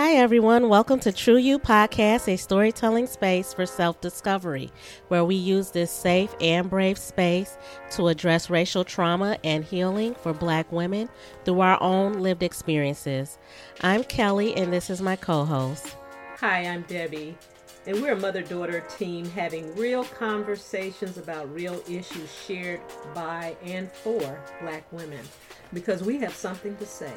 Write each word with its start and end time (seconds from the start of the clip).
Hi, 0.00 0.12
everyone. 0.12 0.68
Welcome 0.68 1.00
to 1.00 1.10
True 1.10 1.38
You 1.38 1.58
Podcast, 1.58 2.32
a 2.32 2.36
storytelling 2.36 3.08
space 3.08 3.52
for 3.52 3.66
self 3.66 4.00
discovery, 4.00 4.70
where 5.08 5.24
we 5.24 5.34
use 5.34 5.72
this 5.72 5.90
safe 5.90 6.32
and 6.40 6.70
brave 6.70 6.96
space 6.96 7.58
to 7.96 8.06
address 8.06 8.48
racial 8.48 8.84
trauma 8.84 9.38
and 9.42 9.64
healing 9.64 10.14
for 10.14 10.32
Black 10.32 10.70
women 10.70 11.08
through 11.44 11.62
our 11.62 11.82
own 11.82 12.20
lived 12.20 12.44
experiences. 12.44 13.38
I'm 13.80 14.04
Kelly, 14.04 14.54
and 14.54 14.72
this 14.72 14.88
is 14.88 15.02
my 15.02 15.16
co 15.16 15.44
host. 15.44 15.96
Hi, 16.38 16.60
I'm 16.60 16.82
Debbie, 16.82 17.36
and 17.84 18.00
we're 18.00 18.12
a 18.12 18.20
mother 18.20 18.42
daughter 18.42 18.84
team 18.96 19.24
having 19.24 19.74
real 19.74 20.04
conversations 20.04 21.18
about 21.18 21.52
real 21.52 21.82
issues 21.88 22.32
shared 22.46 22.80
by 23.16 23.56
and 23.64 23.90
for 23.90 24.38
Black 24.60 24.90
women 24.92 25.26
because 25.72 26.04
we 26.04 26.18
have 26.18 26.36
something 26.36 26.76
to 26.76 26.86
say. 26.86 27.12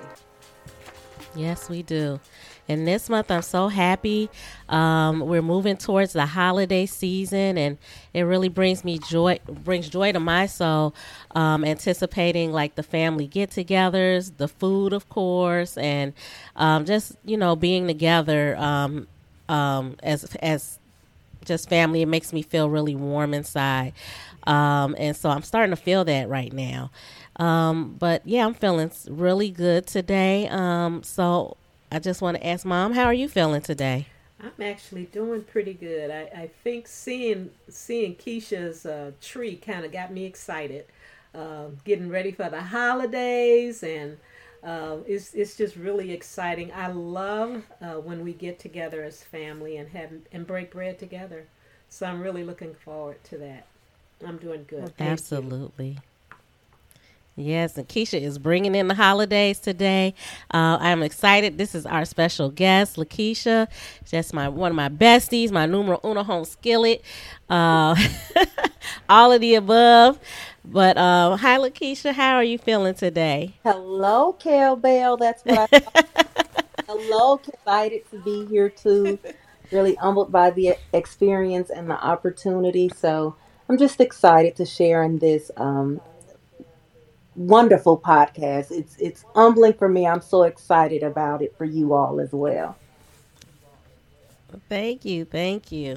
Yes, 1.36 1.70
we 1.70 1.82
do. 1.84 2.20
And 2.68 2.88
this 2.88 3.10
month, 3.10 3.30
I'm 3.32 3.42
so 3.42 3.68
happy. 3.68 4.30
Um, 4.70 5.20
we're 5.22 5.42
moving 5.42 5.78
towards 5.78 6.14
the 6.14 6.26
holiday 6.26 6.86
season, 6.86 7.58
and 7.58 7.78
it 8.14 8.22
really 8.22 8.50
brings 8.50 8.84
me 8.86 9.00
joy, 9.00 9.40
brings 9.48 9.90
joy 9.90 10.12
to 10.12 10.20
my 10.20 10.46
soul. 10.46 10.96
Um, 11.36 11.66
anticipating 11.66 12.52
like 12.52 12.76
the 12.76 12.84
family 12.84 13.28
get-togethers, 13.28 14.38
the 14.38 14.48
food, 14.48 14.94
of 14.94 15.10
course, 15.10 15.78
and 15.78 16.14
um, 16.56 16.86
just 16.86 17.16
you 17.26 17.38
know 17.38 17.56
being 17.56 17.88
together 17.88 18.56
um, 18.58 19.08
um, 19.50 19.96
as 20.04 20.24
as 20.36 20.80
just 21.46 21.70
family. 21.70 22.02
It 22.02 22.08
makes 22.08 22.32
me 22.34 22.42
feel 22.42 22.70
really 22.70 22.96
warm 22.96 23.34
inside, 23.34 23.94
um, 24.46 24.96
and 24.98 25.16
so 25.16 25.30
I'm 25.30 25.44
starting 25.44 25.76
to 25.76 25.82
feel 25.82 26.06
that 26.06 26.30
right 26.30 26.54
now. 26.54 26.92
Um, 27.38 27.96
but 27.98 28.22
yeah, 28.26 28.46
I'm 28.46 28.54
feeling 28.54 28.92
really 29.10 29.50
good 29.50 29.88
today. 29.88 30.48
Um, 30.50 31.02
so 31.04 31.58
I 31.92 32.00
just 32.00 32.22
want 32.22 32.38
to 32.38 32.48
ask 32.48 32.66
mom, 32.66 32.94
how 32.94 33.04
are 33.04 33.14
you 33.14 33.28
feeling 33.28 33.62
today? 33.62 34.08
I'm 34.40 34.64
actually 34.64 35.06
doing 35.06 35.44
pretty 35.44 35.74
good. 35.74 36.10
I, 36.10 36.22
I 36.44 36.50
think 36.64 36.88
seeing 36.88 37.52
seeing 37.68 38.16
Keisha's 38.16 38.86
uh, 38.86 39.12
tree 39.22 39.58
kind 39.58 39.86
of 39.86 39.92
got 39.92 40.12
me 40.12 40.26
excited. 40.26 40.86
Uh, 41.36 41.68
getting 41.86 42.10
ready 42.10 42.32
for 42.32 42.50
the 42.50 42.62
holidays 42.62 43.84
and 43.84 44.18
uh, 44.64 44.98
it's 45.06 45.34
it's 45.34 45.58
just 45.58 45.76
really 45.76 46.12
exciting. 46.12 46.72
I 46.74 46.88
love 46.88 47.64
uh, 47.82 47.96
when 47.96 48.24
we 48.24 48.34
get 48.34 48.60
together 48.60 49.04
as 49.04 49.22
family 49.24 49.78
and 49.78 49.90
have 49.90 50.12
and 50.32 50.48
break 50.48 50.72
bread 50.72 50.98
together. 50.98 51.46
So 51.90 52.06
I'm 52.06 52.22
really 52.22 52.44
looking 52.44 52.74
forward 52.74 53.24
to 53.26 53.38
that. 53.40 53.68
I'm 54.26 54.38
doing 54.38 54.66
good. 54.68 54.96
Thank 54.98 55.12
Absolutely. 55.12 55.90
You. 55.90 55.98
Yes, 57.36 57.78
and 57.78 57.90
Keisha 57.90 58.22
is 58.22 58.40
bringing 58.40 58.76
in 58.76 58.88
the 58.90 58.96
holidays 58.96 59.60
today. 59.60 60.14
Uh, 60.54 60.78
I'm 60.80 61.04
excited. 61.04 61.58
This 61.58 61.76
is 61.76 61.86
our 61.86 62.06
special 62.06 62.50
guest, 62.50 62.98
Lakeisha. 62.98 63.68
Just 64.06 64.34
my 64.34 64.50
one 64.50 64.72
of 64.72 64.76
my 64.76 64.90
besties, 64.90 65.52
my 65.52 65.66
numero 65.66 66.00
uno 66.06 66.24
home 66.24 66.46
skillet. 66.46 67.04
Uh, 67.50 67.96
all 69.10 69.32
of 69.34 69.42
the 69.42 69.56
above. 69.56 70.20
But 70.66 70.98
uh, 70.98 71.38
hi, 71.38 71.58
Lakeisha. 71.58 72.14
How 72.14 72.36
are 72.36 72.44
you 72.44 72.60
feeling 72.60 72.96
today? 72.96 73.56
Hello, 73.64 74.34
Kel 74.34 74.76
Bell. 74.78 75.18
That's 75.18 75.44
what 75.44 75.58
I. 75.58 75.68
Hello, 76.88 77.42
excited 77.48 78.10
to 78.12 78.20
be 78.20 78.46
here 78.48 78.70
too. 78.70 79.20
Really 79.72 79.96
humbled 79.96 80.32
by 80.32 80.52
the 80.52 80.78
experience 80.94 81.70
and 81.70 81.90
the 81.90 81.96
opportunity. 82.04 82.90
So 82.90 83.38
I'm 83.70 83.78
just 83.78 84.02
excited 84.02 84.56
to 84.58 84.66
share 84.66 85.04
in 85.04 85.20
this 85.20 85.52
um, 85.58 86.02
wonderful 87.42 88.00
podcast. 88.00 88.72
It's 88.72 88.96
it's 88.98 89.26
humbling 89.36 89.74
for 89.74 89.90
me. 89.90 90.08
I'm 90.08 90.22
so 90.22 90.44
excited 90.44 91.04
about 91.04 91.42
it 91.42 91.56
for 91.58 91.66
you 91.66 91.94
all 91.94 92.20
as 92.20 92.32
well. 92.32 92.78
Thank 94.70 95.06
you, 95.06 95.26
thank 95.26 95.72
you. 95.72 95.96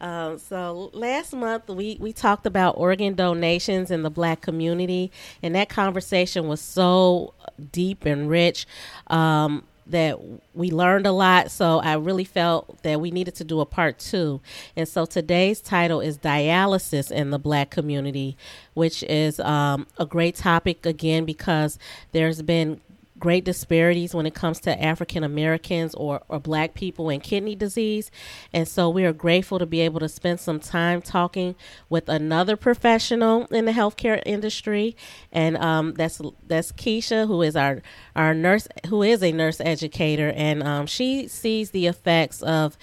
Um, 0.00 0.38
so 0.38 0.90
last 0.92 1.32
month 1.34 1.68
we 1.68 1.96
we 2.00 2.12
talked 2.12 2.46
about 2.46 2.76
organ 2.76 3.14
donations 3.14 3.90
in 3.90 4.02
the 4.02 4.10
Black 4.10 4.40
community, 4.40 5.10
and 5.42 5.54
that 5.54 5.68
conversation 5.68 6.46
was 6.48 6.60
so 6.60 7.34
deep 7.72 8.04
and 8.04 8.30
rich. 8.30 8.66
Um, 9.08 9.64
that 9.88 10.18
we 10.54 10.70
learned 10.70 11.06
a 11.06 11.12
lot. 11.12 11.50
So 11.50 11.78
I 11.78 11.94
really 11.94 12.24
felt 12.24 12.82
that 12.82 13.00
we 13.00 13.10
needed 13.10 13.34
to 13.36 13.44
do 13.44 13.60
a 13.60 13.66
part 13.66 13.98
two. 13.98 14.40
And 14.76 14.88
so 14.88 15.06
today's 15.06 15.60
title 15.60 16.00
is 16.00 16.18
Dialysis 16.18 17.10
in 17.10 17.30
the 17.30 17.38
Black 17.38 17.70
Community, 17.70 18.36
which 18.74 19.02
is 19.04 19.40
um, 19.40 19.86
a 19.98 20.06
great 20.06 20.36
topic 20.36 20.84
again 20.86 21.24
because 21.24 21.78
there's 22.12 22.42
been 22.42 22.80
great 23.18 23.44
disparities 23.44 24.14
when 24.14 24.26
it 24.26 24.34
comes 24.34 24.60
to 24.60 24.82
African 24.82 25.24
Americans 25.24 25.94
or, 25.94 26.22
or 26.28 26.38
black 26.38 26.74
people 26.74 27.08
and 27.10 27.22
kidney 27.22 27.54
disease. 27.54 28.10
And 28.52 28.66
so 28.66 28.88
we 28.88 29.04
are 29.04 29.12
grateful 29.12 29.58
to 29.58 29.66
be 29.66 29.80
able 29.80 30.00
to 30.00 30.08
spend 30.08 30.40
some 30.40 30.60
time 30.60 31.02
talking 31.02 31.54
with 31.88 32.08
another 32.08 32.56
professional 32.56 33.46
in 33.46 33.64
the 33.64 33.72
healthcare 33.72 34.22
industry. 34.24 34.96
And 35.32 35.56
um, 35.58 35.94
that's 35.94 36.20
that's 36.46 36.72
Keisha, 36.72 37.26
who 37.26 37.42
is 37.42 37.56
our, 37.56 37.82
our 38.14 38.34
nurse, 38.34 38.68
who 38.88 39.02
is 39.02 39.22
a 39.22 39.32
nurse 39.32 39.60
educator. 39.60 40.32
And 40.34 40.62
um, 40.62 40.86
she 40.86 41.28
sees 41.28 41.70
the 41.70 41.86
effects 41.86 42.42
of 42.42 42.76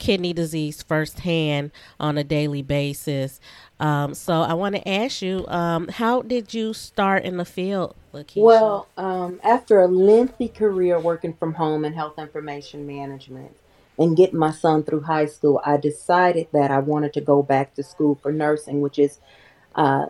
kidney 0.00 0.32
disease 0.32 0.82
firsthand 0.82 1.70
on 2.00 2.18
a 2.18 2.24
daily 2.24 2.62
basis. 2.62 3.38
Um, 3.78 4.14
so 4.14 4.42
I 4.42 4.54
want 4.54 4.74
to 4.74 4.88
ask 4.88 5.22
you, 5.22 5.46
um, 5.46 5.86
how 5.86 6.22
did 6.22 6.52
you 6.52 6.74
start 6.74 7.22
in 7.22 7.36
the 7.36 7.44
field, 7.44 7.94
Lakeisha? 8.12 8.42
Well, 8.42 8.88
um, 8.96 9.38
after 9.44 9.80
a 9.80 9.86
lengthy 9.86 10.48
career 10.48 10.98
working 10.98 11.34
from 11.34 11.54
home 11.54 11.84
in 11.84 11.92
health 11.92 12.18
information 12.18 12.86
management 12.86 13.54
and 13.98 14.16
getting 14.16 14.38
my 14.38 14.50
son 14.50 14.82
through 14.82 15.02
high 15.02 15.26
school, 15.26 15.60
I 15.64 15.76
decided 15.76 16.48
that 16.52 16.70
I 16.72 16.80
wanted 16.80 17.12
to 17.14 17.20
go 17.20 17.42
back 17.42 17.74
to 17.74 17.82
school 17.82 18.18
for 18.20 18.32
nursing, 18.32 18.80
which 18.80 18.98
is 18.98 19.20
uh, 19.76 20.06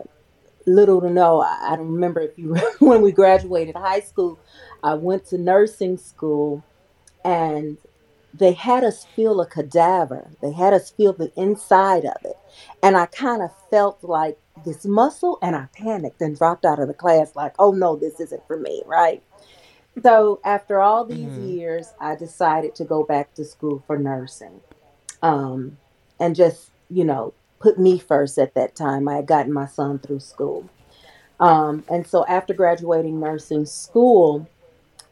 little 0.65 1.01
to 1.01 1.09
know. 1.09 1.41
I 1.41 1.75
don't 1.75 1.91
remember 1.91 2.21
if 2.21 2.37
you 2.37 2.55
when 2.79 3.01
we 3.01 3.11
graduated 3.11 3.75
high 3.75 3.99
school, 3.99 4.39
I 4.81 4.93
went 4.93 5.25
to 5.27 5.37
nursing 5.37 5.97
school 5.97 6.63
and 7.23 7.77
they 8.33 8.53
had 8.53 8.83
us 8.83 9.05
feel 9.15 9.41
a 9.41 9.45
cadaver. 9.45 10.31
They 10.41 10.51
had 10.51 10.73
us 10.73 10.89
feel 10.91 11.13
the 11.13 11.31
inside 11.35 12.05
of 12.05 12.17
it. 12.23 12.37
And 12.81 12.95
I 12.95 13.05
kind 13.07 13.41
of 13.41 13.51
felt 13.69 14.03
like 14.03 14.37
this 14.65 14.85
muscle 14.85 15.37
and 15.41 15.55
I 15.55 15.67
panicked 15.75 16.21
and 16.21 16.37
dropped 16.37 16.65
out 16.65 16.79
of 16.79 16.87
the 16.87 16.93
class 16.93 17.35
like, 17.35 17.53
oh 17.59 17.71
no, 17.71 17.95
this 17.95 18.19
isn't 18.19 18.45
for 18.47 18.57
me, 18.57 18.83
right? 18.85 19.21
So 20.03 20.39
after 20.45 20.79
all 20.79 21.03
these 21.05 21.27
mm-hmm. 21.27 21.49
years, 21.49 21.93
I 21.99 22.15
decided 22.15 22.75
to 22.75 22.85
go 22.85 23.03
back 23.03 23.33
to 23.35 23.43
school 23.43 23.83
for 23.85 23.97
nursing. 23.97 24.61
Um, 25.21 25.77
and 26.19 26.35
just, 26.35 26.69
you 26.89 27.03
know, 27.03 27.33
put 27.59 27.77
me 27.77 27.99
first 27.99 28.37
at 28.37 28.53
that 28.55 28.75
time. 28.75 29.07
I 29.07 29.15
had 29.15 29.25
gotten 29.25 29.51
my 29.51 29.67
son 29.67 29.99
through 29.99 30.21
school. 30.21 30.69
Um, 31.39 31.83
and 31.89 32.07
so 32.07 32.25
after 32.27 32.53
graduating 32.53 33.19
nursing 33.19 33.65
school, 33.65 34.47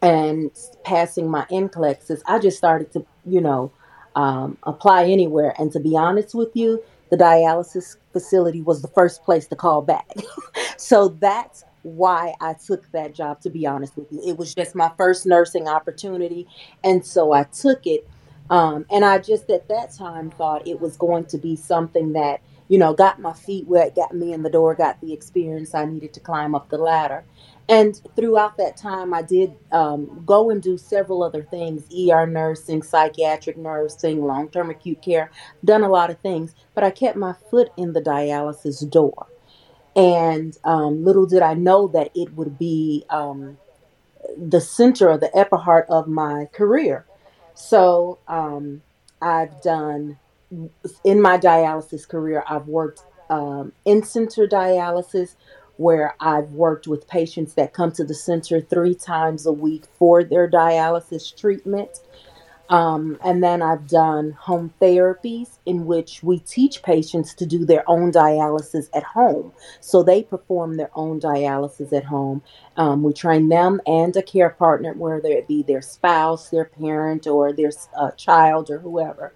and 0.02 0.52
passing 0.84 1.30
my 1.30 1.46
NCLEXs, 1.52 2.22
I 2.26 2.40
just 2.40 2.58
started 2.58 2.92
to, 2.94 3.06
you 3.26 3.42
know, 3.42 3.72
um, 4.16 4.58
apply 4.64 5.06
anywhere. 5.06 5.54
And 5.58 5.72
to 5.74 5.80
be 5.80 5.96
honest 5.96 6.34
with 6.34 6.50
you, 6.54 6.84
the 7.10 7.18
dialysis 7.18 7.98
facility 8.14 8.62
was 8.62 8.82
the 8.82 8.88
first 8.90 9.24
place 9.24 9.48
to 9.48 9.56
call 9.56 9.82
back. 9.82 10.08
so 10.78 11.10
that's 11.10 11.64
why 11.84 12.34
I 12.42 12.54
took 12.54 12.92
that 12.92 13.14
job, 13.16 13.42
to 13.42 13.50
be 13.50 13.66
honest 13.66 13.96
with 13.96 14.12
you. 14.12 14.22
It 14.26 14.38
was 14.38 14.54
just 14.54 14.76
my 14.76 14.92
first 14.98 15.26
nursing 15.26 15.68
opportunity. 15.68 16.48
And 16.84 17.06
so 17.06 17.32
I 17.32 17.44
took 17.44 17.86
it. 17.88 18.08
Um, 18.50 18.86
and 18.90 19.06
I 19.06 19.20
just 19.20 19.50
at 19.50 19.68
that 19.70 19.94
time 19.94 20.32
thought 20.32 20.68
it 20.68 20.80
was 20.80 20.98
going 20.98 21.26
to 21.26 21.38
be 21.38 21.56
something 21.56 22.14
that, 22.14 22.42
you 22.68 22.78
know, 22.78 22.94
got 22.94 23.20
my 23.20 23.34
feet 23.34 23.68
wet, 23.68 23.96
got 23.96 24.14
me 24.14 24.34
in 24.34 24.44
the 24.44 24.50
door, 24.50 24.76
got 24.76 25.00
the 25.02 25.14
experience 25.14 25.74
I 25.74 25.86
needed 25.86 26.14
to 26.14 26.20
climb 26.20 26.56
up 26.56 26.70
the 26.70 26.78
ladder. 26.78 27.24
And 27.70 28.02
throughout 28.16 28.58
that 28.58 28.78
time, 28.78 29.14
I 29.14 29.22
did 29.22 29.54
um, 29.72 30.24
go 30.26 30.50
and 30.50 30.62
do 30.62 30.76
several 30.76 31.22
other 31.22 31.44
things 31.44 31.84
ER 31.94 32.26
nursing, 32.26 32.82
psychiatric 32.82 33.58
nursing, 33.58 34.26
long 34.26 34.50
term 34.50 34.72
acute 34.72 35.04
care, 35.04 35.30
done 35.64 35.84
a 35.84 35.90
lot 35.90 36.10
of 36.10 36.20
things, 36.20 36.56
but 36.74 36.84
I 36.84 36.90
kept 36.90 37.16
my 37.16 37.34
foot 37.52 37.70
in 37.78 37.94
the 37.94 38.02
dialysis 38.02 38.90
door. 38.90 39.28
And 39.96 40.58
um, 40.64 41.04
little 41.06 41.28
did 41.28 41.44
I 41.44 41.54
know 41.54 41.88
that 41.90 42.10
it 42.16 42.34
would 42.34 42.58
be 42.58 43.06
um, 43.12 43.60
the 44.36 44.62
center 44.62 45.10
of 45.10 45.20
the 45.20 45.30
epiheart 45.36 45.86
of 45.90 46.08
my 46.08 46.46
career. 46.52 47.06
So 47.54 48.18
um, 48.28 48.82
I've 49.22 49.62
done, 49.62 50.18
in 51.04 51.22
my 51.22 51.38
dialysis 51.38 52.08
career, 52.08 52.44
I've 52.50 52.68
worked 52.68 53.04
um, 53.30 53.74
in 53.86 54.02
center 54.04 54.48
dialysis 54.48 55.36
where 55.80 56.14
I've 56.20 56.52
worked 56.52 56.88
with 56.88 57.08
patients 57.08 57.54
that 57.54 57.72
come 57.72 57.94
to 57.94 58.04
the 58.04 58.14
center 58.14 58.60
three 58.60 58.94
times 58.94 59.46
a 59.46 59.54
week 59.54 59.86
for 59.98 60.26
their 60.26 60.50
dialysis 60.50 61.34
treatment. 61.36 62.02
Um, 62.70 63.18
and 63.24 63.42
then 63.42 63.62
I've 63.62 63.88
done 63.88 64.32
home 64.32 64.74
therapies 64.82 65.58
in 65.66 65.86
which 65.86 66.22
we 66.22 66.40
teach 66.40 66.84
patients 66.84 67.34
to 67.36 67.46
do 67.46 67.66
their 67.66 67.90
own 67.90 68.12
dialysis 68.12 68.90
at 68.94 69.04
home. 69.04 69.54
So 69.80 70.04
they 70.04 70.22
perform 70.24 70.76
their 70.76 70.92
own 70.96 71.22
dialysis 71.22 71.94
at 71.94 72.04
home. 72.04 72.44
Um, 72.76 73.02
we 73.02 73.14
train 73.14 73.50
them 73.50 73.82
and 73.88 74.16
a 74.18 74.22
care 74.22 74.50
partner, 74.52 74.94
whether 74.94 75.30
it 75.30 75.48
be 75.48 75.64
their 75.64 75.82
spouse, 75.82 76.50
their 76.50 76.66
parent, 76.66 77.26
or 77.26 77.54
their 77.54 77.72
uh, 77.98 78.12
child, 78.12 78.70
or 78.70 78.80
whoever. 78.80 79.34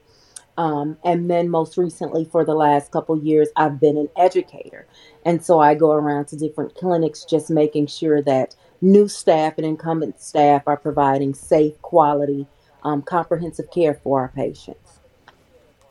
Um, 0.57 0.97
and 1.03 1.29
then 1.29 1.49
most 1.49 1.77
recently, 1.77 2.25
for 2.25 2.45
the 2.45 2.53
last 2.53 2.91
couple 2.91 3.17
years, 3.17 3.49
I've 3.55 3.79
been 3.79 3.97
an 3.97 4.09
educator. 4.15 4.85
And 5.25 5.43
so 5.43 5.59
I 5.59 5.73
go 5.73 5.91
around 5.91 6.27
to 6.27 6.35
different 6.35 6.75
clinics 6.75 7.25
just 7.25 7.49
making 7.49 7.87
sure 7.87 8.21
that 8.21 8.55
new 8.81 9.07
staff 9.07 9.55
and 9.57 9.65
incumbent 9.65 10.21
staff 10.21 10.63
are 10.67 10.77
providing 10.77 11.33
safe, 11.33 11.81
quality 11.81 12.47
um, 12.83 13.01
comprehensive 13.01 13.71
care 13.71 13.93
for 13.93 14.21
our 14.21 14.27
patients. 14.29 14.99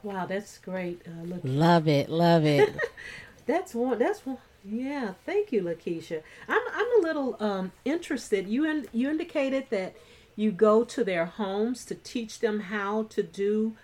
Wow, 0.02 0.26
that's 0.26 0.58
great. 0.58 1.02
Uh, 1.06 1.38
love 1.44 1.88
it, 1.88 2.08
love 2.08 2.44
it. 2.44 2.76
that's 3.46 3.74
one. 3.74 3.98
That's 3.98 4.24
one. 4.26 4.38
Yeah, 4.64 5.14
thank 5.24 5.52
you, 5.52 5.62
Lakeisha. 5.62 6.22
I'm 6.48 6.62
I'm 6.72 6.98
a 6.98 7.02
little 7.02 7.36
um, 7.40 7.72
interested. 7.84 8.48
You 8.48 8.64
in, 8.64 8.88
you 8.92 9.10
indicated 9.10 9.66
that 9.70 9.94
you 10.36 10.50
go 10.50 10.84
to 10.84 11.04
their 11.04 11.26
homes 11.26 11.84
to 11.86 11.94
teach 11.94 12.40
them 12.40 12.60
how 12.60 13.04
to 13.04 13.22
do 13.22 13.76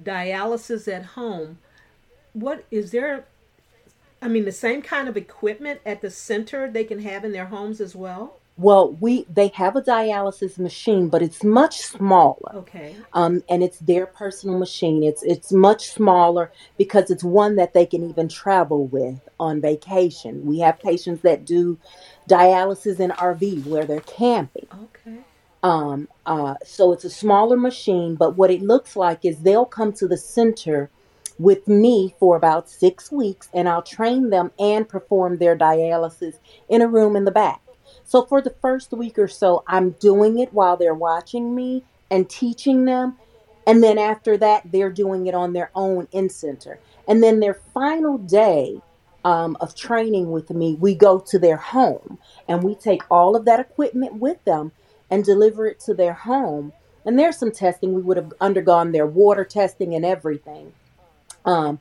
dialysis 0.00 0.92
at 0.92 1.04
home. 1.04 1.58
What 2.32 2.64
is 2.70 2.90
there? 2.90 3.24
I 4.20 4.28
mean, 4.28 4.44
the 4.44 4.52
same 4.52 4.82
kind 4.82 5.08
of 5.08 5.16
equipment 5.16 5.80
at 5.84 6.00
the 6.00 6.10
center 6.10 6.70
they 6.70 6.84
can 6.84 7.00
have 7.00 7.24
in 7.24 7.32
their 7.32 7.46
homes 7.46 7.80
as 7.80 7.94
well. 7.94 8.38
Well, 8.56 8.92
we 8.92 9.24
they 9.32 9.48
have 9.48 9.76
a 9.76 9.82
dialysis 9.82 10.58
machine, 10.58 11.08
but 11.08 11.22
it's 11.22 11.42
much 11.42 11.80
smaller. 11.80 12.54
Okay. 12.54 12.94
Um, 13.14 13.42
and 13.48 13.62
it's 13.62 13.78
their 13.78 14.06
personal 14.06 14.58
machine. 14.58 15.02
It's 15.02 15.22
it's 15.22 15.52
much 15.52 15.88
smaller 15.88 16.52
because 16.76 17.10
it's 17.10 17.24
one 17.24 17.56
that 17.56 17.72
they 17.72 17.86
can 17.86 18.08
even 18.08 18.28
travel 18.28 18.86
with 18.86 19.26
on 19.40 19.60
vacation. 19.62 20.44
We 20.44 20.60
have 20.60 20.78
patients 20.78 21.22
that 21.22 21.46
do 21.46 21.78
dialysis 22.28 23.00
in 23.00 23.10
RV 23.10 23.66
where 23.66 23.86
they're 23.86 24.00
camping. 24.00 24.68
Um, 25.62 26.08
uh, 26.26 26.54
so 26.64 26.92
it's 26.92 27.04
a 27.04 27.10
smaller 27.10 27.56
machine, 27.56 28.16
but 28.16 28.36
what 28.36 28.50
it 28.50 28.62
looks 28.62 28.96
like 28.96 29.24
is 29.24 29.38
they'll 29.38 29.64
come 29.64 29.92
to 29.94 30.08
the 30.08 30.16
center 30.16 30.90
with 31.38 31.66
me 31.68 32.14
for 32.18 32.36
about 32.36 32.68
six 32.68 33.10
weeks, 33.12 33.48
and 33.54 33.68
I'll 33.68 33.82
train 33.82 34.30
them 34.30 34.50
and 34.58 34.88
perform 34.88 35.38
their 35.38 35.56
dialysis 35.56 36.38
in 36.68 36.82
a 36.82 36.88
room 36.88 37.16
in 37.16 37.24
the 37.24 37.30
back. 37.30 37.60
So 38.04 38.24
for 38.24 38.42
the 38.42 38.54
first 38.60 38.92
week 38.92 39.18
or 39.18 39.28
so, 39.28 39.62
I'm 39.66 39.90
doing 39.92 40.38
it 40.38 40.52
while 40.52 40.76
they're 40.76 40.94
watching 40.94 41.54
me 41.54 41.84
and 42.10 42.28
teaching 42.28 42.84
them. 42.84 43.16
And 43.66 43.82
then 43.82 43.98
after 43.98 44.36
that, 44.38 44.70
they're 44.72 44.90
doing 44.90 45.26
it 45.26 45.34
on 45.34 45.52
their 45.52 45.70
own 45.74 46.08
in 46.12 46.28
center. 46.28 46.78
And 47.08 47.22
then 47.22 47.40
their 47.40 47.54
final 47.54 48.18
day 48.18 48.80
um, 49.24 49.56
of 49.60 49.74
training 49.74 50.32
with 50.32 50.50
me, 50.50 50.76
we 50.80 50.94
go 50.94 51.20
to 51.20 51.38
their 51.38 51.56
home 51.56 52.18
and 52.48 52.62
we 52.62 52.74
take 52.74 53.02
all 53.10 53.36
of 53.36 53.44
that 53.44 53.60
equipment 53.60 54.14
with 54.14 54.44
them 54.44 54.72
and 55.12 55.22
deliver 55.22 55.66
it 55.66 55.78
to 55.78 55.92
their 55.92 56.14
home. 56.14 56.72
And 57.04 57.18
there's 57.18 57.36
some 57.36 57.52
testing. 57.52 57.92
We 57.92 58.00
would 58.00 58.16
have 58.16 58.32
undergone 58.40 58.92
their 58.92 59.06
water 59.06 59.44
testing 59.44 59.94
and 59.94 60.06
everything. 60.06 60.72
Um, 61.44 61.80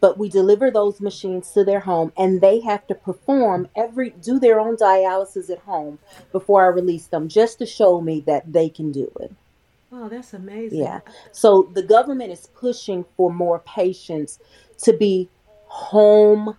but 0.00 0.18
we 0.18 0.28
deliver 0.28 0.68
those 0.68 1.00
machines 1.00 1.52
to 1.52 1.62
their 1.62 1.78
home 1.78 2.12
and 2.18 2.40
they 2.40 2.58
have 2.60 2.84
to 2.88 2.94
perform 2.96 3.68
every 3.76 4.10
do 4.10 4.40
their 4.40 4.58
own 4.58 4.76
dialysis 4.76 5.48
at 5.48 5.60
home 5.60 6.00
before 6.32 6.64
I 6.64 6.68
release 6.68 7.06
them 7.06 7.28
just 7.28 7.60
to 7.60 7.66
show 7.66 8.00
me 8.00 8.18
that 8.26 8.52
they 8.52 8.68
can 8.68 8.90
do 8.90 9.12
it. 9.20 9.32
Wow, 9.92 10.08
that's 10.08 10.34
amazing. 10.34 10.80
Yeah. 10.80 11.00
So 11.30 11.70
the 11.74 11.84
government 11.84 12.32
is 12.32 12.48
pushing 12.48 13.04
for 13.16 13.32
more 13.32 13.60
patients 13.60 14.40
to 14.78 14.92
be 14.92 15.28
home 15.66 16.56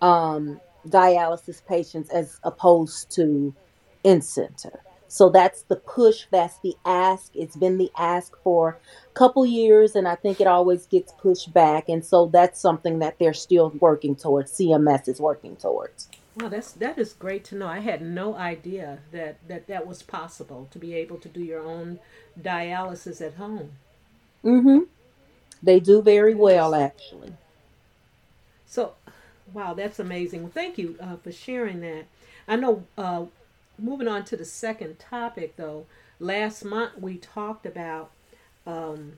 um, 0.00 0.58
dialysis 0.86 1.60
patients 1.66 2.08
as 2.08 2.40
opposed 2.42 3.10
to 3.16 3.54
in 4.02 4.22
center. 4.22 4.80
So 5.08 5.30
that's 5.30 5.62
the 5.62 5.76
push, 5.76 6.26
that's 6.30 6.58
the 6.58 6.76
ask. 6.84 7.34
It's 7.34 7.56
been 7.56 7.78
the 7.78 7.90
ask 7.96 8.36
for 8.42 8.78
a 9.06 9.14
couple 9.14 9.46
years, 9.46 9.96
and 9.96 10.06
I 10.06 10.14
think 10.14 10.40
it 10.40 10.46
always 10.46 10.86
gets 10.86 11.12
pushed 11.12 11.52
back. 11.52 11.88
And 11.88 12.04
so 12.04 12.26
that's 12.26 12.60
something 12.60 12.98
that 12.98 13.18
they're 13.18 13.34
still 13.34 13.70
working 13.80 14.14
towards. 14.14 14.52
CMS 14.52 15.08
is 15.08 15.18
working 15.18 15.56
towards. 15.56 16.08
Well, 16.36 16.50
that's 16.50 16.72
that 16.72 16.98
is 16.98 17.14
great 17.14 17.42
to 17.44 17.56
know. 17.56 17.66
I 17.66 17.80
had 17.80 18.00
no 18.00 18.34
idea 18.36 19.00
that 19.10 19.38
that 19.48 19.66
that 19.66 19.86
was 19.88 20.02
possible 20.02 20.68
to 20.70 20.78
be 20.78 20.94
able 20.94 21.16
to 21.16 21.28
do 21.28 21.40
your 21.40 21.62
own 21.64 21.98
dialysis 22.40 23.20
at 23.20 23.34
home. 23.34 23.72
Mm-hmm. 24.44 24.84
They 25.62 25.80
do 25.80 26.00
very 26.00 26.34
well, 26.34 26.74
actually. 26.74 27.32
So, 28.66 28.94
wow, 29.52 29.74
that's 29.74 29.98
amazing. 29.98 30.50
Thank 30.50 30.78
you 30.78 30.96
uh, 31.00 31.16
for 31.16 31.32
sharing 31.32 31.80
that. 31.80 32.04
I 32.46 32.56
know 32.56 32.84
uh, 32.96 33.24
moving 33.78 34.08
on 34.08 34.24
to 34.26 34.36
the 34.36 34.44
second 34.44 34.98
topic, 34.98 35.56
though, 35.56 35.86
last 36.20 36.64
month 36.64 36.98
we 36.98 37.16
talked 37.16 37.64
about 37.64 38.10
um, 38.66 39.14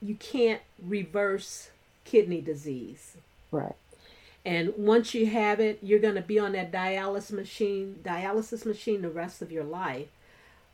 you 0.00 0.14
can't 0.16 0.60
reverse 0.82 1.70
kidney 2.04 2.40
disease. 2.40 3.16
Right. 3.50 3.74
And 4.44 4.74
once 4.76 5.14
you 5.14 5.26
have 5.26 5.60
it, 5.60 5.78
you're 5.82 6.00
going 6.00 6.16
to 6.16 6.22
be 6.22 6.38
on 6.38 6.52
that 6.52 6.72
dialysis 6.72 7.30
machine, 7.30 8.00
dialysis 8.02 8.66
machine, 8.66 9.02
the 9.02 9.10
rest 9.10 9.40
of 9.40 9.52
your 9.52 9.64
life. 9.64 10.08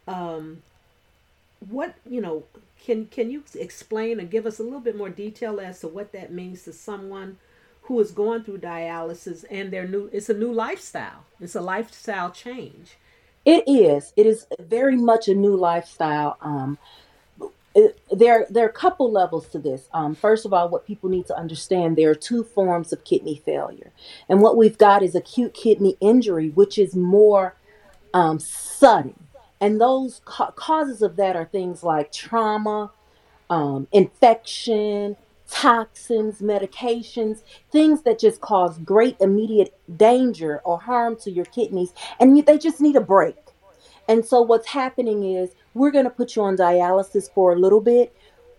Um, 0.07 0.63
what 1.69 1.95
you 2.09 2.21
know? 2.21 2.45
Can 2.83 3.07
can 3.07 3.31
you 3.31 3.43
explain 3.55 4.21
or 4.21 4.25
give 4.25 4.47
us 4.47 4.59
a 4.59 4.63
little 4.63 4.81
bit 4.81 4.97
more 4.97 5.11
detail 5.11 5.61
as 5.61 5.81
to 5.81 5.89
what 5.89 6.13
that 6.13 6.33
means 6.33 6.63
to 6.63 6.73
someone 6.73 7.39
who 7.83 7.99
is 8.01 8.13
going 8.13 8.45
through 8.45 8.59
dialysis 8.59 9.45
and 9.51 9.71
their 9.71 9.87
new? 9.87 10.09
It's 10.13 10.31
a 10.31 10.35
new 10.35 10.53
lifestyle. 10.53 11.25
It's 11.41 11.57
a 11.57 11.61
lifestyle 11.61 12.31
change. 12.31 12.97
It 13.49 13.65
is. 13.67 14.13
It 14.15 14.27
is 14.27 14.47
very 14.61 14.99
much 14.99 15.27
a 15.27 15.35
new 15.35 15.57
lifestyle. 15.57 16.37
Um, 16.43 16.77
there, 18.13 18.47
there 18.51 18.67
are 18.67 18.69
a 18.69 18.73
couple 18.73 19.11
levels 19.11 19.49
to 19.49 19.59
this. 19.59 19.89
Um, 19.95 20.15
first 20.15 20.45
of 20.45 20.53
all, 20.53 20.69
what 20.69 20.87
people 20.87 21.09
need 21.09 21.25
to 21.29 21.35
understand 21.35 21.97
there 21.97 22.11
are 22.11 22.15
two 22.15 22.45
forms 22.45 22.93
of 22.93 23.05
kidney 23.05 23.41
failure. 23.43 23.91
And 24.29 24.43
what 24.43 24.59
we've 24.59 24.77
got 24.77 25.03
is 25.03 25.15
acute 25.15 25.55
kidney 25.55 25.97
injury, 25.99 26.51
which 26.51 26.77
is 26.77 26.95
more 26.95 27.55
um, 28.13 28.39
sudden. 28.39 29.19
And 29.63 29.81
those 29.81 30.21
ca- 30.27 30.51
causes 30.51 31.01
of 31.01 31.17
that 31.17 31.35
are 31.35 31.47
things 31.47 31.83
like 31.83 32.13
trauma, 32.13 32.91
um, 33.49 33.89
infection, 33.93 35.17
toxins, 35.49 36.41
medications, 36.41 37.43
things 37.71 38.03
that 38.03 38.19
just 38.19 38.41
cause 38.41 38.79
great 38.79 39.17
immediate 39.21 39.75
danger 39.97 40.61
or 40.65 40.79
harm 40.79 41.17
to 41.17 41.31
your 41.31 41.47
kidneys, 41.47 41.93
and 42.21 42.45
they 42.47 42.59
just 42.59 42.81
need 42.81 42.97
a 42.97 43.01
break. 43.01 43.37
And 44.09 44.25
so, 44.25 44.41
what's 44.41 44.69
happening 44.69 45.25
is 45.25 45.51
we're 45.75 45.91
going 45.91 46.05
to 46.05 46.11
put 46.11 46.37
you 46.37 46.43
on 46.43 46.57
dialysis 46.57 47.33
for 47.33 47.53
a 47.53 47.59
little 47.59 47.81
bit 47.81 48.15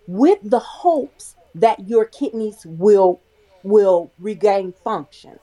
with 0.07 0.39
the 0.43 0.59
hopes 0.59 1.35
that 1.55 1.87
your 1.87 2.05
kidneys 2.05 2.65
will 2.65 3.19
will 3.63 4.11
regain 4.19 4.73
function. 4.83 5.39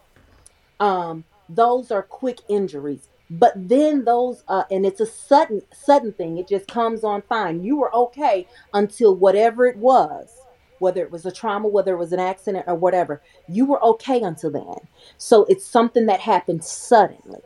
Um, 0.80 1.24
those 1.48 1.90
are 1.90 2.02
quick 2.02 2.40
injuries, 2.48 3.08
but 3.30 3.52
then 3.56 4.04
those 4.04 4.44
uh, 4.48 4.64
and 4.70 4.86
it's 4.86 5.00
a 5.00 5.06
sudden 5.06 5.62
sudden 5.72 6.12
thing. 6.12 6.38
It 6.38 6.48
just 6.48 6.68
comes 6.68 7.04
on 7.04 7.22
fine. 7.22 7.62
You 7.62 7.76
were 7.76 7.94
okay 7.94 8.46
until 8.74 9.14
whatever 9.14 9.66
it 9.66 9.76
was 9.76 10.28
whether 10.78 11.02
it 11.02 11.10
was 11.10 11.26
a 11.26 11.32
trauma, 11.32 11.68
whether 11.68 11.94
it 11.94 11.98
was 11.98 12.12
an 12.12 12.20
accident 12.20 12.64
or 12.66 12.74
whatever, 12.74 13.22
you 13.48 13.64
were 13.64 13.82
okay 13.84 14.20
until 14.20 14.50
then. 14.50 14.88
So 15.18 15.44
it's 15.44 15.66
something 15.66 16.06
that 16.06 16.20
happened 16.20 16.64
suddenly. 16.64 17.40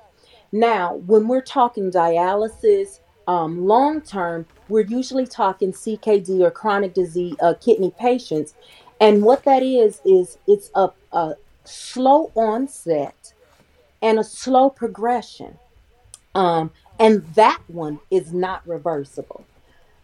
Now, 0.53 0.95
when 0.95 1.29
we're 1.29 1.43
talking 1.43 1.91
dialysis, 1.91 3.01
um, 3.29 3.67
long 3.67 4.01
term, 4.01 4.47
we're 4.69 4.87
usually 4.87 5.27
talking 5.27 5.73
CKD 5.73 6.41
or 6.41 6.51
chronic 6.51 6.95
disease 6.95 7.37
uh, 7.41 7.55
kidney 7.61 7.93
patients. 7.99 8.55
And 9.01 9.23
what 9.23 9.45
that 9.45 9.63
is, 9.63 10.01
is 10.05 10.39
it's 10.47 10.71
a, 10.75 10.91
a 11.13 11.35
slow 11.65 12.33
onset 12.35 13.33
and 14.03 14.19
a 14.19 14.25
slow 14.25 14.71
progression. 14.71 15.59
Um, 16.35 16.73
and 16.99 17.25
that 17.35 17.61
one 17.69 18.01
is 18.11 18.33
not 18.33 18.67
reversible. 18.67 19.45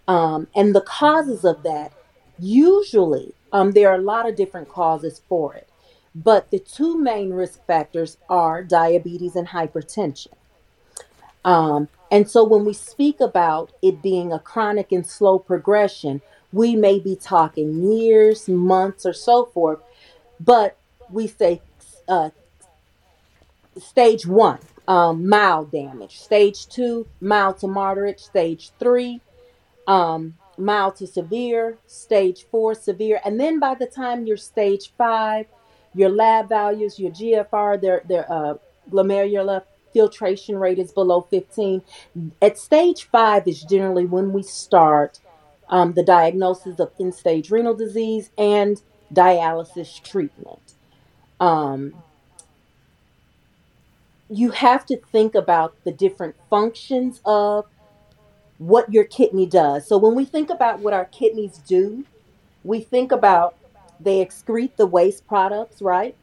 Um, 0.08 0.46
and 0.54 0.74
the 0.74 0.80
causes 0.80 1.44
of 1.44 1.62
that 1.64 1.92
Usually, 2.38 3.34
um, 3.52 3.72
there 3.72 3.88
are 3.90 3.98
a 3.98 4.02
lot 4.02 4.28
of 4.28 4.36
different 4.36 4.68
causes 4.68 5.22
for 5.28 5.54
it, 5.54 5.68
but 6.14 6.50
the 6.50 6.58
two 6.58 6.98
main 6.98 7.30
risk 7.30 7.64
factors 7.66 8.18
are 8.28 8.62
diabetes 8.62 9.36
and 9.36 9.48
hypertension. 9.48 10.32
Um, 11.44 11.88
and 12.10 12.28
so 12.28 12.44
when 12.44 12.64
we 12.64 12.72
speak 12.72 13.20
about 13.20 13.72
it 13.82 14.02
being 14.02 14.32
a 14.32 14.38
chronic 14.38 14.92
and 14.92 15.06
slow 15.06 15.38
progression, 15.38 16.20
we 16.52 16.76
may 16.76 16.98
be 16.98 17.16
talking 17.16 17.82
years, 17.82 18.48
months, 18.48 19.06
or 19.06 19.12
so 19.12 19.46
forth, 19.46 19.78
but 20.40 20.76
we 21.10 21.26
say 21.26 21.62
uh, 22.08 22.30
stage 23.78 24.26
one, 24.26 24.58
um, 24.88 25.28
mild 25.28 25.70
damage, 25.70 26.18
stage 26.18 26.66
two, 26.68 27.06
mild 27.20 27.58
to 27.58 27.66
moderate, 27.66 28.20
stage 28.20 28.70
three, 28.78 29.20
um, 29.86 30.34
mild 30.58 30.96
to 30.96 31.06
severe, 31.06 31.78
stage 31.86 32.46
four 32.50 32.74
severe, 32.74 33.20
and 33.24 33.38
then 33.38 33.58
by 33.58 33.74
the 33.74 33.86
time 33.86 34.26
you're 34.26 34.36
stage 34.36 34.92
five, 34.96 35.46
your 35.94 36.10
lab 36.10 36.48
values, 36.48 36.98
your 36.98 37.10
GFR, 37.10 37.80
their 37.80 38.02
their 38.06 38.30
uh, 38.30 38.54
glomerular 38.90 39.62
filtration 39.92 40.58
rate 40.58 40.78
is 40.78 40.92
below 40.92 41.22
15. 41.30 41.82
At 42.42 42.58
stage 42.58 43.04
five 43.04 43.48
is 43.48 43.62
generally 43.62 44.04
when 44.04 44.32
we 44.32 44.42
start 44.42 45.20
um, 45.68 45.94
the 45.94 46.02
diagnosis 46.02 46.78
of 46.78 46.92
end 47.00 47.14
stage 47.14 47.50
renal 47.50 47.74
disease 47.74 48.30
and 48.36 48.80
dialysis 49.12 50.02
treatment. 50.02 50.74
Um, 51.40 51.94
you 54.28 54.50
have 54.50 54.84
to 54.86 54.96
think 54.96 55.34
about 55.34 55.74
the 55.84 55.92
different 55.92 56.34
functions 56.50 57.20
of 57.24 57.66
what 58.58 58.92
your 58.92 59.04
kidney 59.04 59.46
does. 59.46 59.86
So 59.86 59.98
when 59.98 60.14
we 60.14 60.24
think 60.24 60.50
about 60.50 60.80
what 60.80 60.94
our 60.94 61.04
kidneys 61.06 61.58
do, 61.58 62.04
we 62.64 62.80
think 62.80 63.12
about 63.12 63.56
they 64.00 64.24
excrete 64.24 64.76
the 64.76 64.86
waste 64.86 65.26
products, 65.26 65.80
right? 65.80 66.14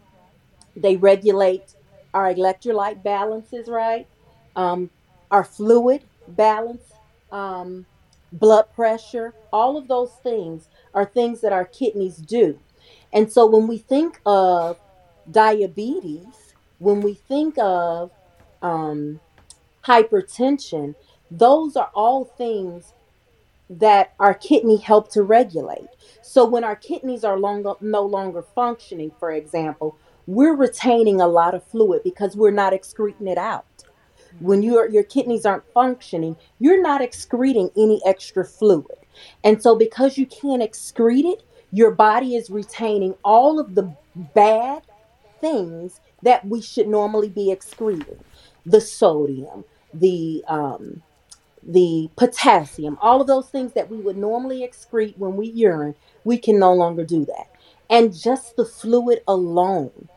They 0.75 0.95
regulate 0.95 1.75
our 2.13 2.33
electrolyte 2.33 3.03
balances, 3.03 3.67
right? 3.67 4.07
Um, 4.55 4.89
our 5.31 5.43
fluid 5.43 6.03
balance, 6.27 6.93
um, 7.31 7.85
blood 8.31 8.65
pressure, 8.75 9.33
all 9.51 9.77
of 9.77 9.87
those 9.87 10.11
things 10.23 10.67
are 10.93 11.05
things 11.05 11.41
that 11.41 11.53
our 11.53 11.65
kidneys 11.65 12.17
do. 12.17 12.59
And 13.11 13.31
so 13.31 13.45
when 13.45 13.67
we 13.67 13.77
think 13.77 14.19
of 14.25 14.77
diabetes, 15.29 16.53
when 16.79 17.01
we 17.01 17.13
think 17.13 17.57
of 17.57 18.11
um, 18.61 19.19
hypertension, 19.85 20.95
those 21.37 21.75
are 21.75 21.89
all 21.93 22.25
things 22.25 22.93
that 23.69 24.13
our 24.19 24.33
kidney 24.33 24.77
help 24.77 25.09
to 25.11 25.23
regulate. 25.23 25.87
So 26.21 26.45
when 26.45 26.63
our 26.63 26.75
kidneys 26.75 27.23
are 27.23 27.39
longer, 27.39 27.73
no 27.81 28.03
longer 28.03 28.43
functioning, 28.55 29.11
for 29.19 29.31
example, 29.31 29.97
we're 30.27 30.55
retaining 30.55 31.19
a 31.19 31.27
lot 31.27 31.55
of 31.55 31.63
fluid 31.63 32.01
because 32.03 32.35
we're 32.35 32.51
not 32.51 32.73
excreting 32.73 33.27
it 33.27 33.37
out. 33.37 33.65
When 34.39 34.63
your 34.63 34.89
your 34.89 35.03
kidneys 35.03 35.45
aren't 35.45 35.71
functioning, 35.73 36.37
you're 36.59 36.81
not 36.81 37.01
excreting 37.01 37.69
any 37.77 38.01
extra 38.05 38.45
fluid. 38.45 38.97
And 39.43 39.61
so 39.61 39.75
because 39.75 40.17
you 40.17 40.25
can't 40.25 40.61
excrete 40.61 41.31
it, 41.31 41.43
your 41.71 41.91
body 41.91 42.35
is 42.35 42.49
retaining 42.49 43.15
all 43.23 43.59
of 43.59 43.75
the 43.75 43.95
bad 44.33 44.83
things 45.39 45.99
that 46.21 46.45
we 46.45 46.61
should 46.61 46.87
normally 46.87 47.29
be 47.29 47.51
excreting. 47.51 48.19
The 48.65 48.81
sodium, 48.81 49.65
the 49.93 50.43
um, 50.47 51.01
the 51.65 52.09
potassium, 52.15 52.97
all 53.01 53.21
of 53.21 53.27
those 53.27 53.49
things 53.49 53.73
that 53.73 53.89
we 53.89 53.97
would 53.97 54.17
normally 54.17 54.67
excrete 54.67 55.17
when 55.17 55.35
we 55.35 55.47
urine, 55.47 55.95
we 56.23 56.37
can 56.37 56.59
no 56.59 56.73
longer 56.73 57.03
do 57.03 57.25
that. 57.25 57.49
And 57.89 58.13
just 58.13 58.55
the 58.55 58.65
fluid 58.65 59.21
alone, 59.27 60.09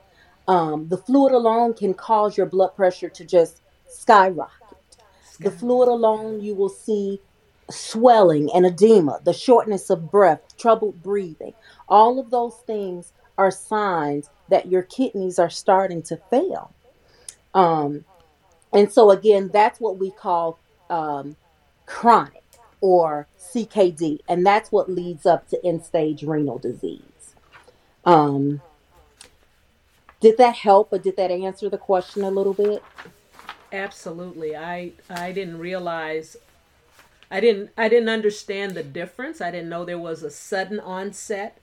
um, 0.48 0.88
the 0.88 0.98
fluid 0.98 1.32
alone 1.32 1.74
can 1.74 1.94
cause 1.94 2.36
your 2.36 2.46
blood 2.46 2.74
pressure 2.76 3.08
to 3.08 3.24
just 3.24 3.62
skyrocket. 3.88 4.78
The 5.40 5.50
fluid 5.50 5.88
alone, 5.88 6.40
you 6.40 6.54
will 6.54 6.68
see 6.68 7.20
swelling 7.70 8.50
and 8.54 8.64
edema, 8.64 9.20
the 9.24 9.32
shortness 9.32 9.90
of 9.90 10.10
breath, 10.10 10.56
troubled 10.56 11.02
breathing. 11.02 11.52
All 11.88 12.18
of 12.18 12.30
those 12.30 12.56
things 12.66 13.12
are 13.36 13.50
signs 13.50 14.30
that 14.48 14.70
your 14.70 14.82
kidneys 14.82 15.38
are 15.38 15.50
starting 15.50 16.02
to 16.04 16.16
fail. 16.30 16.72
Um, 17.54 18.04
and 18.72 18.90
so, 18.90 19.10
again, 19.10 19.50
that's 19.52 19.80
what 19.80 19.98
we 19.98 20.10
call 20.10 20.58
um, 20.90 21.36
chronic 21.86 22.42
or 22.80 23.26
CKD, 23.38 24.20
and 24.28 24.46
that's 24.46 24.70
what 24.70 24.90
leads 24.90 25.26
up 25.26 25.48
to 25.48 25.64
end 25.64 25.84
stage 25.84 26.22
renal 26.22 26.58
disease. 26.58 27.34
Um, 28.04 28.60
did 30.20 30.38
that 30.38 30.56
help, 30.56 30.92
or 30.92 30.98
did 30.98 31.16
that 31.16 31.30
answer 31.30 31.68
the 31.68 31.78
question 31.78 32.22
a 32.22 32.30
little 32.30 32.54
bit? 32.54 32.82
Absolutely. 33.72 34.56
I 34.56 34.92
I 35.10 35.32
didn't 35.32 35.58
realize 35.58 36.36
I 37.30 37.40
didn't 37.40 37.70
I 37.76 37.88
didn't 37.88 38.08
understand 38.08 38.74
the 38.74 38.82
difference. 38.82 39.40
I 39.40 39.50
didn't 39.50 39.68
know 39.68 39.84
there 39.84 39.98
was 39.98 40.22
a 40.22 40.30
sudden 40.30 40.80
onset 40.80 41.58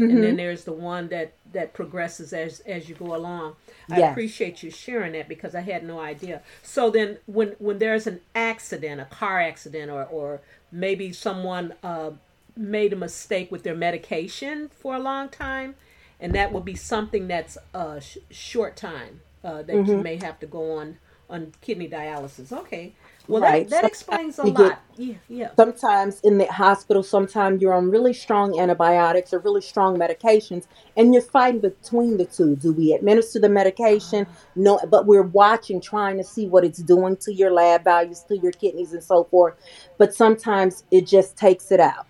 mm-hmm. 0.00 0.10
and 0.10 0.22
then 0.22 0.30
mm-hmm. 0.30 0.36
there's 0.36 0.64
the 0.64 0.72
one 0.72 1.08
that 1.08 1.32
that 1.52 1.72
progresses 1.72 2.32
as 2.32 2.60
as 2.60 2.88
you 2.88 2.94
go 2.94 3.14
along. 3.14 3.56
I 3.90 4.00
appreciate 4.00 4.62
you 4.62 4.70
sharing 4.70 5.12
that 5.12 5.28
because 5.28 5.54
I 5.54 5.60
had 5.60 5.82
no 5.84 6.00
idea. 6.00 6.42
So 6.62 6.90
then 6.90 7.18
when 7.26 7.56
when 7.58 7.78
there's 7.78 8.06
an 8.06 8.20
accident, 8.34 9.00
a 9.00 9.06
car 9.06 9.40
accident 9.40 9.90
or 9.90 10.04
or 10.04 10.40
maybe 10.70 11.12
someone 11.12 11.74
uh, 11.82 12.10
made 12.56 12.92
a 12.92 12.96
mistake 12.96 13.50
with 13.50 13.62
their 13.62 13.74
medication 13.74 14.70
for 14.80 14.94
a 14.94 14.98
long 14.98 15.28
time 15.28 15.74
and 16.20 16.34
that 16.34 16.52
would 16.52 16.64
be 16.64 16.74
something 16.74 17.28
that's 17.28 17.56
a 17.74 18.00
sh- 18.00 18.18
short 18.30 18.76
time 18.76 19.20
uh, 19.44 19.62
that 19.62 19.68
mm-hmm. 19.68 19.90
you 19.90 19.98
may 19.98 20.16
have 20.16 20.38
to 20.40 20.46
go 20.46 20.76
on 20.76 20.98
on 21.30 21.52
kidney 21.60 21.88
dialysis. 21.88 22.52
Okay. 22.52 22.94
Well, 23.28 23.42
right. 23.42 23.68
that, 23.68 23.82
that 23.82 23.84
explains 23.84 24.38
a 24.38 24.44
lot. 24.44 24.82
Yeah, 24.96 25.14
yeah. 25.28 25.50
Sometimes 25.54 26.20
in 26.22 26.38
the 26.38 26.46
hospital, 26.46 27.02
sometimes 27.02 27.60
you're 27.60 27.74
on 27.74 27.90
really 27.90 28.14
strong 28.14 28.58
antibiotics 28.58 29.34
or 29.34 29.38
really 29.40 29.60
strong 29.60 29.98
medications, 29.98 30.66
and 30.96 31.12
you're 31.12 31.22
fighting 31.22 31.60
between 31.60 32.16
the 32.16 32.24
two. 32.24 32.56
Do 32.56 32.72
we 32.72 32.94
administer 32.94 33.38
the 33.38 33.50
medication? 33.50 34.26
Ah. 34.28 34.36
No, 34.56 34.80
but 34.90 35.04
we're 35.04 35.22
watching, 35.22 35.80
trying 35.80 36.16
to 36.16 36.24
see 36.24 36.48
what 36.48 36.64
it's 36.64 36.78
doing 36.78 37.18
to 37.18 37.34
your 37.34 37.52
lab 37.52 37.84
values, 37.84 38.24
to 38.28 38.38
your 38.38 38.52
kidneys, 38.52 38.94
and 38.94 39.04
so 39.04 39.24
forth. 39.24 39.54
But 39.98 40.14
sometimes 40.14 40.84
it 40.90 41.06
just 41.06 41.36
takes 41.36 41.70
it 41.70 41.80
out. 41.80 42.06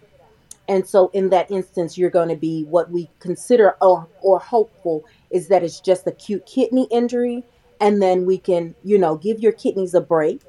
And 0.68 0.86
so, 0.86 1.10
in 1.14 1.30
that 1.30 1.50
instance, 1.50 1.98
you're 1.98 2.10
going 2.10 2.28
to 2.28 2.36
be 2.36 2.62
what 2.64 2.90
we 2.90 3.10
consider 3.18 3.74
or, 3.80 4.06
or 4.20 4.38
hopeful 4.38 5.04
is 5.30 5.48
that 5.48 5.64
it's 5.64 5.80
just 5.80 6.06
acute 6.06 6.46
kidney 6.46 6.86
injury 6.92 7.44
and 7.80 8.02
then 8.02 8.26
we 8.26 8.38
can, 8.38 8.74
you 8.84 8.98
know, 8.98 9.16
give 9.16 9.40
your 9.40 9.52
kidneys 9.52 9.94
a 9.94 10.00
break 10.00 10.42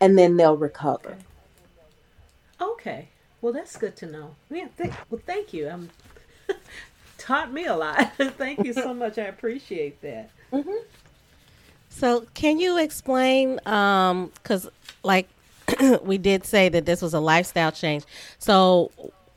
and 0.00 0.18
then 0.18 0.36
they'll 0.36 0.56
recover. 0.56 1.16
Okay. 2.60 2.70
okay. 2.72 3.08
Well, 3.40 3.52
that's 3.52 3.76
good 3.76 3.96
to 3.96 4.06
know. 4.06 4.34
Yeah. 4.50 4.68
Th- 4.76 4.92
well, 5.10 5.20
thank 5.24 5.52
you. 5.52 5.68
Um, 5.68 5.90
taught 7.18 7.52
me 7.52 7.66
a 7.66 7.76
lot. 7.76 8.12
thank 8.38 8.64
you 8.64 8.72
so 8.72 8.94
much. 8.94 9.18
I 9.18 9.24
appreciate 9.24 10.00
that. 10.02 10.30
Mm-hmm. 10.52 10.84
So, 11.88 12.26
can 12.34 12.58
you 12.58 12.78
explain? 12.78 13.56
Because, 13.56 14.66
um, 14.66 14.70
like, 15.02 15.28
we 16.02 16.18
did 16.18 16.44
say 16.44 16.68
that 16.68 16.86
this 16.86 17.00
was 17.00 17.14
a 17.14 17.20
lifestyle 17.20 17.72
change. 17.72 18.04
So, 18.38 18.90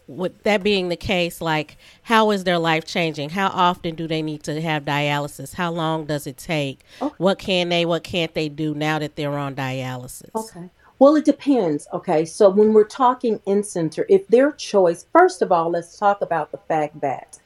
with 0.10 0.42
that 0.44 0.64
being 0.64 0.90
the 0.90 0.96
case, 0.96 1.40
like 1.40 1.78
how 2.02 2.32
is 2.32 2.44
their 2.44 2.58
life 2.58 2.84
changing? 2.84 3.30
How 3.30 3.48
often 3.48 3.96
do 3.96 4.08
they 4.08 4.22
need 4.24 4.44
to 4.44 4.60
have 4.60 4.84
dialysis? 4.84 5.54
How 5.54 5.72
long 5.72 6.06
does 6.06 6.26
it 6.26 6.36
take? 6.36 6.80
Okay. 7.02 7.16
What 7.18 7.38
can 7.38 7.70
they, 7.70 7.86
what 7.86 8.04
can't 8.04 8.34
they 8.34 8.50
do 8.50 8.74
now 8.74 8.98
that 9.00 9.16
they're 9.16 9.38
on 9.38 9.56
dialysis? 9.56 10.32
Okay. 10.34 10.70
Well, 10.98 11.16
it 11.16 11.26
depends. 11.26 11.88
Okay. 11.94 12.26
So 12.26 12.50
when 12.50 12.74
we're 12.74 12.84
talking 12.86 13.40
in 13.46 13.64
center, 13.64 14.06
if 14.10 14.28
their 14.28 14.52
choice, 14.52 15.06
first 15.14 15.44
of 15.44 15.52
all, 15.52 15.70
let's 15.70 15.98
talk 15.98 16.22
about 16.22 16.52
the 16.52 16.58
fact 16.58 17.00
that 17.02 17.40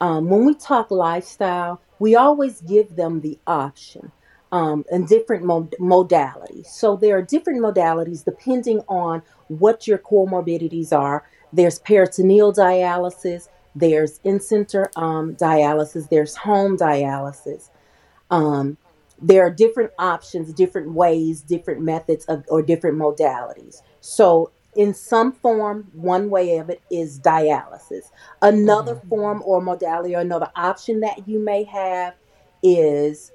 um, 0.00 0.30
when 0.30 0.46
we 0.46 0.54
talk 0.54 0.90
lifestyle, 0.90 1.80
we 1.98 2.16
always 2.16 2.62
give 2.62 2.96
them 2.96 3.20
the 3.20 3.38
option 3.46 4.12
um, 4.50 4.84
and 4.90 5.06
different 5.06 5.44
mod- 5.44 5.74
modalities. 5.78 6.66
So 6.66 6.96
there 6.96 7.18
are 7.18 7.22
different 7.22 7.60
modalities 7.60 8.24
depending 8.24 8.80
on 8.88 9.22
what 9.48 9.86
your 9.86 9.98
comorbidities 9.98 10.92
are 10.92 11.24
there's 11.52 11.78
peritoneal 11.78 12.52
dialysis, 12.52 13.48
there's 13.74 14.20
in 14.24 14.40
center 14.40 14.90
um, 14.96 15.34
dialysis, 15.36 16.08
there's 16.08 16.36
home 16.36 16.76
dialysis. 16.76 17.70
Um, 18.30 18.76
there 19.20 19.44
are 19.44 19.50
different 19.50 19.90
options, 19.98 20.52
different 20.52 20.92
ways, 20.92 21.40
different 21.42 21.80
methods 21.80 22.24
of, 22.26 22.44
or 22.48 22.62
different 22.62 22.98
modalities. 22.98 23.82
So, 24.00 24.52
in 24.76 24.94
some 24.94 25.32
form, 25.32 25.88
one 25.92 26.30
way 26.30 26.58
of 26.58 26.70
it 26.70 26.82
is 26.90 27.18
dialysis. 27.18 28.10
Another 28.42 28.94
mm-hmm. 28.94 29.08
form 29.08 29.42
or 29.44 29.60
modality 29.60 30.14
or 30.14 30.20
another 30.20 30.50
option 30.54 31.00
that 31.00 31.26
you 31.26 31.40
may 31.40 31.64
have 31.64 32.14
is 32.62 33.32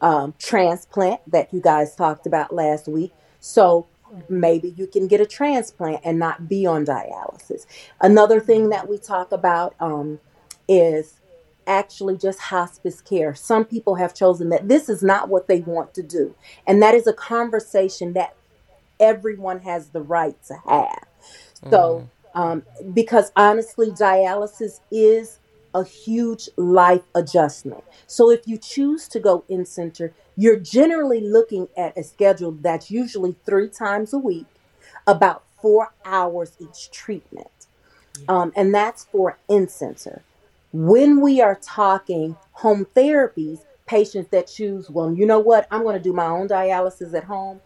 um, 0.00 0.34
transplant 0.38 1.20
that 1.30 1.52
you 1.52 1.60
guys 1.60 1.96
talked 1.96 2.26
about 2.26 2.54
last 2.54 2.86
week. 2.86 3.12
So, 3.40 3.86
maybe 4.28 4.74
you 4.76 4.86
can 4.86 5.06
get 5.06 5.20
a 5.20 5.26
transplant 5.26 6.00
and 6.04 6.18
not 6.18 6.48
be 6.48 6.66
on 6.66 6.84
dialysis. 6.84 7.66
Another 8.00 8.40
thing 8.40 8.70
that 8.70 8.88
we 8.88 8.98
talk 8.98 9.32
about 9.32 9.74
um, 9.80 10.20
is 10.68 11.20
actually 11.66 12.16
just 12.16 12.38
hospice 12.38 13.00
care. 13.00 13.34
Some 13.34 13.64
people 13.64 13.94
have 13.96 14.14
chosen 14.14 14.48
that 14.50 14.68
this 14.68 14.88
is 14.88 15.02
not 15.02 15.28
what 15.28 15.48
they 15.48 15.60
want 15.60 15.94
to 15.94 16.02
do. 16.02 16.34
And 16.66 16.82
that 16.82 16.94
is 16.94 17.06
a 17.06 17.12
conversation 17.12 18.12
that 18.14 18.34
everyone 19.00 19.60
has 19.60 19.88
the 19.88 20.02
right 20.02 20.36
to 20.44 20.54
have. 20.68 21.04
So, 21.70 22.08
mm-hmm. 22.34 22.40
um, 22.40 22.62
because 22.92 23.32
honestly, 23.36 23.90
dialysis 23.90 24.80
is 24.90 25.38
a 25.74 25.84
huge 25.84 26.48
life 26.56 27.02
adjustment. 27.14 27.84
So 28.06 28.30
if 28.30 28.46
you 28.46 28.56
choose 28.58 29.08
to 29.08 29.20
go 29.20 29.44
in 29.48 29.66
center, 29.66 30.12
you're 30.36 30.58
generally 30.58 31.20
looking 31.20 31.68
at 31.76 31.96
a 31.98 32.02
schedule 32.02 32.52
that's 32.52 32.90
usually 32.90 33.36
three 33.44 33.68
times 33.68 34.12
a 34.12 34.18
week, 34.18 34.46
about 35.06 35.44
four 35.60 35.92
hours 36.04 36.56
each 36.58 36.90
treatment. 36.90 37.48
Um, 38.28 38.52
and 38.54 38.74
that's 38.74 39.04
for 39.04 39.38
in-center. 39.48 40.22
When 40.72 41.20
we 41.20 41.40
are 41.40 41.56
talking 41.56 42.36
home 42.52 42.86
therapies, 42.94 43.60
patients 43.86 44.30
that 44.30 44.46
choose, 44.46 44.88
well, 44.88 45.12
you 45.12 45.26
know 45.26 45.40
what, 45.40 45.66
I'm 45.70 45.82
going 45.82 45.96
to 45.96 46.02
do 46.02 46.12
my 46.12 46.26
own 46.26 46.48
dialysis 46.48 47.14
at 47.14 47.24
home. 47.24 47.60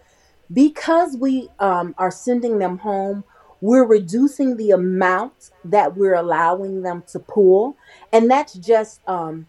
Because 0.50 1.16
we 1.16 1.50
um, 1.58 1.94
are 1.98 2.10
sending 2.10 2.58
them 2.58 2.78
home, 2.78 3.24
we're 3.60 3.86
reducing 3.86 4.56
the 4.56 4.70
amount 4.70 5.50
that 5.64 5.96
we're 5.96 6.14
allowing 6.14 6.82
them 6.82 7.02
to 7.08 7.18
pull. 7.18 7.76
And 8.12 8.30
that's 8.30 8.54
just, 8.54 9.00
um, 9.08 9.46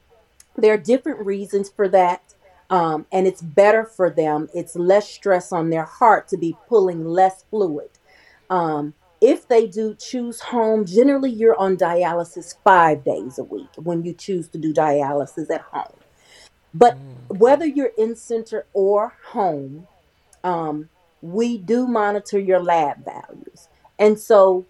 there 0.56 0.74
are 0.74 0.78
different 0.78 1.26
reasons 1.26 1.70
for 1.70 1.88
that. 1.90 2.22
Um, 2.70 3.08
and 3.12 3.26
it's 3.26 3.42
better 3.42 3.84
for 3.84 4.10
them. 4.10 4.48
It's 4.54 4.76
less 4.76 5.10
stress 5.10 5.52
on 5.52 5.70
their 5.70 5.86
heart 5.86 6.28
to 6.30 6.38
be 6.38 6.56
pulling 6.68 7.04
less 7.04 7.44
fluid. 7.50 7.90
Um, 8.50 8.94
if 9.22 9.48
they 9.48 9.68
do 9.68 9.96
choose 9.96 10.40
home, 10.40 10.86
generally 10.86 11.32
you're 11.32 11.60
on 11.60 11.78
dialysis 11.78 12.56
five 12.64 13.04
days 13.04 13.38
a 13.38 13.44
week 13.44 13.70
when 13.76 14.04
you 14.04 14.14
choose 14.14 14.48
to 14.50 14.58
do 14.58 14.74
dialysis 14.74 15.50
at 15.50 15.62
home. 15.62 15.98
But 16.74 16.98
whether 17.28 17.66
you're 17.66 17.92
in 17.98 18.16
center 18.16 18.66
or 18.74 19.14
home, 19.26 19.88
um, 20.44 20.90
we 21.22 21.58
do 21.58 21.88
monitor 21.88 22.40
your 22.40 22.62
lab 22.62 23.04
values. 23.04 23.68
And 24.00 24.18
so 24.18 24.66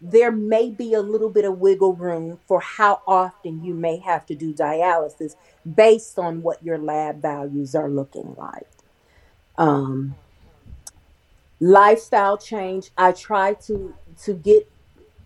there 0.00 0.30
may 0.30 0.70
be 0.70 0.92
a 0.92 1.00
little 1.00 1.30
bit 1.30 1.46
of 1.46 1.58
wiggle 1.58 1.94
room 1.94 2.38
for 2.46 2.60
how 2.60 3.00
often 3.06 3.64
you 3.64 3.72
may 3.72 3.96
have 3.96 4.26
to 4.26 4.34
do 4.34 4.52
dialysis 4.52 5.34
based 5.74 6.18
on 6.18 6.42
what 6.42 6.62
your 6.62 6.76
lab 6.76 7.22
values 7.22 7.74
are 7.74 7.88
looking 7.88 8.34
like. 8.36 8.68
Um, 9.56 10.14
lifestyle 11.58 12.36
change, 12.36 12.90
I 12.98 13.12
try 13.12 13.54
to 13.66 13.94
to 14.24 14.34
get 14.34 14.70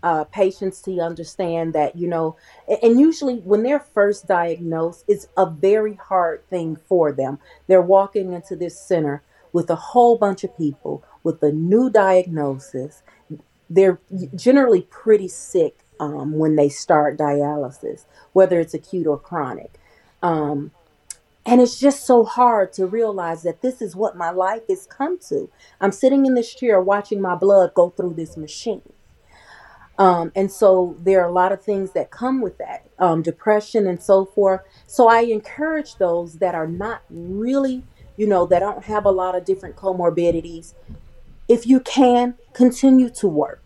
uh, 0.03 0.25
patients 0.25 0.81
to 0.83 1.01
understand 1.01 1.73
that 1.73 1.97
you 1.97 2.07
know 2.07 2.37
and 2.83 3.01
usually 3.01 3.39
when 3.39 3.65
they're 3.65 3.81
first 3.81 4.29
diagnosed 4.29 5.05
it's 5.09 5.27
a 5.37 5.45
very 5.45 5.95
hard 5.95 6.49
thing 6.49 6.77
for 6.77 7.11
them 7.11 7.39
they're 7.67 7.83
walking 7.83 8.33
into 8.33 8.55
this 8.55 8.79
center 8.79 9.23
with 9.53 9.69
a 9.71 9.75
whole 9.75 10.17
bunch 10.17 10.45
of 10.45 10.57
people 10.57 11.03
with 11.25 11.43
a 11.43 11.51
new 11.51 11.91
diagnosis 11.91 13.03
they're 13.71 14.01
generally 14.35 14.83
pretty 14.83 15.29
sick 15.29 15.81
um, 16.01 16.33
when 16.33 16.57
they 16.57 16.69
start 16.69 17.19
dialysis 17.19 18.05
whether 18.33 18.61
it's 18.61 18.75
acute 18.75 19.07
or 19.07 19.19
chronic 19.19 19.73
um, 20.23 20.71
and 21.47 21.61
it's 21.61 21.79
just 21.79 22.05
so 22.05 22.25
hard 22.25 22.73
to 22.73 22.87
realize 22.87 23.43
that 23.43 23.63
this 23.63 23.81
is 23.81 23.97
what 23.97 24.17
my 24.17 24.31
life 24.31 24.63
has 24.69 24.87
come 24.87 25.19
to 25.19 25.51
i'm 25.81 25.93
sitting 25.93 26.27
in 26.27 26.35
this 26.35 26.55
chair 26.55 26.81
watching 26.81 27.21
my 27.21 27.35
blood 27.35 27.73
go 27.75 27.91
through 27.91 28.15
this 28.15 28.37
machine 28.37 28.83
um, 29.99 30.31
and 30.37 30.51
so 30.51 30.97
there 31.01 31.21
are 31.21 31.29
a 31.29 31.33
lot 31.33 31.51
of 31.51 31.61
things 31.61 31.91
that 31.91 32.11
come 32.11 32.41
with 32.41 32.57
that, 32.59 32.89
um, 33.01 33.21
depression 33.21 33.87
and 33.89 34.01
so 34.01 34.25
forth. 34.25 34.61
So 34.87 35.09
I 35.09 35.23
encourage 35.23 35.97
those 35.97 36.35
that 36.35 36.55
are 36.55 36.69
not 36.69 37.03
really, 37.11 37.83
you 38.17 38.29
know, 38.29 38.47
that 38.47 38.61
don't 38.61 38.85
have 38.85 39.05
a 39.05 39.11
lot 39.11 39.35
of 39.35 39.45
different 39.45 39.75
comorbidities. 39.75 40.75
If 41.49 41.67
you 41.67 41.81
can, 41.81 42.35
continue 42.53 43.09
to 43.11 43.29
work. 43.29 43.63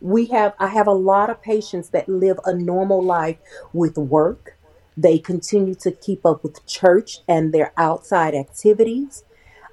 We 0.00 0.26
have, 0.26 0.54
I 0.58 0.68
have 0.68 0.86
a 0.86 0.92
lot 0.92 1.30
of 1.30 1.40
patients 1.42 1.88
that 1.90 2.08
live 2.08 2.38
a 2.44 2.54
normal 2.54 3.02
life 3.02 3.38
with 3.72 3.96
work. 3.96 4.58
They 4.96 5.18
continue 5.18 5.74
to 5.76 5.90
keep 5.90 6.26
up 6.26 6.42
with 6.42 6.64
church 6.66 7.20
and 7.26 7.52
their 7.52 7.72
outside 7.76 8.34
activities. 8.34 9.24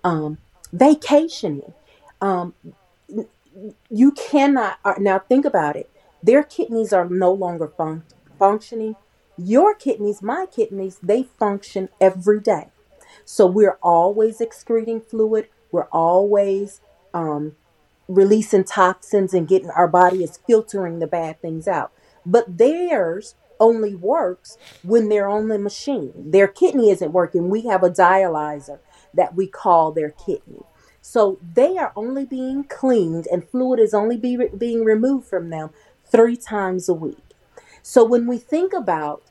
Um, 0.04 0.38
vacationing. 0.72 1.74
Um, 2.22 2.54
you 3.90 4.12
cannot 4.12 4.80
uh, 4.86 4.96
now 5.00 5.20
think 5.20 5.46
about 5.46 5.76
it 5.76 5.90
their 6.24 6.44
kidneys 6.44 6.94
are 6.94 7.10
no 7.10 7.32
longer 7.32 7.68
fun- 7.68 8.04
functioning 8.40 8.96
your 9.38 9.76
kidneys 9.76 10.22
my 10.22 10.46
kidneys 10.46 11.00
they 11.04 11.24
function 11.24 11.90
every 12.00 12.40
day 12.40 12.68
so 13.26 13.46
we're 13.46 13.78
always 13.82 14.40
excreting 14.42 15.02
fluid 15.02 15.48
we're 15.72 15.88
always 15.92 16.82
um, 17.14 17.56
releasing 18.08 18.64
toxins 18.64 19.34
and 19.34 19.48
getting 19.48 19.70
our 19.70 19.88
body 19.88 20.24
is 20.24 20.40
filtering 20.48 21.00
the 21.00 21.08
bad 21.08 21.42
things 21.42 21.68
out. 21.68 21.92
But 22.26 22.58
theirs 22.58 23.36
only 23.60 23.96
works 23.96 24.58
when 24.84 25.10
they're 25.10 25.30
on 25.30 25.48
the 25.48 25.60
machine. 25.60 26.12
Their 26.16 26.48
kidney 26.48 26.90
isn't 26.90 27.14
working. 27.14 27.50
We 27.50 27.62
have 27.68 27.84
a 27.84 27.90
dialyzer 27.90 28.80
that 29.14 29.36
we 29.36 29.48
call 29.48 29.92
their 29.92 30.12
kidney. 30.12 30.64
So 31.02 31.40
they 31.42 31.78
are 31.78 31.92
only 31.96 32.26
being 32.26 32.64
cleaned 32.64 33.28
and 33.32 33.48
fluid 33.48 33.80
is 33.80 33.94
only 33.94 34.18
be, 34.18 34.38
being 34.58 34.84
removed 34.84 35.28
from 35.28 35.50
them 35.50 35.72
three 36.06 36.36
times 36.38 36.90
a 36.90 36.94
week. 36.94 37.18
So 37.82 38.04
when 38.04 38.28
we 38.28 38.38
think 38.38 38.74
about 38.74 39.24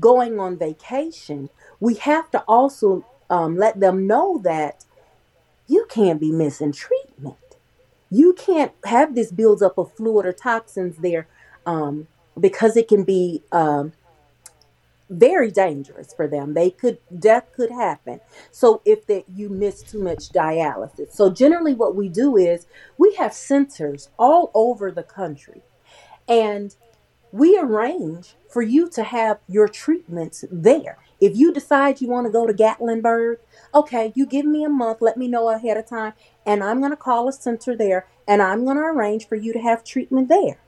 going 0.00 0.38
on 0.38 0.58
vacation, 0.58 1.50
we 1.80 1.94
have 1.94 2.30
to 2.30 2.40
also 2.40 3.04
um, 3.28 3.56
let 3.56 3.80
them 3.80 4.06
know 4.06 4.40
that 4.44 4.84
you 5.68 5.86
can't 5.88 6.20
be 6.20 6.32
missing 6.32 6.72
treatment. 6.72 7.36
You 8.10 8.32
can't 8.32 8.72
have 8.84 9.14
this 9.14 9.30
buildup 9.30 9.78
of 9.78 9.92
fluid 9.92 10.26
or 10.26 10.32
toxins 10.32 10.96
there 10.96 11.28
um, 11.66 12.08
because 12.40 12.76
it 12.76 12.88
can 12.88 13.04
be 13.04 13.42
um, 13.52 13.92
very 15.10 15.50
dangerous 15.50 16.12
for 16.14 16.26
them. 16.26 16.54
They 16.54 16.70
could 16.70 16.98
death 17.18 17.52
could 17.54 17.70
happen. 17.70 18.20
So 18.50 18.80
if 18.84 19.06
that 19.06 19.24
you 19.28 19.48
miss 19.48 19.82
too 19.82 20.02
much 20.02 20.30
dialysis. 20.30 21.12
So 21.12 21.30
generally 21.30 21.74
what 21.74 21.94
we 21.94 22.08
do 22.08 22.36
is 22.36 22.66
we 22.96 23.14
have 23.14 23.32
centers 23.32 24.08
all 24.18 24.50
over 24.54 24.90
the 24.90 25.02
country 25.02 25.62
and 26.26 26.74
we 27.30 27.58
arrange 27.58 28.34
for 28.48 28.62
you 28.62 28.88
to 28.90 29.02
have 29.02 29.38
your 29.46 29.68
treatments 29.68 30.44
there. 30.50 30.98
If 31.20 31.36
you 31.36 31.52
decide 31.52 32.00
you 32.00 32.08
want 32.08 32.26
to 32.26 32.32
go 32.32 32.46
to 32.46 32.52
Gatlinburg, 32.52 33.38
okay, 33.74 34.12
you 34.14 34.26
give 34.26 34.46
me 34.46 34.64
a 34.64 34.68
month, 34.68 34.98
let 35.00 35.16
me 35.16 35.28
know 35.28 35.48
ahead 35.48 35.76
of 35.76 35.86
time, 35.86 36.12
and 36.46 36.62
I'm 36.62 36.78
going 36.80 36.92
to 36.92 36.96
call 36.96 37.28
a 37.28 37.32
center 37.32 37.76
there 37.76 38.06
and 38.26 38.40
I'm 38.42 38.64
going 38.64 38.76
to 38.76 38.82
arrange 38.82 39.26
for 39.26 39.36
you 39.36 39.52
to 39.52 39.58
have 39.58 39.82
treatment 39.82 40.28
there 40.28 40.58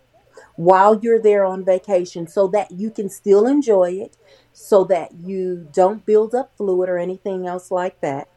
while 0.56 0.98
you're 1.00 1.20
there 1.20 1.44
on 1.44 1.64
vacation 1.64 2.26
so 2.26 2.48
that 2.48 2.70
you 2.70 2.90
can 2.90 3.08
still 3.08 3.46
enjoy 3.46 3.92
it, 3.92 4.16
so 4.52 4.84
that 4.84 5.12
you 5.14 5.68
don't 5.72 6.04
build 6.04 6.34
up 6.34 6.56
fluid 6.56 6.88
or 6.88 6.98
anything 6.98 7.46
else 7.46 7.70
like 7.70 8.00
that. 8.00 8.28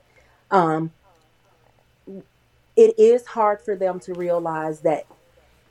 Um, 0.51 0.91
it 2.75 2.97
is 2.97 3.27
hard 3.27 3.61
for 3.61 3.75
them 3.75 3.99
to 4.01 4.13
realize 4.13 4.81
that 4.81 5.05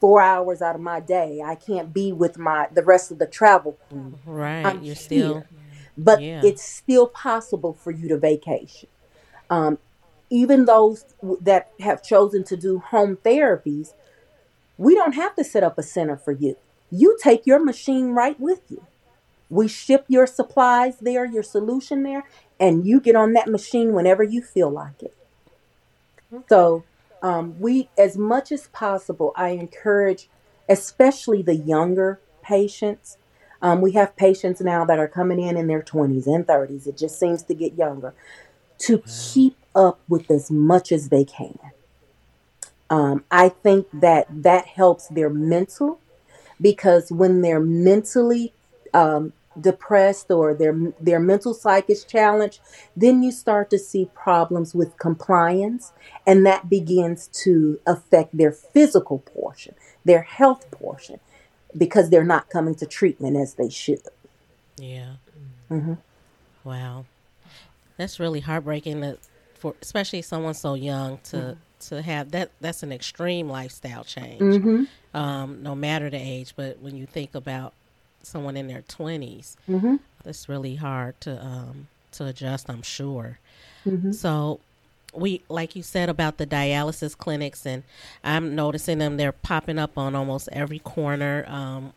four 0.01 0.21
hours 0.21 0.61
out 0.63 0.75
of 0.75 0.81
my 0.81 1.01
day, 1.01 1.41
I 1.45 1.55
can't 1.55 1.93
be 1.93 2.13
with 2.13 2.39
my 2.39 2.69
the 2.73 2.83
rest 2.83 3.11
of 3.11 3.19
the 3.19 3.27
travel 3.27 3.79
crew. 3.89 4.19
Right. 4.27 4.65
I'm 4.65 4.83
You're 4.83 4.95
still, 4.95 5.35
here, 5.35 5.49
but 5.97 6.23
yeah. 6.23 6.41
it's 6.45 6.63
still 6.63 7.07
possible 7.07 7.73
for 7.73 7.91
you 7.91 8.09
to 8.09 8.19
vacation. 8.19 8.89
Um, 9.51 9.79
even 10.31 10.65
those 10.65 11.05
that 11.41 11.71
have 11.81 12.03
chosen 12.03 12.43
to 12.45 12.57
do 12.57 12.79
home 12.79 13.19
therapies, 13.25 13.93
we 14.79 14.95
don't 14.95 15.15
have 15.15 15.35
to 15.37 15.45
set 15.45 15.63
up 15.63 15.79
a 15.79 15.83
center 15.83 16.17
for 16.17 16.33
you. 16.33 16.57
You 16.91 17.19
take 17.23 17.47
your 17.47 17.63
machine 17.63 18.13
right 18.13 18.39
with 18.41 18.61
you. 18.71 18.87
We 19.51 19.69
ship 19.69 20.07
your 20.09 20.27
supplies 20.27 20.99
there, 21.01 21.27
your 21.27 21.43
solution 21.43 22.03
there, 22.03 22.25
and 22.59 22.87
you 22.87 23.01
get 23.01 23.15
on 23.15 23.35
that 23.35 23.49
machine 23.49 23.93
whenever 23.93 24.23
you 24.23 24.41
feel 24.41 24.71
like 24.71 25.03
it. 25.03 25.15
So, 26.49 26.85
um, 27.23 27.59
we, 27.61 27.91
as 27.99 28.17
much 28.17 28.51
as 28.51 28.69
possible, 28.69 29.33
I 29.37 29.51
encourage, 29.51 30.29
especially 30.69 31.43
the 31.43 31.55
younger 31.55 32.19
patients. 32.43 33.19
Um, 33.63 33.81
we 33.81 33.93
have 33.93 34.17
patients 34.17 34.61
now 34.61 34.85
that 34.85 34.99
are 34.99 35.09
coming 35.09 35.41
in 35.41 35.57
in 35.57 35.69
their 35.69 35.83
20s 35.83 36.27
and 36.27 36.47
30s. 36.47 36.87
It 36.87 36.99
just 36.99 37.19
seems 37.19 37.45
to 37.45 37.55
get 37.55 37.75
younger 37.75 38.13
to 38.79 39.03
keep 39.07 39.57
up 39.75 40.01
with 40.09 40.31
as 40.31 40.51
much 40.51 40.91
as 40.91 41.09
they 41.09 41.25
can. 41.25 41.59
Um, 42.91 43.25
I 43.31 43.49
think 43.49 43.87
that 43.93 44.27
that 44.31 44.67
helps 44.67 45.09
their 45.09 45.31
mental 45.31 46.01
because 46.61 47.11
when 47.11 47.41
they're 47.41 47.61
mentally 47.61 48.53
um, 48.93 49.33
depressed 49.59 50.31
or 50.31 50.55
their 50.55 50.77
their 51.01 51.21
mental 51.21 51.55
psyche 51.55 51.93
is 51.93 52.05
challenged, 52.05 52.61
then 52.97 53.23
you 53.23 53.31
start 53.31 53.71
to 53.71 53.79
see 53.79 54.11
problems 54.15 54.75
with 54.75 54.99
compliance, 54.99 55.93
and 56.27 56.45
that 56.45 56.69
begins 56.69 57.29
to 57.29 57.81
affect 57.87 58.37
their 58.37 58.53
physical 58.53 59.21
portion, 59.21 59.75
their 60.05 60.23
health 60.23 60.71
portion, 60.71 61.21
because 61.77 62.11
they're 62.11 62.25
not 62.25 62.51
coming 62.51 62.75
to 62.77 62.87
treatment 62.87 63.37
as 63.37 63.55
they 63.55 63.69
should. 63.69 64.01
Yeah. 64.79 65.15
hmm 65.69 65.95
Wow. 66.65 67.07
That's 67.97 68.19
really 68.21 68.41
heartbreaking 68.41 69.01
that 69.01 69.19
for 69.55 69.75
especially 69.83 70.23
someone 70.23 70.55
so 70.55 70.75
young 70.75 71.19
to 71.25 71.57
to 71.89 72.01
have 72.03 72.31
that 72.31 72.51
that's 72.61 72.83
an 72.83 72.93
extreme 72.93 73.49
lifestyle 73.49 74.05
change. 74.05 74.41
hmm 74.63 74.85
Um, 75.15 75.63
no 75.63 75.75
matter 75.75 76.09
the 76.11 76.17
age, 76.17 76.55
but 76.57 76.79
when 76.81 76.97
you 76.97 77.07
think 77.07 77.35
about 77.35 77.75
someone 78.23 78.57
in 78.57 78.67
their 78.69 78.83
20s, 78.83 79.57
hmm 79.67 79.97
it's 80.25 80.49
really 80.49 80.77
hard 80.77 81.21
to 81.23 81.45
um 81.45 81.89
to 82.13 82.27
adjust, 82.27 82.69
I'm 82.71 82.83
sure. 82.83 83.39
hmm 83.85 84.13
So, 84.13 84.61
we 85.13 85.43
like 85.49 85.77
you 85.77 85.83
said 85.83 86.09
about 86.09 86.39
the 86.39 86.47
dialysis 86.47 87.17
clinics 87.17 87.67
and 87.67 87.83
i'm 88.25 88.55
noticing 88.55 88.99
them 88.99 89.17
they're 89.17 89.33
popping 89.33 89.79
up 89.79 89.99
on 89.99 90.15
almost 90.15 90.49
every 90.53 90.79
corner 90.79 91.45
um, 91.49 91.93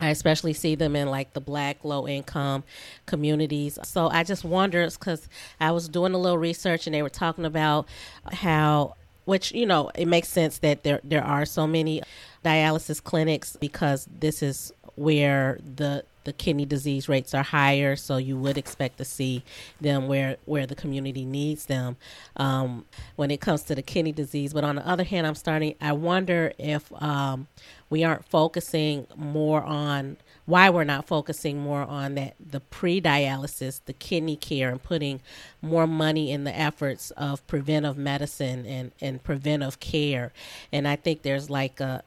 I 0.00 0.10
especially 0.10 0.52
see 0.52 0.74
them 0.74 0.96
in 0.96 1.08
like 1.08 1.32
the 1.32 1.40
black 1.40 1.84
low 1.84 2.08
income 2.08 2.64
communities. 3.06 3.78
So 3.84 4.08
I 4.08 4.24
just 4.24 4.44
wonder 4.44 4.88
because 4.90 5.28
I 5.60 5.70
was 5.70 5.88
doing 5.88 6.12
a 6.12 6.18
little 6.18 6.38
research 6.38 6.86
and 6.86 6.94
they 6.94 7.02
were 7.02 7.08
talking 7.08 7.44
about 7.44 7.86
how, 8.32 8.96
which 9.26 9.52
you 9.52 9.64
know, 9.64 9.92
it 9.94 10.06
makes 10.06 10.28
sense 10.28 10.58
that 10.58 10.82
there 10.82 11.00
there 11.04 11.22
are 11.22 11.44
so 11.44 11.68
many 11.68 12.02
dialysis 12.44 13.02
clinics 13.02 13.56
because 13.56 14.08
this 14.18 14.42
is 14.42 14.72
where 14.96 15.60
the 15.76 16.04
the 16.24 16.32
kidney 16.32 16.64
disease 16.64 17.08
rates 17.08 17.34
are 17.34 17.42
higher, 17.42 17.96
so 17.96 18.16
you 18.16 18.36
would 18.36 18.58
expect 18.58 18.98
to 18.98 19.04
see 19.04 19.42
them 19.80 20.08
where 20.08 20.36
where 20.44 20.66
the 20.66 20.74
community 20.74 21.24
needs 21.24 21.66
them 21.66 21.96
um, 22.36 22.84
when 23.16 23.30
it 23.30 23.40
comes 23.40 23.62
to 23.64 23.74
the 23.74 23.82
kidney 23.82 24.12
disease. 24.12 24.52
But 24.52 24.64
on 24.64 24.76
the 24.76 24.86
other 24.86 25.04
hand, 25.04 25.26
I'm 25.26 25.34
starting. 25.34 25.74
I 25.80 25.92
wonder 25.92 26.52
if 26.58 26.92
um, 27.02 27.48
we 27.90 28.04
aren't 28.04 28.24
focusing 28.24 29.06
more 29.16 29.62
on 29.62 30.16
why 30.46 30.70
we're 30.70 30.84
not 30.84 31.06
focusing 31.06 31.58
more 31.60 31.82
on 31.82 32.14
that 32.14 32.34
the 32.40 32.60
pre-dialysis 32.60 33.80
the 33.84 33.92
kidney 33.92 34.36
care 34.36 34.70
and 34.70 34.82
putting 34.82 35.20
more 35.60 35.86
money 35.86 36.32
in 36.32 36.44
the 36.44 36.58
efforts 36.58 37.10
of 37.12 37.46
preventive 37.46 37.96
medicine 37.96 38.66
and, 38.66 38.92
and 39.00 39.22
preventive 39.22 39.78
care 39.78 40.32
and 40.72 40.88
i 40.88 40.96
think 40.96 41.22
there's 41.22 41.48
like 41.48 41.80
a 41.80 42.02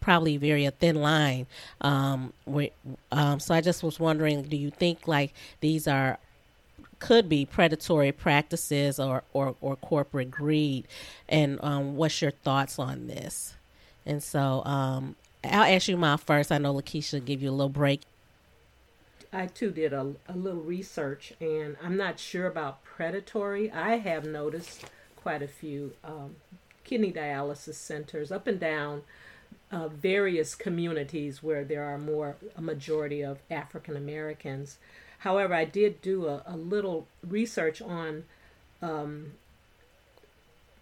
probably 0.00 0.36
very 0.36 0.64
a 0.64 0.70
thin 0.70 0.96
line. 0.96 1.46
Um, 1.80 2.32
um, 3.12 3.40
so 3.40 3.54
I 3.54 3.60
just 3.60 3.82
was 3.82 3.98
wondering, 3.98 4.42
do 4.42 4.56
you 4.56 4.70
think 4.70 5.06
like 5.06 5.34
these 5.60 5.86
are 5.86 6.18
could 6.98 7.28
be 7.28 7.44
predatory 7.44 8.12
practices 8.12 8.98
or, 8.98 9.22
or, 9.32 9.54
or 9.60 9.76
corporate 9.76 10.30
greed? 10.30 10.86
And 11.28 11.58
um, 11.62 11.96
what's 11.96 12.22
your 12.22 12.30
thoughts 12.30 12.78
on 12.78 13.06
this? 13.06 13.54
And 14.04 14.22
so 14.22 14.62
um, 14.64 15.16
I'll 15.44 15.74
ask 15.74 15.88
you 15.88 15.96
my 15.96 16.16
first. 16.16 16.50
I 16.50 16.58
know 16.58 16.74
Lakeisha 16.74 17.24
give 17.24 17.42
you 17.42 17.50
a 17.50 17.52
little 17.52 17.68
break. 17.68 18.02
I 19.32 19.46
too 19.46 19.70
did 19.70 19.92
a, 19.92 20.14
a 20.28 20.36
little 20.36 20.62
research, 20.62 21.34
and 21.40 21.76
I'm 21.82 21.96
not 21.96 22.18
sure 22.18 22.46
about 22.46 22.82
predatory. 22.84 23.70
I 23.70 23.98
have 23.98 24.24
noticed 24.24 24.84
quite 25.16 25.42
a 25.42 25.48
few 25.48 25.92
um, 26.04 26.36
kidney 26.84 27.12
dialysis 27.12 27.74
centers 27.74 28.32
up 28.32 28.46
and 28.46 28.58
down 28.58 29.02
uh, 29.70 29.88
various 29.88 30.54
communities 30.54 31.42
where 31.42 31.64
there 31.64 31.84
are 31.84 31.98
more 31.98 32.36
a 32.56 32.62
majority 32.62 33.22
of 33.22 33.38
African 33.50 33.96
Americans. 33.96 34.78
However, 35.18 35.54
I 35.54 35.64
did 35.64 36.02
do 36.02 36.26
a, 36.26 36.42
a 36.46 36.56
little 36.56 37.06
research 37.26 37.82
on 37.82 38.24
um, 38.82 39.32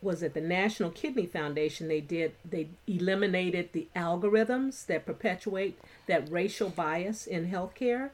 was 0.04 0.22
it 0.22 0.34
the 0.34 0.40
National 0.40 0.90
Kidney 0.90 1.26
Foundation? 1.26 1.88
They 1.88 2.00
did 2.00 2.32
they 2.48 2.68
eliminated 2.86 3.70
the 3.72 3.88
algorithms 3.96 4.84
that 4.86 5.06
perpetuate 5.06 5.80
that 6.06 6.30
racial 6.30 6.68
bias 6.68 7.26
in 7.26 7.50
healthcare, 7.50 8.10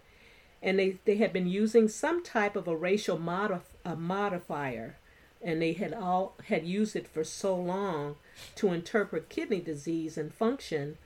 and 0.63 0.79
they 0.79 0.99
they 1.05 1.17
had 1.17 1.33
been 1.33 1.49
using 1.49 1.89
some 1.89 2.23
type 2.23 2.55
of 2.55 2.69
a 2.69 2.77
racial 2.77 3.19
modif- 3.19 3.75
a 3.85 3.97
modifier 3.97 4.97
and 5.43 5.61
they 5.61 5.73
had 5.73 5.93
all 5.93 6.35
had 6.49 6.67
used 6.67 6.97
it 6.97 7.09
for 7.09 7.25
so 7.25 7.55
long 7.55 8.17
to 8.57 8.73
interpret 8.73 9.29
kidney 9.29 9.61
disease 9.61 10.19
and 10.19 10.35
function 10.35 10.99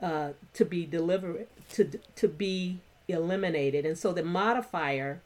uh, 0.00 0.30
to 0.54 0.64
be 0.64 0.84
delivered 0.86 1.46
to 1.70 1.84
to 2.16 2.28
be 2.28 2.78
eliminated. 3.08 3.84
And 3.84 3.98
so 3.98 4.12
the 4.12 4.22
modifier 4.22 5.22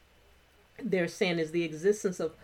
they're 0.83 1.09
saying 1.09 1.39
is 1.39 1.51
the 1.51 1.65
existence 1.65 2.21
of 2.21 2.35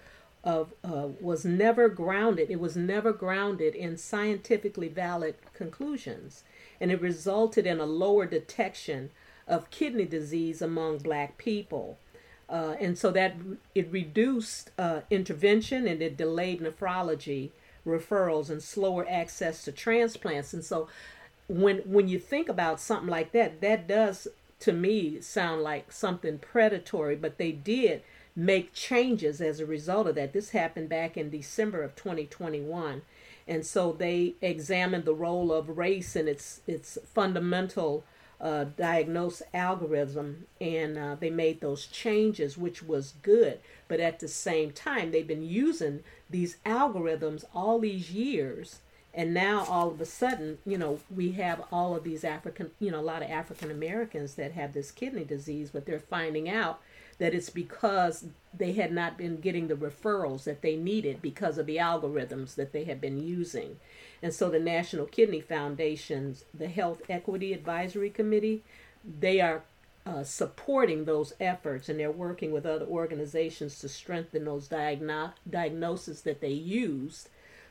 of 0.45 0.75
uh, 0.83 1.09
was 1.21 1.45
never 1.45 1.89
grounded. 1.89 2.51
It 2.51 2.59
was 2.59 2.77
never 2.77 3.13
grounded 3.13 3.75
in 3.75 3.97
scientifically 3.97 4.89
valid 4.89 5.37
conclusions. 5.55 6.43
And 6.81 6.91
it 6.91 7.01
resulted 7.01 7.65
in 7.65 7.79
a 7.79 7.87
lower 7.87 8.27
detection 8.27 9.11
of 9.47 9.71
kidney 9.71 10.05
disease 10.05 10.61
among 10.61 10.99
black 10.99 11.39
people 11.39 11.99
uh, 12.53 12.77
and 12.79 12.99
so 12.99 13.11
that 13.11 13.35
it 13.75 13.91
reduced 13.91 14.71
uh, 14.79 15.01
intervention 15.11 15.89
and 15.89 16.03
it 16.03 16.19
delayed 16.19 16.61
nephrology 16.61 17.51
referrals 17.87 18.51
and 18.51 18.63
slower 18.63 19.07
access 19.09 19.65
to 19.65 19.73
transplants. 19.73 20.53
And 20.53 20.63
so 20.63 20.87
when 21.49 21.79
when 21.79 22.09
you 22.09 22.19
think 22.19 22.51
about 22.51 22.79
something 22.79 23.09
like 23.09 23.33
that, 23.33 23.63
that 23.63 23.89
does 23.89 24.29
to 24.61 24.73
me 24.73 25.21
sound 25.21 25.63
like 25.63 25.91
something 25.91 26.39
predatory, 26.39 27.17
but 27.17 27.39
they 27.39 27.53
did 27.53 28.03
make 28.37 28.75
changes 28.75 29.41
as 29.41 29.59
a 29.59 29.67
result 29.67 30.07
of 30.07 30.15
that. 30.15 30.33
This 30.33 30.51
happened 30.51 30.89
back 30.89 31.17
in 31.17 31.31
December 31.31 31.83
of 31.83 31.97
2021. 31.97 33.03
And 33.49 33.67
so 33.67 33.93
they 33.93 34.35
examined 34.41 35.05
the 35.05 35.15
role 35.15 35.53
of 35.53 35.79
race 35.79 36.15
and 36.15 36.29
its 36.29 36.61
its 36.67 36.99
fundamental 37.13 38.05
uh, 38.43 38.65
diagnose 38.65 39.41
algorithm 39.55 40.47
and 40.61 40.99
uh, 40.99 41.17
they 41.19 41.31
made 41.31 41.61
those 41.61 41.87
changes 41.87 42.59
which 42.59 42.83
was 42.83 43.15
good. 43.23 43.61
But 43.89 44.01
at 44.01 44.19
the 44.19 44.29
same 44.29 44.73
time 44.73 45.13
they've 45.13 45.27
been 45.27 45.49
using 45.49 46.03
these 46.29 46.57
algorithms 46.67 47.45
all 47.55 47.79
these 47.79 48.11
years 48.11 48.81
and 49.15 49.35
now 49.35 49.65
all 49.69 49.91
of 49.91 50.01
a 50.01 50.07
sudden 50.07 50.59
you 50.65 50.79
know 50.79 50.99
we 51.15 51.33
have 51.33 51.63
all 51.71 51.95
of 51.95 52.03
these 52.03 52.25
african 52.25 52.71
you 52.81 52.91
know 52.91 53.01
a 53.01 53.03
lot 53.03 53.23
of 53.23 53.31
african 53.31 53.71
americans 53.71 54.35
that 54.35 54.53
have 54.53 54.73
this 54.73 54.91
kidney 54.91 55.25
disease 55.25 55.71
but 55.71 55.85
they're 55.85 55.99
finding 55.99 56.49
out 56.49 56.81
that 57.19 57.35
it's 57.35 57.51
because 57.51 58.25
they 58.57 58.73
had 58.73 58.93
not 58.93 59.17
been 59.17 59.41
getting 59.41 59.69
the 59.69 59.75
referrals 59.75 60.45
that 60.45 60.63
they 60.63 60.77
needed 60.77 61.23
because 61.23 61.59
of 61.59 61.67
the 61.67 61.77
algorithms 61.77 62.55
that 62.55 62.73
they 62.73 62.85
had 62.85 63.01
been 63.01 63.23
using. 63.23 63.79
And 64.23 64.33
so 64.33 64.51
the 64.51 64.61
National 64.61 65.07
Kidney 65.07 65.41
Foundation's, 65.41 66.45
the 66.53 66.69
Health 66.69 67.03
Equity 67.09 67.53
Advisory 67.53 68.11
Committee, 68.11 68.63
they 69.05 69.41
are 69.41 69.63
uh, 70.05 70.25
supporting 70.25 71.05
those 71.05 71.33
efforts 71.41 71.89
and 71.89 71.99
they're 71.99 72.11
working 72.11 72.53
with 72.53 72.67
other 72.67 72.87
organizations 72.87 73.79
to 73.79 73.89
strengthen 73.89 74.45
those 74.45 74.69
diagno- 74.69 75.33
diagnoses 75.49 76.23
that 76.23 76.41
they 76.41 76.51
used 76.51 77.29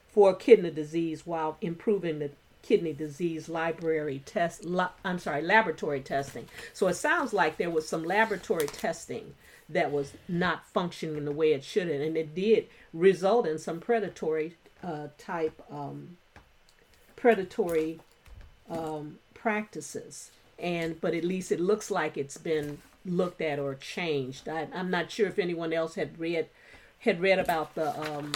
for 0.08 0.34
kidney 0.34 0.72
disease 0.72 1.26
while 1.26 1.58
improving 1.62 2.20
the 2.20 2.32
kidney 2.62 2.94
disease 2.94 3.50
library 3.50 4.22
test 4.26 4.66
I'm 5.04 5.20
sorry 5.20 5.42
laboratory 5.42 6.00
testing. 6.02 6.48
So 6.74 6.88
it 6.88 6.94
sounds 6.94 7.34
like 7.34 7.58
there 7.58 7.70
was 7.70 7.88
some 7.88 8.04
laboratory 8.04 8.68
testing 8.68 9.34
that 9.74 9.92
was 9.92 10.14
not 10.28 10.66
functioning 10.68 11.26
the 11.26 11.32
way 11.32 11.54
it 11.54 11.64
should 11.64 11.88
and 11.88 12.18
it 12.18 12.36
did 12.36 12.68
result 12.94 13.48
in 13.48 13.58
some 13.58 13.80
predatory 13.80 14.56
uh, 14.84 15.08
type 15.18 15.62
um, 15.72 16.18
predatory 17.16 18.00
um, 18.70 19.20
practices. 19.34 20.32
And 20.60 21.00
but 21.02 21.14
at 21.14 21.24
least 21.24 21.52
it 21.52 21.60
looks 21.60 21.90
like 21.90 22.18
it's 22.18 22.38
been 22.38 22.80
looked 23.06 23.42
at 23.42 23.60
or 23.60 23.76
changed. 23.76 24.48
I, 24.48 24.68
am 24.74 24.92
not 24.92 25.12
sure 25.12 25.28
if 25.28 25.40
anyone 25.40 25.74
else 25.74 25.96
had 25.96 26.20
read 26.20 26.48
had 27.00 27.20
read 27.20 27.40
about 27.40 27.74
the 27.76 28.00
um, 28.00 28.32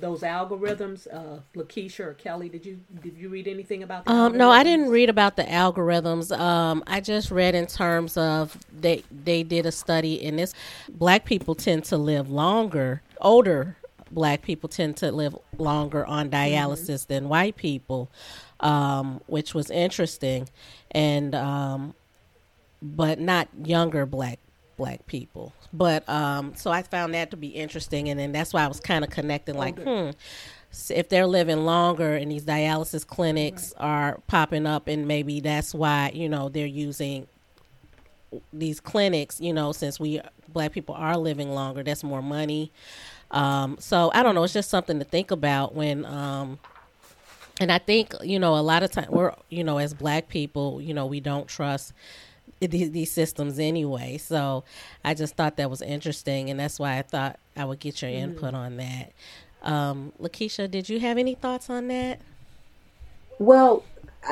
those 0.00 0.20
algorithms. 0.20 1.06
Uh, 1.12 1.40
Lakeisha 1.54 2.00
or 2.00 2.14
Kelly, 2.14 2.48
did 2.48 2.64
you 2.64 2.80
did 3.02 3.16
you 3.16 3.28
read 3.28 3.48
anything 3.48 3.82
about? 3.82 4.04
The 4.04 4.12
um, 4.12 4.36
no, 4.36 4.50
I 4.50 4.62
didn't 4.62 4.90
read 4.90 5.08
about 5.08 5.36
the 5.36 5.44
algorithms. 5.44 6.36
Um, 6.38 6.84
I 6.86 7.00
just 7.00 7.30
read 7.30 7.54
in 7.54 7.66
terms 7.66 8.16
of 8.16 8.56
they 8.72 9.02
they 9.10 9.42
did 9.42 9.66
a 9.66 9.72
study 9.72 10.22
in 10.22 10.36
this. 10.36 10.54
Black 10.88 11.24
people 11.24 11.54
tend 11.54 11.84
to 11.86 11.96
live 11.96 12.30
longer, 12.30 13.02
older 13.20 13.76
black 14.10 14.42
people 14.42 14.68
tend 14.68 14.96
to 14.98 15.12
live 15.12 15.36
longer 15.58 16.06
on 16.06 16.30
dialysis 16.30 17.02
mm-hmm. 17.02 17.12
than 17.12 17.28
white 17.28 17.56
people, 17.56 18.10
um, 18.60 19.20
which 19.26 19.54
was 19.54 19.70
interesting, 19.70 20.48
and 20.90 21.34
um, 21.34 21.94
but 22.80 23.20
not 23.20 23.48
younger 23.64 24.06
black 24.06 24.38
black 24.78 25.04
people. 25.06 25.52
But 25.74 26.08
um, 26.08 26.54
so 26.54 26.70
I 26.70 26.82
found 26.82 27.12
that 27.12 27.30
to 27.32 27.36
be 27.36 27.48
interesting, 27.48 28.08
and 28.08 28.18
then 28.18 28.32
that's 28.32 28.54
why 28.54 28.64
I 28.64 28.68
was 28.68 28.80
kind 28.80 29.04
of 29.04 29.10
connecting, 29.10 29.56
like, 29.56 29.78
hmm. 29.78 30.10
If 30.90 31.08
they're 31.08 31.26
living 31.26 31.64
longer 31.64 32.14
and 32.14 32.30
these 32.30 32.44
dialysis 32.44 33.06
clinics 33.06 33.72
right. 33.80 33.86
are 33.86 34.20
popping 34.26 34.66
up, 34.66 34.86
and 34.86 35.08
maybe 35.08 35.40
that's 35.40 35.74
why 35.74 36.10
you 36.12 36.28
know 36.28 36.50
they're 36.50 36.66
using 36.66 37.26
these 38.52 38.78
clinics, 38.78 39.40
you 39.40 39.54
know, 39.54 39.72
since 39.72 39.98
we 39.98 40.20
black 40.52 40.72
people 40.72 40.94
are 40.94 41.16
living 41.16 41.50
longer, 41.50 41.82
that's 41.82 42.04
more 42.04 42.20
money. 42.20 42.70
Um, 43.30 43.76
so 43.80 44.10
I 44.14 44.22
don't 44.22 44.34
know. 44.34 44.44
It's 44.44 44.52
just 44.52 44.70
something 44.70 44.98
to 44.98 45.04
think 45.04 45.30
about 45.30 45.74
when. 45.74 46.04
Um, 46.04 46.58
and 47.60 47.72
I 47.72 47.78
think 47.78 48.14
you 48.22 48.38
know 48.38 48.56
a 48.56 48.62
lot 48.62 48.82
of 48.82 48.90
time 48.90 49.08
we're 49.10 49.34
you 49.48 49.64
know 49.64 49.78
as 49.78 49.92
black 49.92 50.28
people 50.28 50.80
you 50.80 50.94
know 50.94 51.06
we 51.06 51.18
don't 51.18 51.48
trust 51.48 51.92
these, 52.60 52.90
these 52.90 53.10
systems 53.10 53.58
anyway. 53.58 54.18
So 54.18 54.64
I 55.04 55.14
just 55.14 55.36
thought 55.36 55.56
that 55.56 55.70
was 55.70 55.82
interesting, 55.82 56.50
and 56.50 56.58
that's 56.58 56.78
why 56.78 56.98
I 56.98 57.02
thought 57.02 57.38
I 57.56 57.64
would 57.64 57.80
get 57.80 58.02
your 58.02 58.10
mm-hmm. 58.10 58.32
input 58.32 58.54
on 58.54 58.76
that. 58.78 59.12
Um, 59.62 60.12
Lakeisha, 60.20 60.70
did 60.70 60.88
you 60.88 61.00
have 61.00 61.18
any 61.18 61.34
thoughts 61.34 61.68
on 61.70 61.88
that? 61.88 62.20
Well, 63.38 63.84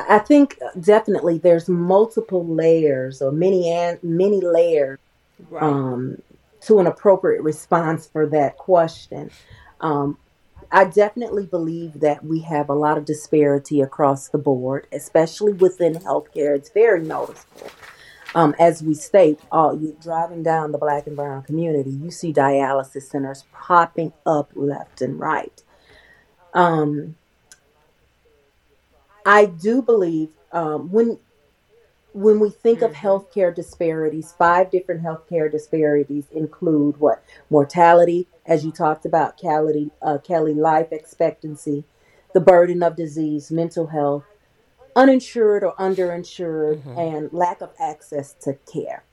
I 0.09 0.19
think 0.19 0.59
definitely 0.79 1.37
there's 1.37 1.69
multiple 1.69 2.45
layers 2.45 3.21
or 3.21 3.31
many 3.31 3.69
and 3.71 4.01
many 4.03 4.41
layers 4.41 4.99
right. 5.49 5.63
um, 5.63 6.21
to 6.61 6.79
an 6.79 6.87
appropriate 6.87 7.41
response 7.41 8.07
for 8.07 8.25
that 8.27 8.57
question. 8.57 9.31
Um, 9.81 10.17
I 10.71 10.85
definitely 10.85 11.45
believe 11.45 12.01
that 12.01 12.25
we 12.25 12.41
have 12.41 12.69
a 12.69 12.73
lot 12.73 12.97
of 12.97 13.05
disparity 13.05 13.81
across 13.81 14.29
the 14.29 14.37
board, 14.37 14.87
especially 14.91 15.53
within 15.53 15.93
healthcare. 15.93 16.55
It's 16.55 16.69
very 16.69 17.01
noticeable. 17.01 17.71
Um, 18.37 18.55
as 18.59 18.83
we 18.83 18.93
state, 18.93 19.41
all 19.51 19.75
you 19.75 19.97
driving 20.01 20.43
down 20.43 20.71
the 20.71 20.77
black 20.77 21.07
and 21.07 21.15
brown 21.17 21.43
community, 21.43 21.89
you 21.89 22.11
see 22.11 22.33
dialysis 22.33 23.03
centers 23.03 23.45
popping 23.51 24.13
up 24.27 24.51
left 24.55 25.01
and 25.01 25.19
right. 25.19 25.63
Um, 26.53 27.17
I 29.25 29.45
do 29.45 29.81
believe 29.81 30.29
um, 30.51 30.91
when 30.91 31.19
when 32.13 32.39
we 32.39 32.49
think 32.51 32.81
of 32.81 32.93
Mm-hmm. 32.93 33.07
healthcare 33.07 33.55
disparities, 33.55 34.33
five 34.37 34.71
different 34.71 35.03
healthcare 35.03 35.51
disparities 35.51 36.25
include 36.31 36.99
what 36.99 37.23
mortality, 37.49 38.27
as 38.45 38.65
you 38.65 38.71
talked 38.71 39.05
about, 39.05 39.37
Kelly, 39.37 39.91
uh, 40.01 40.19
Kelly, 40.19 40.53
life 40.55 40.91
expectancy, 40.91 41.85
the 42.33 42.41
burden 42.41 42.83
of 42.83 42.95
disease, 42.95 43.51
mental 43.51 43.87
health, 43.87 44.25
uninsured 44.97 45.63
or 45.63 45.73
underinsured, 45.75 46.81
hmm 46.83 46.97
and 46.97 47.29
lack 47.31 47.61
of 47.61 47.69
access 47.79 48.33
to 48.41 48.53
care. 48.71 49.03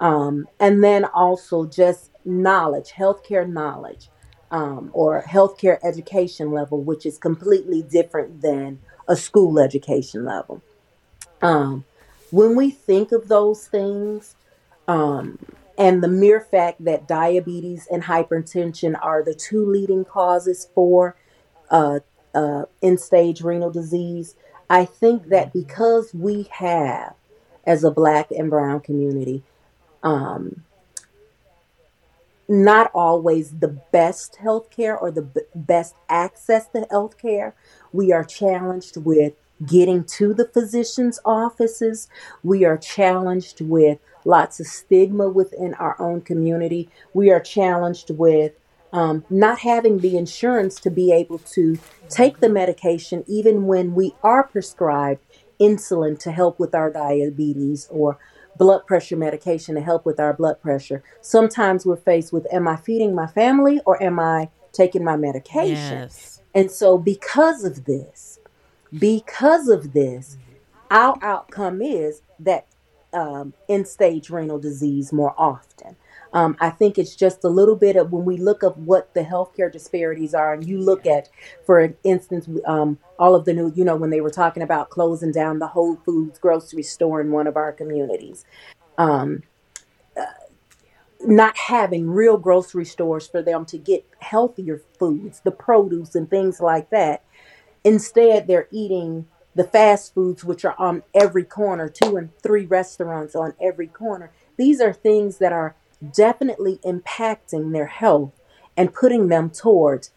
Um, 0.00 0.48
and 0.58 0.82
then 0.82 1.04
also 1.04 1.66
just 1.66 2.10
knowledge, 2.24 2.90
healthcare 2.90 3.48
knowledge, 3.48 4.08
um, 4.50 4.90
or 4.92 5.22
healthcare 5.22 5.78
education 5.84 6.50
level, 6.50 6.82
which 6.82 7.06
is 7.06 7.18
completely 7.18 7.82
different 7.82 8.42
than 8.42 8.80
a 9.08 9.14
school 9.14 9.58
education 9.60 10.24
level. 10.24 10.62
Um, 11.40 11.84
when 12.30 12.56
we 12.56 12.70
think 12.70 13.12
of 13.12 13.28
those 13.28 13.66
things, 13.68 14.34
um, 14.88 15.38
and 15.78 16.02
the 16.02 16.08
mere 16.08 16.40
fact 16.40 16.84
that 16.84 17.06
diabetes 17.06 17.86
and 17.90 18.02
hypertension 18.02 18.98
are 19.00 19.22
the 19.22 19.34
two 19.34 19.64
leading 19.64 20.04
causes 20.04 20.68
for 20.74 21.16
uh, 21.70 22.00
uh, 22.34 22.64
end 22.82 23.00
stage 23.00 23.40
renal 23.40 23.70
disease, 23.70 24.34
I 24.70 24.84
think 24.84 25.28
that 25.30 25.52
because 25.52 26.14
we 26.14 26.44
have, 26.52 27.14
as 27.66 27.82
a 27.82 27.90
black 27.90 28.30
and 28.30 28.48
brown 28.48 28.80
community, 28.80 29.42
um, 30.04 30.62
not 32.48 32.90
always 32.94 33.58
the 33.58 33.68
best 33.68 34.38
healthcare 34.40 35.00
or 35.00 35.10
the 35.10 35.22
b- 35.22 35.40
best 35.54 35.96
access 36.08 36.68
to 36.68 36.86
healthcare. 36.90 37.52
We 37.92 38.12
are 38.12 38.24
challenged 38.24 38.96
with 38.96 39.34
getting 39.66 40.04
to 40.04 40.32
the 40.34 40.46
physician's 40.46 41.18
offices. 41.24 42.08
We 42.44 42.64
are 42.64 42.78
challenged 42.78 43.60
with 43.60 43.98
lots 44.24 44.60
of 44.60 44.68
stigma 44.68 45.28
within 45.28 45.74
our 45.74 46.00
own 46.00 46.22
community. 46.22 46.88
We 47.12 47.30
are 47.30 47.40
challenged 47.40 48.10
with 48.10 48.52
um, 48.92 49.24
not 49.30 49.60
having 49.60 49.98
the 49.98 50.16
insurance 50.16 50.80
to 50.80 50.90
be 50.90 51.12
able 51.12 51.38
to 51.38 51.78
take 52.08 52.40
the 52.40 52.48
medication, 52.48 53.24
even 53.26 53.66
when 53.66 53.94
we 53.94 54.14
are 54.22 54.44
prescribed 54.44 55.20
insulin 55.60 56.18
to 56.18 56.32
help 56.32 56.58
with 56.58 56.74
our 56.74 56.90
diabetes 56.90 57.86
or 57.90 58.18
blood 58.56 58.86
pressure 58.86 59.16
medication 59.16 59.74
to 59.74 59.80
help 59.80 60.04
with 60.04 60.18
our 60.18 60.32
blood 60.32 60.60
pressure. 60.60 61.02
Sometimes 61.20 61.86
we're 61.86 61.96
faced 61.96 62.32
with 62.32 62.46
am 62.52 62.66
I 62.66 62.76
feeding 62.76 63.14
my 63.14 63.26
family 63.26 63.80
or 63.86 64.02
am 64.02 64.18
I 64.18 64.48
taking 64.72 65.04
my 65.04 65.16
medication? 65.16 65.98
Yes. 65.98 66.42
And 66.54 66.70
so, 66.70 66.98
because 66.98 67.64
of 67.64 67.84
this, 67.84 68.40
because 68.98 69.68
of 69.68 69.92
this, 69.92 70.36
our 70.90 71.16
outcome 71.22 71.80
is 71.80 72.22
that 72.40 72.66
um, 73.12 73.54
end 73.68 73.86
stage 73.86 74.30
renal 74.30 74.58
disease 74.58 75.12
more 75.12 75.34
often. 75.38 75.96
Um, 76.32 76.56
I 76.60 76.70
think 76.70 76.98
it's 76.98 77.16
just 77.16 77.42
a 77.44 77.48
little 77.48 77.76
bit 77.76 77.96
of 77.96 78.12
when 78.12 78.24
we 78.24 78.36
look 78.36 78.62
at 78.62 78.76
what 78.78 79.12
the 79.14 79.22
healthcare 79.22 79.70
disparities 79.70 80.34
are, 80.34 80.52
and 80.52 80.66
you 80.66 80.78
look 80.78 81.06
at, 81.06 81.28
for 81.66 81.94
instance, 82.04 82.48
um, 82.66 82.98
all 83.18 83.34
of 83.34 83.44
the 83.44 83.52
new, 83.52 83.72
you 83.74 83.84
know, 83.84 83.96
when 83.96 84.10
they 84.10 84.20
were 84.20 84.30
talking 84.30 84.62
about 84.62 84.90
closing 84.90 85.32
down 85.32 85.58
the 85.58 85.66
Whole 85.66 85.96
Foods 85.96 86.38
grocery 86.38 86.84
store 86.84 87.20
in 87.20 87.32
one 87.32 87.46
of 87.46 87.56
our 87.56 87.72
communities, 87.72 88.44
um, 88.96 89.42
not 91.22 91.56
having 91.56 92.08
real 92.08 92.38
grocery 92.38 92.84
stores 92.84 93.26
for 93.26 93.42
them 93.42 93.64
to 93.66 93.76
get 93.76 94.06
healthier 94.20 94.82
foods, 94.98 95.40
the 95.40 95.50
produce 95.50 96.14
and 96.14 96.30
things 96.30 96.60
like 96.60 96.90
that. 96.90 97.22
Instead, 97.84 98.46
they're 98.46 98.68
eating 98.70 99.26
the 99.54 99.64
fast 99.64 100.14
foods, 100.14 100.44
which 100.44 100.64
are 100.64 100.76
on 100.78 101.02
every 101.12 101.44
corner, 101.44 101.88
two 101.88 102.16
and 102.16 102.30
three 102.38 102.64
restaurants 102.64 103.34
on 103.34 103.52
every 103.60 103.88
corner. 103.88 104.30
These 104.56 104.80
are 104.80 104.92
things 104.92 105.38
that 105.38 105.52
are 105.52 105.74
definitely 106.12 106.78
impacting 106.84 107.72
their 107.72 107.86
health 107.86 108.32
and 108.76 108.94
putting 108.94 109.28
them 109.28 109.50
towards 109.50 110.10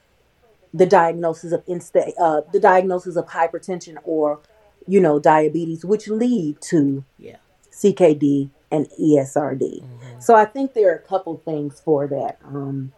the 0.74 0.86
diagnosis 0.86 1.52
of 1.52 1.66
insta- 1.66 2.14
uh, 2.20 2.42
the 2.52 2.60
diagnosis 2.60 3.16
of 3.16 3.28
hypertension 3.28 3.98
or, 4.04 4.40
you 4.88 5.00
know, 5.00 5.20
diabetes, 5.20 5.86
which 5.86 6.08
lead 6.08 6.60
to 6.62 7.04
Yeah. 7.18 7.38
CKD 7.72 8.50
and 8.72 8.88
ESRD. 9.00 9.82
hmm 9.82 10.20
So 10.20 10.36
I 10.36 10.46
think 10.46 10.74
there 10.74 10.92
are 10.92 10.96
a 10.96 11.00
couple 11.00 11.38
things 11.38 11.80
for 11.80 12.08
that. 12.08 12.40
Um, 12.44 12.94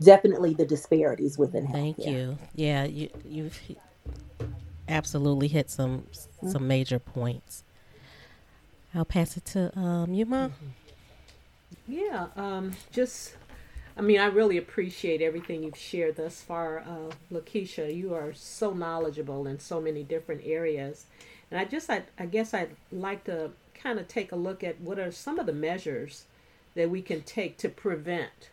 definitely 0.00 0.54
the 0.54 0.64
disparities 0.64 1.36
within 1.36 1.66
Thank 1.68 1.98
healthcare. 1.98 2.06
you. 2.06 2.38
Yeah, 2.54 2.84
you 2.84 3.10
you've 3.24 3.60
absolutely 4.88 5.48
hit 5.48 5.68
some 5.70 6.06
some 6.46 6.66
major 6.66 6.98
points. 6.98 7.64
I'll 8.94 9.04
pass 9.04 9.36
it 9.36 9.44
to 9.46 9.76
um 9.78 10.14
you, 10.14 10.24
mom. 10.24 10.52
Yeah, 11.86 12.26
um, 12.36 12.72
just, 12.92 13.34
I 13.96 14.02
mean, 14.02 14.20
I 14.20 14.26
really 14.26 14.58
appreciate 14.58 15.22
everything 15.22 15.62
you've 15.62 15.76
shared 15.76 16.16
thus 16.16 16.42
far, 16.42 16.80
uh, 16.80 17.12
Lakeisha. 17.32 17.94
You 17.94 18.14
are 18.14 18.32
so 18.34 18.72
knowledgeable 18.72 19.46
in 19.46 19.58
so 19.58 19.80
many 19.80 20.02
different 20.02 20.42
areas. 20.44 21.06
And 21.50 21.58
I 21.58 21.64
just, 21.64 21.88
I, 21.88 22.02
I 22.18 22.26
guess 22.26 22.52
I'd 22.52 22.76
like 22.92 23.24
to 23.24 23.50
kind 23.74 23.98
of 23.98 24.08
take 24.08 24.32
a 24.32 24.36
look 24.36 24.62
at 24.62 24.80
what 24.80 24.98
are 24.98 25.10
some 25.12 25.38
of 25.38 25.46
the 25.46 25.52
measures 25.52 26.24
that 26.74 26.90
we 26.90 27.00
can 27.00 27.22
take 27.22 27.56
to 27.58 27.68
prevent 27.68 28.50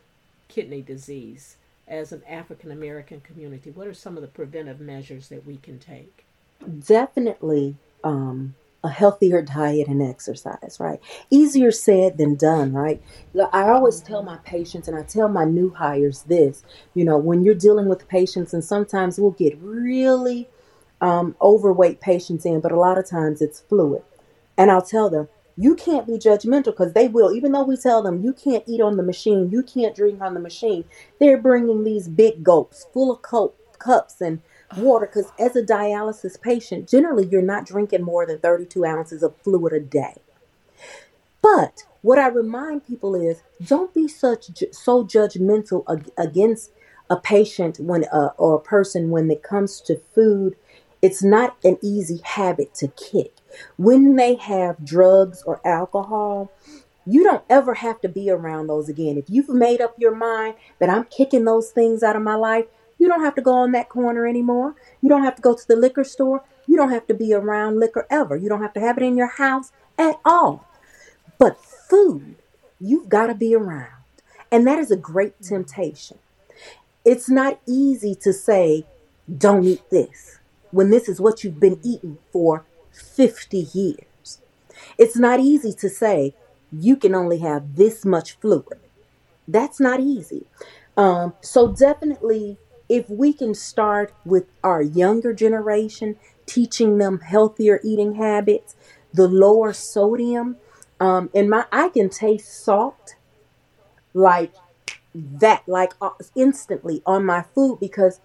kidney 0.47 0.81
disease 0.81 1.57
as 1.87 2.11
an 2.11 2.23
African 2.27 2.71
American 2.71 3.19
community. 3.21 3.69
What 3.69 3.87
are 3.87 3.93
some 3.93 4.15
of 4.15 4.21
the 4.21 4.27
preventive 4.27 4.79
measures 4.79 5.27
that 5.29 5.45
we 5.45 5.57
can 5.57 5.79
take? 5.79 6.25
Definitely 6.87 7.75
um, 8.03 8.55
a 8.85 8.89
healthier 8.89 9.41
diet 9.41 9.87
and 9.87 10.01
exercise, 10.01 10.77
right? 10.79 10.99
Easier 11.29 11.71
said 11.71 12.17
than 12.17 12.35
done, 12.35 12.73
right? 12.73 13.01
I 13.51 13.69
always 13.69 13.99
tell 13.99 14.23
my 14.23 14.37
patients 14.37 14.87
and 14.87 14.97
I 14.97 15.03
tell 15.03 15.27
my 15.27 15.45
new 15.45 15.71
hires 15.71 16.23
this, 16.23 16.63
you 16.93 17.03
know, 17.03 17.17
when 17.17 17.43
you're 17.43 17.55
dealing 17.55 17.89
with 17.89 18.07
patients, 18.07 18.53
and 18.53 18.63
sometimes 18.63 19.19
we'll 19.19 19.31
get 19.31 19.57
really 19.59 20.47
um, 21.01 21.35
overweight 21.41 21.99
patients 21.99 22.45
in, 22.45 22.61
but 22.61 22.71
a 22.71 22.79
lot 22.79 22.97
of 22.97 23.07
times 23.07 23.41
it's 23.41 23.59
fluid. 23.59 24.03
And 24.57 24.71
I'll 24.71 24.81
tell 24.81 25.09
them, 25.09 25.27
you 25.57 25.75
can't 25.75 26.07
be 26.07 26.13
judgmental 26.13 26.65
because 26.65 26.93
they 26.93 27.07
will. 27.07 27.33
Even 27.33 27.51
though 27.51 27.63
we 27.63 27.77
tell 27.77 28.01
them 28.01 28.23
you 28.23 28.33
can't 28.33 28.63
eat 28.67 28.81
on 28.81 28.97
the 28.97 29.03
machine, 29.03 29.49
you 29.51 29.63
can't 29.63 29.95
drink 29.95 30.21
on 30.21 30.33
the 30.33 30.39
machine, 30.39 30.85
they're 31.19 31.37
bringing 31.37 31.83
these 31.83 32.07
big 32.07 32.43
gulps 32.43 32.85
full 32.93 33.11
of 33.11 33.21
cups 33.79 34.21
and 34.21 34.41
water 34.77 35.05
because 35.05 35.31
as 35.39 35.55
a 35.55 35.63
dialysis 35.63 36.41
patient, 36.41 36.89
generally 36.89 37.27
you're 37.27 37.41
not 37.41 37.65
drinking 37.65 38.03
more 38.03 38.25
than 38.25 38.39
32 38.39 38.85
ounces 38.85 39.23
of 39.23 39.35
fluid 39.43 39.73
a 39.73 39.79
day. 39.79 40.15
But 41.41 41.83
what 42.01 42.19
I 42.19 42.27
remind 42.27 42.87
people 42.87 43.15
is 43.15 43.43
don't 43.63 43.93
be 43.93 44.07
such 44.07 44.47
so 44.71 45.03
judgmental 45.03 45.83
ag- 45.87 46.11
against 46.17 46.71
a 47.09 47.17
patient 47.17 47.79
when 47.79 48.05
uh, 48.05 48.29
or 48.37 48.55
a 48.55 48.59
person 48.59 49.09
when 49.09 49.29
it 49.29 49.43
comes 49.43 49.79
to 49.81 49.97
food. 50.13 50.55
It's 51.01 51.23
not 51.23 51.55
an 51.63 51.77
easy 51.83 52.21
habit 52.23 52.73
to 52.75 52.87
kick. 52.87 53.35
When 53.77 54.15
they 54.15 54.35
have 54.35 54.83
drugs 54.83 55.43
or 55.45 55.65
alcohol, 55.65 56.51
you 57.05 57.23
don't 57.23 57.43
ever 57.47 57.75
have 57.75 58.01
to 58.01 58.09
be 58.09 58.29
around 58.29 58.67
those 58.67 58.89
again. 58.89 59.17
If 59.17 59.25
you've 59.29 59.49
made 59.49 59.81
up 59.81 59.95
your 59.99 60.15
mind 60.15 60.55
that 60.79 60.89
I'm 60.89 61.03
kicking 61.05 61.45
those 61.45 61.69
things 61.69 62.01
out 62.01 62.15
of 62.15 62.23
my 62.23 62.35
life, 62.35 62.65
you 62.97 63.07
don't 63.07 63.23
have 63.23 63.35
to 63.35 63.41
go 63.41 63.53
on 63.53 63.71
that 63.73 63.89
corner 63.89 64.25
anymore. 64.25 64.75
You 65.01 65.09
don't 65.09 65.23
have 65.23 65.35
to 65.35 65.41
go 65.41 65.55
to 65.55 65.67
the 65.67 65.75
liquor 65.75 66.03
store. 66.03 66.43
You 66.67 66.77
don't 66.77 66.91
have 66.91 67.07
to 67.07 67.13
be 67.13 67.33
around 67.33 67.79
liquor 67.79 68.07
ever. 68.09 68.35
You 68.35 68.49
don't 68.49 68.61
have 68.61 68.73
to 68.73 68.79
have 68.79 68.97
it 68.97 69.03
in 69.03 69.17
your 69.17 69.27
house 69.27 69.71
at 69.97 70.19
all. 70.25 70.67
But 71.37 71.57
food, 71.63 72.35
you've 72.79 73.09
got 73.09 73.27
to 73.27 73.35
be 73.35 73.53
around. 73.55 73.89
And 74.51 74.65
that 74.67 74.79
is 74.79 74.91
a 74.91 74.97
great 74.97 75.41
temptation. 75.41 76.17
It's 77.03 77.29
not 77.29 77.59
easy 77.67 78.15
to 78.15 78.33
say, 78.33 78.85
don't 79.37 79.65
eat 79.65 79.89
this, 79.89 80.39
when 80.71 80.89
this 80.89 81.09
is 81.09 81.19
what 81.19 81.43
you've 81.43 81.59
been 81.59 81.79
eating 81.83 82.17
for 82.31 82.65
50 82.91 83.67
years. 83.73 84.39
It's 84.97 85.17
not 85.17 85.39
easy 85.39 85.73
to 85.73 85.89
say, 85.89 86.33
you 86.71 86.95
can 86.95 87.13
only 87.13 87.39
have 87.39 87.75
this 87.75 88.05
much 88.05 88.37
fluid. 88.39 88.79
That's 89.47 89.79
not 89.79 89.99
easy. 89.99 90.45
Um, 90.97 91.33
so, 91.41 91.71
definitely, 91.71 92.57
if 92.89 93.09
we 93.09 93.33
can 93.33 93.53
start 93.53 94.13
with 94.25 94.45
our 94.63 94.81
younger 94.81 95.33
generation, 95.33 96.17
teaching 96.45 96.97
them 96.97 97.19
healthier 97.19 97.79
eating 97.83 98.15
habits, 98.15 98.75
the 99.13 99.27
lower 99.27 99.73
sodium. 99.73 100.57
Um, 100.99 101.29
and 101.33 101.49
my, 101.49 101.65
I 101.71 101.89
can 101.89 102.09
taste 102.09 102.63
salt 102.63 103.15
like 104.13 104.53
that 105.13 105.63
like 105.67 105.93
uh, 106.01 106.09
instantly 106.35 107.01
on 107.05 107.25
my 107.25 107.43
food 107.53 107.79
because 107.79 108.19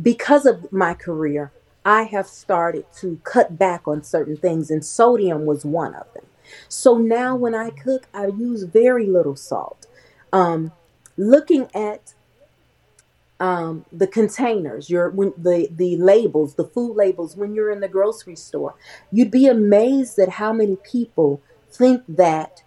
because 0.00 0.46
of 0.46 0.72
my 0.72 0.94
career, 0.94 1.52
I 1.84 2.04
have 2.04 2.26
started 2.26 2.86
to 3.00 3.20
cut 3.24 3.58
back 3.58 3.86
on 3.86 4.02
certain 4.02 4.36
things, 4.36 4.70
and 4.70 4.84
sodium 4.84 5.46
was 5.46 5.64
one 5.64 5.94
of 5.94 6.12
them. 6.14 6.24
So 6.68 6.96
now 6.98 7.36
when 7.36 7.54
I 7.54 7.70
cook, 7.70 8.06
I 8.12 8.26
use 8.26 8.64
very 8.64 9.06
little 9.06 9.36
salt. 9.36 9.86
Um, 10.32 10.72
looking 11.16 11.68
at 11.74 12.14
um, 13.40 13.86
the 13.92 14.08
containers, 14.08 14.90
your 14.90 15.10
when 15.10 15.34
the 15.38 15.68
the 15.72 15.96
labels, 15.98 16.56
the 16.56 16.66
food 16.68 16.94
labels 16.96 17.36
when 17.36 17.54
you're 17.54 17.72
in 17.72 17.80
the 17.80 17.88
grocery 17.88 18.36
store, 18.36 18.76
you'd 19.10 19.32
be 19.32 19.48
amazed 19.48 20.18
at 20.20 20.30
how 20.30 20.52
many 20.52 20.76
people 20.76 21.42
think 21.70 22.04
that 22.08 22.62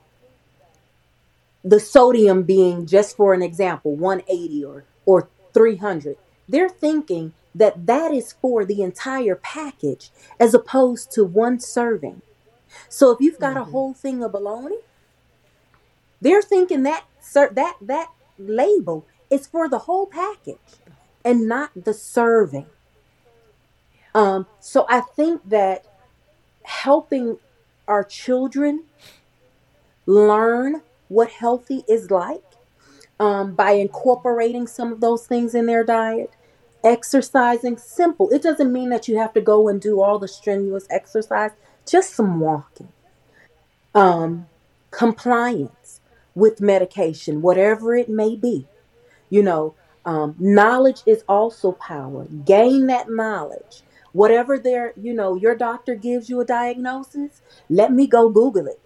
the 1.64 1.80
sodium 1.80 2.44
being 2.44 2.86
just 2.88 3.16
for 3.18 3.34
an 3.34 3.42
example 3.42 3.96
180 3.98 4.64
or 4.66 4.86
or 5.06 5.32
300 5.54 6.18
they're 6.48 6.70
thinking 6.70 7.34
that 7.56 7.86
that 7.88 8.12
is 8.14 8.34
for 8.42 8.66
the 8.66 8.82
entire 8.82 9.36
package 9.36 10.12
as 10.40 10.54
opposed 10.54 11.12
to 11.12 11.24
one 11.24 11.60
serving. 11.60 12.22
So 12.90 13.12
if 13.12 13.20
you've 13.22 13.40
got 13.40 13.58
a 13.58 13.66
hmm 13.66 13.66
whole 13.66 13.94
thing 13.94 14.24
of 14.24 14.32
bologna 14.34 14.78
they're 16.22 16.42
thinking 16.42 16.84
that 16.84 17.06
sir 17.20 17.52
that 17.54 17.78
that 17.82 18.10
label 18.38 19.08
is 19.34 19.48
for 19.48 19.68
the 19.70 19.80
whole 19.80 20.06
package 20.06 20.58
and 21.26 21.48
not 21.48 21.72
the 21.76 21.94
serving 21.94 22.68
um 24.14 24.46
so 24.60 24.86
i 24.90 25.00
think 25.00 25.42
that 25.50 25.86
helping 26.64 27.38
our 27.88 28.04
children 28.04 28.84
learn 30.06 30.82
what 31.08 31.30
healthy 31.30 31.84
is 31.88 32.12
like 32.12 32.44
um, 33.20 33.54
by 33.54 33.72
incorporating 33.72 34.68
some 34.68 34.92
of 34.92 35.00
those 35.02 35.26
things 35.28 35.56
in 35.56 35.66
their 35.66 35.84
diet. 35.84 36.32
Exercising, 36.84 37.78
simple. 37.78 38.30
It 38.32 38.44
doesn't 38.44 38.74
mean 38.74 38.90
that 38.90 39.08
you 39.08 39.18
have 39.18 39.34
to 39.34 39.42
go 39.42 39.70
and 39.70 39.80
do 39.80 40.02
all 40.02 40.20
the 40.20 40.28
strenuous 40.28 40.86
exercise, 40.90 41.52
just 41.88 42.14
some 42.14 42.40
walking. 42.40 42.90
Um, 43.96 44.48
compliance 44.92 46.02
with 46.36 46.60
medication, 46.60 47.42
whatever 47.42 47.96
it 47.96 48.10
may 48.10 48.36
be. 48.36 48.68
You 49.34 49.42
know, 49.42 49.74
um, 50.06 50.36
knowledge 50.38 51.02
is 51.08 51.24
also 51.28 51.72
power. 51.72 52.28
Gain 52.46 52.86
that 52.86 53.10
knowledge. 53.10 53.82
Whatever 54.12 54.60
their, 54.60 54.94
you 54.96 55.12
know, 55.12 55.34
your 55.34 55.56
doctor 55.56 55.96
gives 55.96 56.30
you 56.30 56.40
a 56.40 56.46
diagnosis, 56.46 57.42
let 57.68 57.92
me 57.92 58.06
go 58.06 58.30
Google 58.30 58.68
it. 58.68 58.80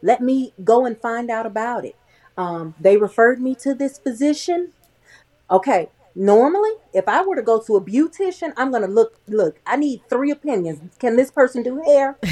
Let 0.00 0.22
me 0.22 0.54
go 0.64 0.86
and 0.86 0.98
find 0.98 1.30
out 1.30 1.44
about 1.44 1.84
it. 1.84 1.96
Um, 2.38 2.74
they 2.80 2.96
referred 2.96 3.42
me 3.42 3.54
to 3.56 3.74
this 3.74 3.98
physician. 3.98 4.72
Okay, 5.50 5.90
normally, 6.14 6.72
if 6.94 7.06
I 7.06 7.22
were 7.22 7.36
to 7.36 7.42
go 7.42 7.60
to 7.60 7.76
a 7.76 7.80
beautician, 7.82 8.54
I'm 8.56 8.72
gonna 8.72 8.88
look. 8.88 9.20
Look, 9.28 9.60
I 9.66 9.76
need 9.76 10.00
three 10.08 10.30
opinions. 10.30 10.80
Can 10.98 11.16
this 11.16 11.30
person 11.30 11.62
do 11.62 11.82
hair? 11.82 12.18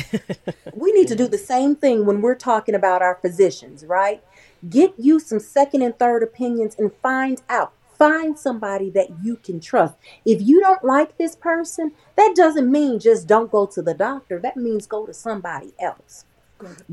We 0.74 0.90
need 0.92 1.08
to 1.08 1.14
do 1.14 1.28
the 1.28 1.38
same 1.38 1.76
thing 1.76 2.06
when 2.06 2.22
we're 2.22 2.34
talking 2.34 2.74
about 2.74 3.02
our 3.02 3.18
physicians, 3.20 3.84
right? 3.84 4.24
Get 4.68 4.94
you 4.98 5.18
some 5.18 5.40
second 5.40 5.82
and 5.82 5.98
third 5.98 6.22
opinions 6.22 6.76
and 6.78 6.92
find 7.02 7.42
out. 7.48 7.72
Find 7.98 8.38
somebody 8.38 8.90
that 8.90 9.08
you 9.22 9.36
can 9.36 9.60
trust. 9.60 9.94
If 10.24 10.42
you 10.42 10.60
don't 10.60 10.84
like 10.84 11.18
this 11.18 11.36
person, 11.36 11.92
that 12.16 12.34
doesn't 12.34 12.70
mean 12.70 12.98
just 12.98 13.26
don't 13.28 13.50
go 13.50 13.66
to 13.66 13.82
the 13.82 13.94
doctor. 13.94 14.38
That 14.40 14.56
means 14.56 14.86
go 14.86 15.06
to 15.06 15.14
somebody 15.14 15.72
else. 15.78 16.24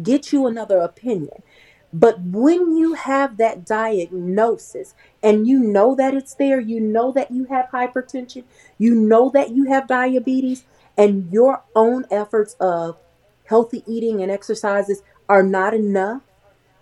Get 0.01 0.31
you 0.31 0.47
another 0.47 0.79
opinion. 0.79 1.43
But 1.91 2.19
when 2.21 2.77
you 2.77 2.93
have 2.93 3.37
that 3.37 3.65
diagnosis 3.65 4.93
and 5.23 5.47
you 5.47 5.59
know 5.59 5.95
that 5.95 6.13
it's 6.13 6.35
there, 6.35 6.59
you 6.59 6.79
know 6.79 7.11
that 7.13 7.31
you 7.31 7.45
have 7.45 7.69
hypertension, 7.73 8.43
you 8.77 8.93
know 8.93 9.31
that 9.31 9.51
you 9.51 9.65
have 9.65 9.87
diabetes, 9.87 10.65
and 10.95 11.31
your 11.31 11.63
own 11.75 12.05
efforts 12.11 12.55
of 12.59 12.97
healthy 13.45 13.83
eating 13.87 14.21
and 14.21 14.29
exercises 14.29 15.01
are 15.27 15.41
not 15.41 15.73
enough, 15.73 16.21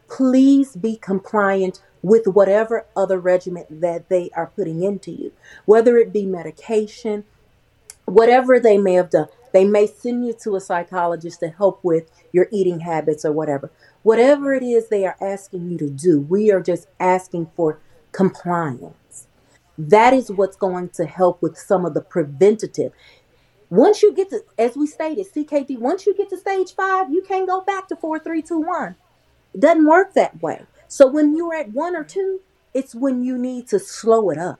please 0.09 0.75
be 0.75 0.95
compliant 0.95 1.81
with 2.01 2.27
whatever 2.27 2.85
other 2.95 3.19
regimen 3.19 3.65
that 3.69 4.09
they 4.09 4.29
are 4.35 4.51
putting 4.55 4.83
into 4.83 5.11
you, 5.11 5.31
whether 5.65 5.97
it 5.97 6.13
be 6.13 6.25
medication, 6.25 7.25
whatever 8.05 8.59
they 8.59 8.77
may 8.77 8.93
have 8.93 9.09
done. 9.09 9.27
They 9.53 9.65
may 9.65 9.87
send 9.87 10.25
you 10.25 10.33
to 10.43 10.55
a 10.55 10.61
psychologist 10.61 11.39
to 11.39 11.49
help 11.49 11.83
with 11.83 12.11
your 12.31 12.47
eating 12.51 12.81
habits 12.81 13.25
or 13.25 13.31
whatever. 13.31 13.71
Whatever 14.03 14.53
it 14.53 14.63
is 14.63 14.87
they 14.87 15.05
are 15.05 15.17
asking 15.19 15.69
you 15.69 15.77
to 15.79 15.89
do, 15.89 16.21
we 16.21 16.51
are 16.51 16.61
just 16.61 16.87
asking 16.99 17.49
for 17.55 17.79
compliance. 18.11 19.27
That 19.77 20.13
is 20.13 20.31
what's 20.31 20.55
going 20.55 20.89
to 20.89 21.05
help 21.05 21.41
with 21.41 21.57
some 21.57 21.85
of 21.85 21.93
the 21.93 22.01
preventative. 22.01 22.93
Once 23.69 24.01
you 24.01 24.13
get 24.13 24.29
to, 24.29 24.43
as 24.57 24.75
we 24.75 24.87
stated, 24.87 25.25
CKD, 25.31 25.77
once 25.77 26.05
you 26.05 26.15
get 26.15 26.29
to 26.29 26.37
stage 26.37 26.73
five, 26.73 27.11
you 27.11 27.21
can't 27.21 27.47
go 27.47 27.61
back 27.61 27.87
to 27.89 27.95
four, 27.95 28.17
three, 28.17 28.41
two, 28.41 28.59
one. 28.59 28.95
It 29.53 29.61
doesn't 29.61 29.87
work 29.87 30.13
that 30.13 30.41
way. 30.41 30.65
So 30.87 31.07
when 31.07 31.35
you're 31.35 31.55
at 31.55 31.71
one 31.71 31.95
or 31.95 32.03
two, 32.03 32.41
it's 32.73 32.95
when 32.95 33.23
you 33.23 33.37
need 33.37 33.67
to 33.69 33.79
slow 33.79 34.29
it 34.29 34.37
up. 34.37 34.59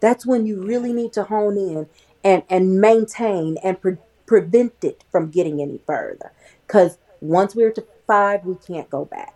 That's 0.00 0.26
when 0.26 0.46
you 0.46 0.62
really 0.62 0.92
need 0.92 1.12
to 1.14 1.24
hone 1.24 1.56
in 1.56 1.88
and 2.24 2.42
and 2.50 2.80
maintain 2.80 3.56
and 3.62 3.80
pre- 3.80 3.98
prevent 4.26 4.74
it 4.82 5.04
from 5.10 5.30
getting 5.30 5.60
any 5.62 5.80
further. 5.86 6.32
Because 6.66 6.98
once 7.20 7.54
we're 7.54 7.72
to 7.72 7.86
five, 8.06 8.44
we 8.44 8.56
can't 8.56 8.90
go 8.90 9.04
back. 9.04 9.34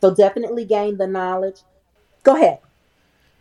So 0.00 0.14
definitely 0.14 0.64
gain 0.64 0.96
the 0.96 1.06
knowledge. 1.06 1.60
Go 2.22 2.36
ahead. 2.36 2.60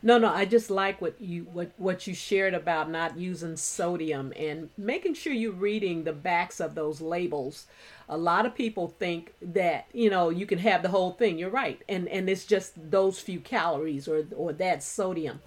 No, 0.02 0.18
no, 0.18 0.30
I 0.32 0.46
just 0.46 0.70
like 0.70 1.02
what 1.02 1.20
you 1.20 1.44
what 1.52 1.72
what 1.78 2.08
you 2.08 2.14
shared 2.14 2.54
about 2.54 2.90
not 2.90 3.18
using 3.18 3.58
sodium 3.58 4.32
and 4.38 4.70
making 4.78 5.14
sure 5.16 5.34
you're 5.34 5.52
reading 5.52 6.04
the 6.06 6.14
backs 6.14 6.62
of 6.62 6.74
those 6.74 7.02
labels. 7.02 7.68
A 8.08 8.18
lot 8.18 8.46
of 8.46 8.56
people 8.56 8.88
think 8.98 9.34
that, 9.42 9.88
you 9.94 10.10
know, 10.10 10.30
you 10.30 10.46
can 10.46 10.60
have 10.60 10.84
the 10.84 10.90
whole 10.90 11.12
thing. 11.12 11.38
You're 11.38 11.50
right. 11.50 11.82
And 11.90 12.08
and 12.08 12.30
it's 12.30 12.46
just 12.46 12.92
those 12.92 13.20
few 13.20 13.42
calories 13.42 14.08
or 14.08 14.26
or 14.36 14.54
that 14.54 14.84
sodium. 14.84 15.42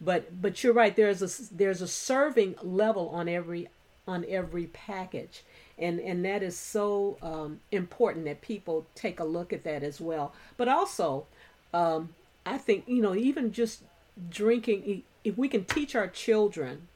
But 0.00 0.40
but 0.40 0.64
you're 0.64 0.72
right. 0.72 0.96
There's 0.96 1.20
a 1.22 1.54
there's 1.54 1.82
a 1.82 1.88
serving 1.88 2.54
level 2.62 3.10
on 3.10 3.28
every 3.28 3.68
on 4.06 4.24
every 4.26 4.66
package. 4.68 5.44
And 5.78 6.00
and 6.00 6.24
that 6.24 6.42
is 6.42 6.56
so 6.56 7.18
um, 7.20 7.60
important 7.70 8.24
that 8.24 8.40
people 8.40 8.86
take 8.94 9.20
a 9.20 9.24
look 9.24 9.52
at 9.52 9.64
that 9.64 9.82
as 9.82 10.00
well. 10.00 10.32
But 10.56 10.68
also 10.68 11.26
um, 11.74 12.14
I 12.46 12.56
think 12.58 12.84
you 12.86 13.02
know 13.02 13.14
even 13.14 13.52
just 13.52 13.82
drinking 14.30 15.02
if 15.24 15.36
we 15.36 15.48
can 15.48 15.64
teach 15.64 15.94
our 15.94 16.08
children 16.08 16.88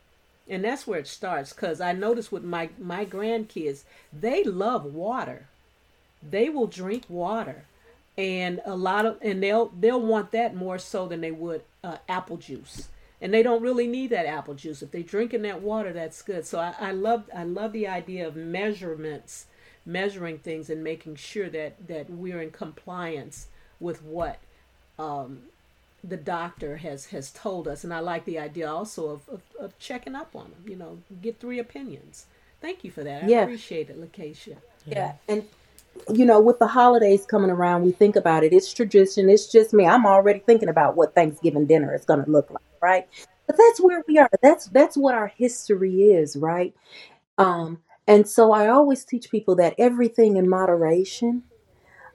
and 0.49 0.65
that's 0.65 0.87
where 0.87 0.99
it 0.99 1.07
starts 1.07 1.53
because 1.53 1.81
i 1.81 1.93
notice 1.93 2.33
with 2.33 2.43
my 2.43 2.69
my 2.79 3.05
grandkids 3.05 3.85
they 4.13 4.45
love 4.45 4.85
water. 4.85 5.47
They 6.23 6.49
will 6.49 6.67
drink 6.67 7.05
water 7.09 7.65
and 8.17 8.61
a 8.65 8.77
lot 8.77 9.07
of 9.07 9.19
and 9.23 9.43
they'll 9.43 9.73
they'll 9.79 10.01
want 10.01 10.33
that 10.33 10.55
more 10.55 10.79
so 10.79 11.09
than 11.09 11.21
they 11.21 11.33
would 11.33 11.63
uh, 11.83 11.97
apple 12.09 12.37
juice. 12.37 12.89
And 13.21 13.33
they 13.33 13.43
don't 13.43 13.63
really 13.63 13.87
need 13.87 14.11
that 14.11 14.27
apple 14.27 14.55
juice. 14.55 14.83
If 14.83 14.91
they're 14.91 15.03
drinking 15.03 15.43
that 15.43 15.63
water 15.63 15.93
that's 15.93 16.23
good. 16.23 16.47
So 16.47 16.59
I, 16.61 16.75
I 16.79 16.93
love 16.93 17.25
i 17.35 17.45
love 17.45 17.73
the 17.73 17.89
idea 17.89 18.27
of 18.27 18.37
measurements 18.37 19.47
measuring 19.85 20.39
things 20.39 20.71
and 20.71 20.85
making 20.85 21.17
sure 21.17 21.49
that 21.51 21.89
that 21.89 22.11
we're 22.11 22.43
in 22.43 22.51
compliance 22.51 23.49
with 23.81 24.03
what 24.03 24.39
the 26.05 26.17
doctor 26.17 26.79
has 26.79 27.07
has 27.07 27.31
told 27.31 27.69
us 27.69 27.85
and 27.85 27.95
i 27.95 28.01
like 28.01 28.25
the 28.25 28.39
idea 28.39 28.71
also 28.71 29.09
of, 29.09 29.29
of, 29.29 29.43
of 29.61 29.79
checking 29.79 30.15
up 30.15 30.35
on 30.35 30.51
them 30.51 30.65
you 30.67 30.77
know 30.77 30.99
get 31.23 31.39
three 31.39 31.59
opinions 31.59 32.27
thank 32.61 32.85
you 32.85 32.91
for 32.91 33.05
that 33.05 33.23
i 33.25 33.29
Yeah. 33.29 33.43
appreciate 33.43 33.89
it 33.91 34.01
lakeisha 34.01 34.57
Yeah. 34.87 34.95
Yeah. 34.95 35.13
And 35.29 35.45
you 36.13 36.25
know, 36.25 36.41
with 36.41 36.59
the 36.59 36.67
holidays 36.67 37.27
coming 37.27 37.51
around, 37.51 37.83
we 37.83 37.93
think 37.93 38.17
about 38.17 38.45
it. 38.45 38.53
It's 38.53 38.73
tradition. 38.73 39.29
It's 39.29 39.51
just 39.51 39.73
me. 39.73 39.87
I'm 39.87 40.07
already 40.07 40.41
thinking 40.41 40.69
about 40.69 40.97
what 40.97 41.15
Thanksgiving 41.15 41.67
dinner 41.67 41.95
is 41.95 42.05
going 42.05 42.25
to 42.25 42.31
look 42.31 42.51
like, 42.51 42.63
right? 42.81 43.07
But 43.47 43.57
that's 43.59 43.81
where 43.81 44.03
we 44.09 44.19
are. 44.19 44.31
That's 44.43 44.67
that's 44.67 44.97
what 44.97 45.15
our 45.15 45.29
history 45.29 45.95
is, 46.05 46.37
right? 46.37 46.75
Um, 47.39 47.81
and 48.07 48.29
so 48.29 48.53
I 48.53 48.69
always 48.69 49.05
teach 49.05 49.31
people 49.31 49.55
that 49.57 49.75
everything 49.79 50.37
in 50.37 50.49
moderation. 50.49 51.45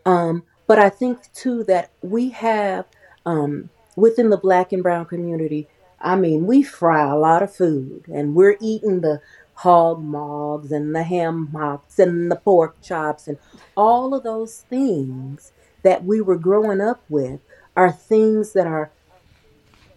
Um, 0.05 0.43
but 0.67 0.79
I 0.79 0.89
think 0.89 1.31
too 1.33 1.63
that 1.65 1.91
we 2.01 2.29
have 2.29 2.85
um, 3.25 3.69
within 3.97 4.29
the 4.29 4.37
black 4.37 4.71
and 4.71 4.81
brown 4.81 5.05
community, 5.05 5.67
I 5.99 6.15
mean, 6.15 6.45
we 6.45 6.63
fry 6.63 7.09
a 7.09 7.17
lot 7.17 7.43
of 7.43 7.53
food 7.53 8.05
and 8.07 8.35
we're 8.35 8.55
eating 8.61 9.01
the 9.01 9.21
hog 9.55 10.01
maws 10.01 10.71
and 10.71 10.95
the 10.95 11.03
ham 11.03 11.49
hocks 11.51 11.97
and 11.97 12.31
the 12.31 12.35
pork 12.35 12.79
chops 12.81 13.27
and 13.27 13.39
all 13.75 14.13
of 14.13 14.23
those 14.23 14.61
things 14.69 15.51
that 15.81 16.05
we 16.05 16.21
were 16.21 16.37
growing 16.37 16.79
up 16.79 17.03
with 17.09 17.41
are 17.75 17.91
things 17.91 18.53
that 18.53 18.67
are 18.67 18.91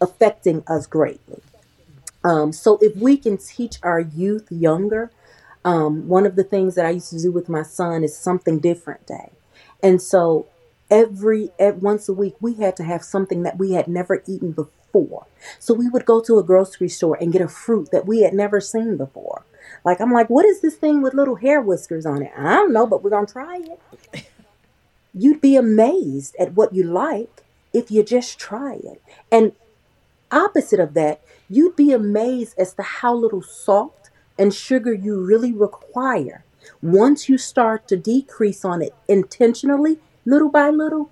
affecting 0.01 0.64
us 0.66 0.86
greatly. 0.86 1.42
Um, 2.24 2.53
so 2.53 2.78
if 2.80 2.96
we 2.96 3.18
can 3.18 3.36
teach 3.36 3.78
our 3.82 4.01
youth 4.01 4.51
younger, 4.51 5.11
um, 5.64 6.09
one 6.09 6.24
of 6.24 6.36
the 6.36 6.44
things 6.44 6.74
that 6.74 6.86
I 6.86 6.90
used 6.90 7.11
to 7.11 7.20
do 7.20 7.30
with 7.30 7.51
my 7.51 7.62
son 7.62 8.03
is 8.03 8.16
something 8.16 8.61
different 8.61 9.07
day. 9.07 9.30
And 9.82 10.01
so 10.01 10.46
every 10.91 11.51
at 11.59 11.76
once 11.76 12.09
a 12.09 12.12
week 12.12 12.34
we 12.41 12.55
had 12.55 12.76
to 12.76 12.84
have 12.84 13.03
something 13.03 13.43
that 13.43 13.59
we 13.59 13.72
had 13.72 13.88
never 13.88 14.22
eaten 14.26 14.53
before. 14.53 15.26
So 15.59 15.74
we 15.74 15.88
would 15.88 16.05
go 16.05 16.20
to 16.20 16.38
a 16.38 16.43
grocery 16.43 16.88
store 16.88 17.16
and 17.20 17.32
get 17.32 17.43
a 17.43 17.49
fruit 17.49 17.91
that 17.93 18.07
we 18.07 18.22
had 18.22 18.34
never 18.34 18.61
seen 18.61 18.97
before. 18.97 19.45
Like 19.84 20.01
I'm 20.01 20.12
like, 20.12 20.28
what 20.28 20.45
is 20.45 20.61
this 20.61 20.76
thing 20.76 21.03
with 21.03 21.14
little 21.14 21.36
hair 21.36 21.61
whiskers 21.61 22.07
on 22.07 22.22
it? 22.22 22.32
I 22.36 22.55
don't 22.57 22.72
know, 22.72 22.86
but 22.86 23.03
we're 23.03 23.11
gonna 23.11 23.26
try 23.26 23.61
it. 24.12 24.26
You'd 25.14 25.41
be 25.41 25.57
amazed 25.57 26.36
at 26.38 26.55
what 26.55 26.74
you 26.74 26.84
like 26.84 27.45
if 27.72 27.91
you 27.91 28.03
just 28.03 28.38
try 28.38 28.74
it. 28.74 29.03
And 29.30 29.53
opposite 30.30 30.80
of 30.80 30.95
that, 30.95 31.20
you'd 31.49 31.76
be 31.76 31.93
amazed 31.93 32.57
as 32.59 32.74
to 32.74 32.82
how 32.82 33.14
little 33.14 33.43
salt 33.43 34.11
and 34.38 34.55
sugar 34.55 34.93
you 34.93 35.20
really 35.20 35.53
require. 35.53 36.45
Once 36.82 37.28
you 37.28 37.36
start 37.36 37.88
to 37.88 37.97
decrease 37.97 38.64
on 38.64 38.82
it 38.82 38.95
intentionally, 39.09 39.99
little 40.25 40.51
by 40.51 40.71
little, 40.71 41.11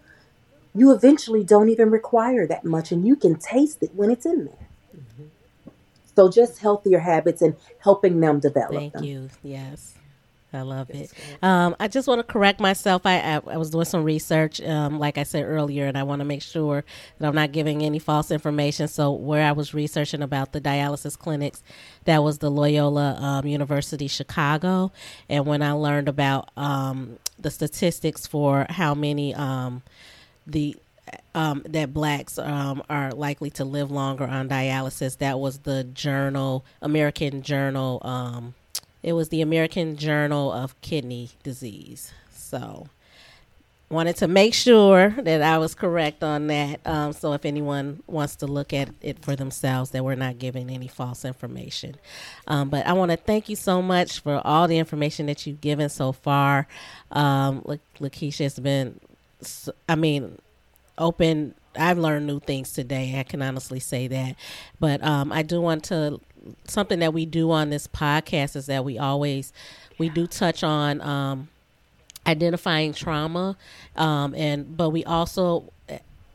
you 0.74 0.92
eventually 0.92 1.44
don't 1.44 1.68
even 1.68 1.90
require 1.90 2.46
that 2.46 2.64
much 2.64 2.92
and 2.92 3.06
you 3.06 3.16
can 3.16 3.36
taste 3.36 3.82
it 3.82 3.94
when 3.94 4.10
it's 4.10 4.26
in 4.26 4.46
there. 4.46 4.68
Mm-hmm. 4.96 5.24
So 6.14 6.30
just 6.30 6.58
healthier 6.58 7.00
habits 7.00 7.42
and 7.42 7.56
helping 7.80 8.20
them 8.20 8.40
develop. 8.40 8.74
Thank 8.74 8.92
them. 8.94 9.04
you. 9.04 9.30
Yes. 9.42 9.94
I 10.52 10.62
love 10.62 10.88
it. 10.90 11.12
Um, 11.42 11.76
I 11.78 11.88
just 11.88 12.08
want 12.08 12.20
to 12.20 12.32
correct 12.32 12.58
myself. 12.58 13.04
I, 13.04 13.18
I, 13.18 13.34
I 13.34 13.56
was 13.58 13.70
doing 13.70 13.84
some 13.84 14.02
research, 14.02 14.62
um, 14.62 14.98
like 14.98 15.18
I 15.18 15.24
said 15.24 15.44
earlier, 15.44 15.86
and 15.86 15.98
I 15.98 16.04
want 16.04 16.20
to 16.20 16.24
make 16.24 16.40
sure 16.40 16.84
that 17.18 17.26
I'm 17.28 17.34
not 17.34 17.52
giving 17.52 17.82
any 17.82 17.98
false 17.98 18.30
information. 18.30 18.88
So, 18.88 19.12
where 19.12 19.44
I 19.44 19.52
was 19.52 19.74
researching 19.74 20.22
about 20.22 20.52
the 20.52 20.60
dialysis 20.60 21.18
clinics, 21.18 21.62
that 22.04 22.22
was 22.22 22.38
the 22.38 22.50
Loyola 22.50 23.16
um, 23.20 23.46
University 23.46 24.08
Chicago. 24.08 24.90
And 25.28 25.44
when 25.44 25.60
I 25.60 25.72
learned 25.72 26.08
about 26.08 26.50
um, 26.56 27.18
the 27.38 27.50
statistics 27.50 28.26
for 28.26 28.66
how 28.70 28.94
many 28.94 29.34
um, 29.34 29.82
the 30.46 30.76
um, 31.34 31.62
that 31.68 31.94
blacks 31.94 32.38
um, 32.38 32.82
are 32.90 33.12
likely 33.12 33.50
to 33.50 33.64
live 33.64 33.90
longer 33.90 34.24
on 34.24 34.48
dialysis. 34.48 35.18
That 35.18 35.38
was 35.38 35.60
the 35.60 35.84
journal, 35.84 36.64
American 36.82 37.42
Journal 37.42 38.00
um, 38.02 38.54
it 39.02 39.12
was 39.12 39.28
the 39.28 39.40
American 39.40 39.96
Journal 39.96 40.52
of 40.52 40.80
Kidney 40.80 41.30
Disease. 41.42 42.12
So, 42.30 42.88
wanted 43.90 44.16
to 44.16 44.28
make 44.28 44.54
sure 44.54 45.10
that 45.10 45.40
I 45.42 45.58
was 45.58 45.74
correct 45.74 46.22
on 46.22 46.48
that. 46.48 46.80
Um, 46.84 47.12
so, 47.12 47.32
if 47.32 47.44
anyone 47.44 48.02
wants 48.06 48.36
to 48.36 48.46
look 48.46 48.72
at 48.72 48.90
it 49.00 49.22
for 49.24 49.36
themselves, 49.36 49.90
that 49.90 50.04
we're 50.04 50.14
not 50.14 50.38
giving 50.38 50.70
any 50.70 50.88
false 50.88 51.24
information. 51.24 51.96
Um, 52.46 52.68
but 52.70 52.86
I 52.86 52.92
want 52.92 53.10
to 53.10 53.16
thank 53.16 53.48
you 53.48 53.56
so 53.56 53.80
much 53.80 54.20
for 54.20 54.40
all 54.44 54.66
the 54.66 54.78
information 54.78 55.26
that 55.26 55.46
you've 55.46 55.60
given 55.60 55.88
so 55.88 56.12
far. 56.12 56.66
Um, 57.12 57.62
Lakeisha 58.00 58.44
has 58.44 58.58
been, 58.58 59.00
I 59.88 59.94
mean, 59.94 60.38
open. 60.96 61.54
I've 61.76 61.98
learned 61.98 62.26
new 62.26 62.40
things 62.40 62.72
today. 62.72 63.18
I 63.18 63.22
can 63.22 63.40
honestly 63.42 63.78
say 63.78 64.08
that. 64.08 64.34
But 64.80 65.04
um, 65.04 65.32
I 65.32 65.42
do 65.42 65.60
want 65.60 65.84
to 65.84 66.20
something 66.64 66.98
that 67.00 67.12
we 67.12 67.26
do 67.26 67.50
on 67.50 67.70
this 67.70 67.86
podcast 67.86 68.56
is 68.56 68.66
that 68.66 68.84
we 68.84 68.98
always 68.98 69.52
we 69.98 70.08
do 70.08 70.26
touch 70.26 70.62
on 70.62 71.00
um, 71.00 71.48
identifying 72.26 72.92
trauma, 72.92 73.56
um, 73.96 74.34
and 74.34 74.76
but 74.76 74.90
we 74.90 75.04
also 75.04 75.72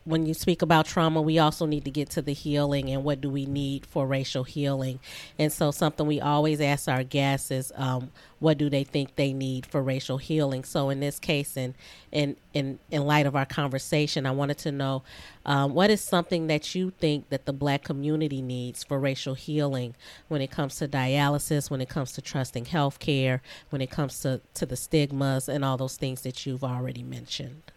when 0.04 0.26
you 0.26 0.34
speak 0.34 0.60
about 0.60 0.84
trauma, 0.84 1.22
we 1.22 1.38
also 1.38 1.64
need 1.64 1.84
to 1.86 1.90
get 1.90 2.10
to 2.10 2.22
the 2.22 2.34
healing 2.34 2.90
and 2.90 3.04
what 3.04 3.20
do 3.20 3.30
we 3.30 3.46
need 3.46 3.86
for 3.86 4.06
racial 4.06 4.44
healing. 4.44 5.00
And 5.38 5.50
so, 5.50 5.70
something 5.70 6.06
we 6.06 6.20
always 6.20 6.60
ask 6.60 6.88
our 6.88 7.02
guests 7.02 7.50
is, 7.50 7.72
um, 7.74 8.10
what 8.38 8.58
do 8.58 8.68
they 8.68 8.84
think 8.84 9.16
they 9.16 9.32
need 9.32 9.64
for 9.64 9.82
racial 9.82 10.18
healing? 10.18 10.62
So, 10.64 10.90
in 10.90 11.00
this 11.00 11.18
case, 11.18 11.56
and 11.56 11.74
in 12.12 12.36
in 12.52 12.78
in 12.90 13.06
light 13.06 13.24
of 13.24 13.34
our 13.34 13.46
conversation, 13.46 14.26
I 14.26 14.30
wanted 14.30 14.58
to 14.58 14.72
know 14.72 15.02
um, 15.46 15.72
what 15.72 15.88
is 15.88 16.02
something 16.02 16.48
that 16.48 16.74
you 16.74 16.90
think 16.90 17.30
that 17.30 17.46
the 17.46 17.54
Black 17.54 17.82
community 17.82 18.42
needs 18.42 18.84
for 18.84 18.98
racial 18.98 19.34
healing 19.34 19.94
when 20.28 20.42
it 20.42 20.50
comes 20.50 20.76
to 20.76 20.88
dialysis, 20.88 21.70
when 21.70 21.80
it 21.80 21.88
comes 21.88 22.12
to 22.12 22.22
trusting 22.22 22.66
healthcare, 22.66 23.40
when 23.70 23.80
it 23.80 23.90
comes 23.90 24.20
to 24.20 24.42
to 24.52 24.66
the 24.66 24.76
stigmas 24.76 25.48
and 25.48 25.64
all 25.64 25.78
those 25.78 25.96
things 25.96 26.20
that 26.22 26.44
you've 26.44 26.64
already 26.64 27.02
mentioned. 27.02 27.72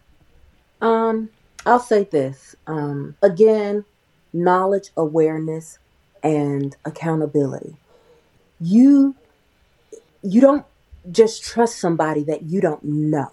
Um 0.82 1.30
I'll 1.68 1.80
say 1.80 2.04
this 2.04 2.56
um, 2.66 3.16
again 3.22 3.84
knowledge, 4.32 4.90
awareness, 4.96 5.78
and 6.22 6.76
accountability. 6.84 7.76
You 8.60 9.14
you 10.22 10.40
don't 10.40 10.64
just 11.10 11.44
trust 11.44 11.78
somebody 11.78 12.24
that 12.24 12.44
you 12.44 12.60
don't 12.60 12.82
know, 12.82 13.30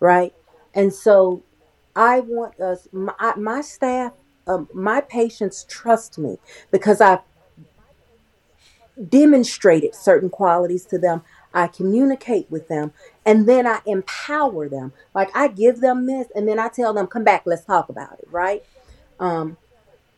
right? 0.00 0.34
And 0.74 0.92
so 0.92 1.42
I 1.96 2.20
want 2.20 2.60
us, 2.60 2.88
my, 2.92 3.14
my 3.36 3.60
staff, 3.60 4.12
um, 4.46 4.68
my 4.74 5.00
patients 5.00 5.64
trust 5.68 6.18
me 6.18 6.38
because 6.70 7.00
I've 7.00 7.20
demonstrated 9.08 9.94
certain 9.94 10.30
qualities 10.30 10.84
to 10.86 10.98
them. 10.98 11.22
I 11.54 11.68
communicate 11.68 12.50
with 12.50 12.68
them, 12.68 12.92
and 13.24 13.48
then 13.48 13.66
I 13.66 13.80
empower 13.86 14.68
them. 14.68 14.92
Like 15.14 15.30
I 15.34 15.48
give 15.48 15.80
them 15.80 16.06
this, 16.06 16.26
and 16.34 16.48
then 16.48 16.58
I 16.58 16.68
tell 16.68 16.92
them, 16.92 17.06
"Come 17.06 17.24
back, 17.24 17.42
let's 17.46 17.64
talk 17.64 17.88
about 17.88 18.18
it." 18.18 18.28
Right? 18.30 18.64
Um, 19.20 19.56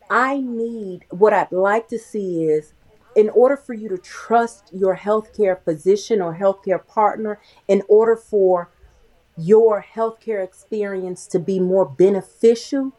I 0.09 0.41
need 0.41 1.05
what 1.09 1.33
I'd 1.33 1.51
like 1.51 1.87
to 1.89 1.99
see 1.99 2.45
is, 2.45 2.73
in 3.15 3.29
order 3.29 3.55
for 3.55 3.73
you 3.73 3.87
to 3.89 3.97
trust 3.97 4.71
your 4.73 4.97
healthcare 4.97 5.61
physician 5.63 6.21
or 6.21 6.35
healthcare 6.35 6.85
partner, 6.85 7.39
in 7.67 7.83
order 7.87 8.15
for 8.15 8.69
your 9.37 9.85
healthcare 9.93 10.43
experience 10.43 11.27
to 11.27 11.39
be 11.39 11.59
more 11.59 11.85
beneficial, 11.85 12.93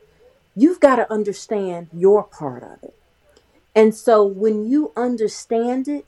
you've 0.54 0.80
got 0.80 0.96
to 0.96 1.12
understand 1.12 1.88
your 1.92 2.22
part 2.22 2.62
of 2.62 2.82
it. 2.82 2.94
And 3.74 3.94
so 3.94 4.24
when 4.24 4.64
you 4.64 4.92
understand 4.96 5.88
it, 5.88 6.06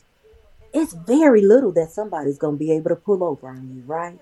it's 0.72 0.92
very 0.92 1.42
little 1.42 1.72
that 1.72 1.90
somebody's 1.90 2.38
going 2.38 2.56
to 2.56 2.58
be 2.58 2.72
able 2.72 2.90
to 2.90 2.96
pull 2.96 3.24
over 3.24 3.48
on 3.48 3.74
you, 3.74 3.82
right? 3.86 4.18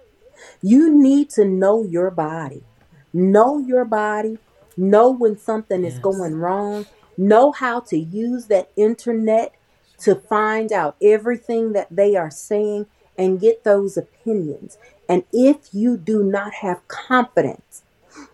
You 0.63 0.93
need 0.93 1.31
to 1.31 1.45
know 1.45 1.83
your 1.85 2.11
body. 2.11 2.63
Know 3.13 3.59
your 3.59 3.85
body. 3.85 4.39
Know 4.77 5.11
when 5.11 5.37
something 5.39 5.85
is 5.85 5.99
going 5.99 6.37
wrong. 6.37 6.87
Know 7.17 7.53
how 7.53 7.81
to 7.81 7.99
use 7.99 8.47
that 8.47 8.71
internet 8.77 9.55
to 9.99 10.15
find 10.15 10.73
out 10.73 10.97
everything 11.03 11.73
that 11.73 11.89
they 11.91 12.15
are 12.15 12.31
saying 12.31 12.87
and 13.17 13.41
get 13.41 13.65
those 13.65 13.97
opinions. 13.97 14.79
And 15.09 15.25
if 15.33 15.69
you 15.73 15.97
do 15.97 16.23
not 16.23 16.55
have 16.55 16.87
confidence, 16.87 17.83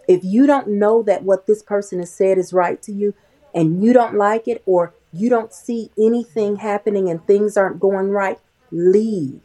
if 0.07 0.23
you 0.23 0.47
don't 0.47 0.69
know 0.69 1.03
that 1.03 1.23
what 1.23 1.47
this 1.47 1.63
person 1.63 2.01
has 2.01 2.13
said 2.13 2.37
is 2.37 2.53
right 2.53 2.81
to 2.83 2.93
you 2.93 3.15
and 3.55 3.83
you 3.83 3.93
don't 3.93 4.17
like 4.17 4.49
it, 4.49 4.63
or 4.67 4.93
you 5.15 5.31
don't 5.31 5.53
see 5.53 5.91
anything 5.99 6.57
happening 6.57 7.09
and 7.09 7.25
things 7.27 7.57
aren't 7.57 7.81
going 7.81 8.11
right, 8.11 8.39
leave. 8.71 9.41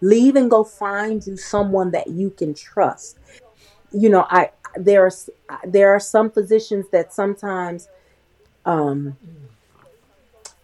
Leave 0.00 0.36
and 0.36 0.50
go 0.50 0.62
find 0.62 1.26
you 1.26 1.36
someone 1.36 1.90
that 1.90 2.08
you 2.08 2.30
can 2.30 2.54
trust. 2.54 3.18
You 3.90 4.08
know, 4.08 4.26
I 4.30 4.52
there 4.76 5.04
are 5.04 5.10
there 5.66 5.92
are 5.92 6.00
some 6.00 6.30
physicians 6.30 6.86
that 6.92 7.12
sometimes 7.12 7.88
um 8.64 9.16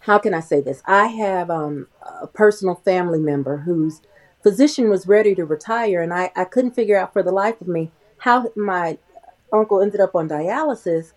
how 0.00 0.18
can 0.18 0.34
I 0.34 0.40
say 0.40 0.60
this? 0.60 0.82
I 0.84 1.06
have 1.06 1.48
um, 1.50 1.88
a 2.02 2.26
personal 2.26 2.74
family 2.74 3.18
member 3.18 3.58
whose 3.58 4.02
physician 4.42 4.90
was 4.90 5.08
ready 5.08 5.34
to 5.34 5.46
retire, 5.46 6.02
and 6.02 6.12
I, 6.12 6.30
I 6.36 6.44
couldn't 6.44 6.74
figure 6.74 6.98
out 6.98 7.14
for 7.14 7.22
the 7.22 7.32
life 7.32 7.58
of 7.62 7.68
me 7.68 7.90
how 8.18 8.52
my 8.54 8.98
uncle 9.50 9.80
ended 9.80 10.00
up 10.00 10.14
on 10.14 10.28
dialysis 10.28 11.12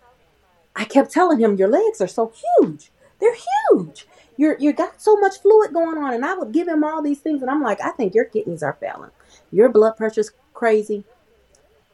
I 0.78 0.84
kept 0.84 1.10
telling 1.10 1.40
him, 1.40 1.56
Your 1.56 1.68
legs 1.68 2.00
are 2.00 2.06
so 2.06 2.32
huge. 2.60 2.92
They're 3.18 3.36
huge. 3.70 4.06
You're 4.36 4.56
you 4.58 4.72
got 4.72 5.02
so 5.02 5.16
much 5.16 5.40
fluid 5.42 5.72
going 5.72 5.98
on. 5.98 6.14
And 6.14 6.24
I 6.24 6.34
would 6.34 6.52
give 6.52 6.68
him 6.68 6.84
all 6.84 7.02
these 7.02 7.18
things. 7.18 7.42
And 7.42 7.50
I'm 7.50 7.62
like, 7.62 7.80
I 7.82 7.90
think 7.90 8.14
your 8.14 8.24
kidneys 8.24 8.62
are 8.62 8.78
failing. 8.80 9.10
Your 9.50 9.68
blood 9.68 9.96
pressure's 9.96 10.30
crazy. 10.54 11.04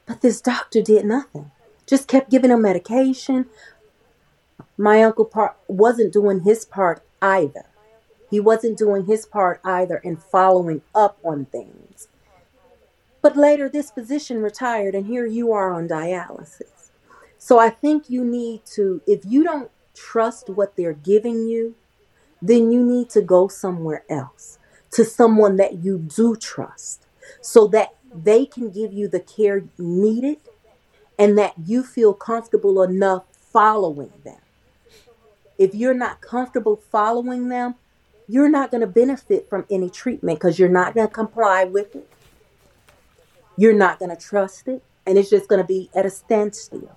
But 0.05 0.20
this 0.20 0.43
doctor 0.43 0.82
did 0.82 1.07
nothing. 1.07 1.51
Just 1.87 2.09
kept 2.09 2.30
giving 2.30 2.51
him 2.51 2.61
medication. 2.61 3.47
My 4.76 5.03
uncle 5.03 5.24
part 5.24 5.57
wasn't 5.66 6.12
doing 6.12 6.41
his 6.41 6.66
part 6.66 7.03
either. 7.22 7.64
He 8.30 8.41
wasn't 8.41 8.76
doing 8.76 9.07
his 9.07 9.24
part 9.24 9.61
either 9.64 9.97
in 9.97 10.16
following 10.16 10.82
up 10.95 11.18
on 11.24 11.47
things. 11.47 12.09
But 13.22 13.37
later, 13.37 13.70
this 13.70 13.91
physician 13.91 14.43
retired, 14.43 14.95
and 14.95 15.07
here 15.07 15.24
you 15.24 15.53
are 15.53 15.72
on 15.72 15.89
dialysis. 15.89 16.74
So 17.45 17.59
I 17.59 17.68
think 17.68 18.09
you 18.09 18.24
need 18.24 18.64
to, 18.74 19.03
if 19.07 19.20
you 19.26 19.45
don't 19.45 19.70
trust 19.92 20.49
what 20.49 20.76
they're 20.76 20.95
giving 20.95 21.47
you, 21.47 21.74
then 22.40 22.72
you 22.72 22.82
need 22.82 23.11
to 23.11 23.20
go 23.20 23.49
somewhere 23.49 24.03
else 24.09 24.59
to 24.92 25.05
someone 25.05 25.57
that 25.57 25.84
you 25.84 25.99
do 25.99 26.36
trust 26.36 27.05
so 27.42 27.66
that 27.66 27.97
they 28.14 28.47
can 28.47 28.70
give 28.70 28.95
you 28.95 29.09
the 29.09 29.20
care 29.20 29.62
needed 29.76 30.38
and 31.18 31.36
that 31.36 31.53
you 31.66 31.82
feel 31.82 32.14
comfortable 32.14 32.82
enough 32.82 33.24
following 33.53 34.14
them. 34.24 34.40
If 35.59 35.74
you're 35.74 35.92
not 35.92 36.22
comfortable 36.22 36.76
following 36.90 37.51
them, 37.51 37.74
you're 38.26 38.49
not 38.49 38.70
going 38.70 38.80
to 38.80 38.86
benefit 38.86 39.51
from 39.51 39.66
any 39.68 39.90
treatment 39.90 40.38
because 40.38 40.59
you're 40.59 40.70
not 40.70 40.95
going 40.95 41.09
to 41.09 41.12
comply 41.12 41.64
with 41.64 41.95
it. 41.95 42.09
You're 43.59 43.74
not 43.74 43.99
going 43.99 44.16
to 44.16 44.16
trust 44.16 44.66
it 44.66 44.82
and 45.05 45.18
it's 45.18 45.28
just 45.28 45.47
going 45.47 45.61
to 45.61 45.68
be 45.68 45.90
at 45.95 46.07
a 46.07 46.11
standstill. 46.11 46.97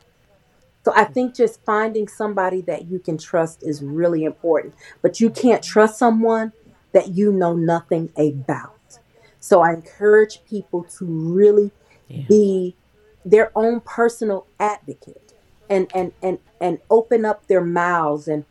So 0.88 0.93
I 0.95 1.03
think 1.03 1.35
just 1.35 1.59
finding 1.65 2.07
somebody 2.07 2.61
that 2.61 2.89
you 2.89 2.99
can 2.99 3.17
trust 3.17 3.61
is 3.61 3.83
really 3.83 4.23
important. 4.23 4.73
But 5.01 5.19
you 5.19 5.29
can't 5.29 5.61
trust 5.61 5.99
someone 5.99 6.53
that 6.93 7.09
you 7.09 7.33
know 7.33 7.55
nothing 7.55 8.09
about. 8.17 8.99
So 9.41 9.59
I 9.59 9.73
encourage 9.73 10.45
people 10.45 10.85
to 10.97 11.05
really 11.05 11.73
Yeah. 12.07 12.23
be 12.29 12.77
their 13.25 13.51
own 13.53 13.81
personal 13.81 14.47
advocate 14.61 15.33
and 15.69 15.89
and 15.93 16.13
and 16.21 16.39
and 16.61 16.79
open 16.89 17.25
up 17.25 17.47
their 17.47 17.59
mouths 17.65 18.29
and 18.29 18.45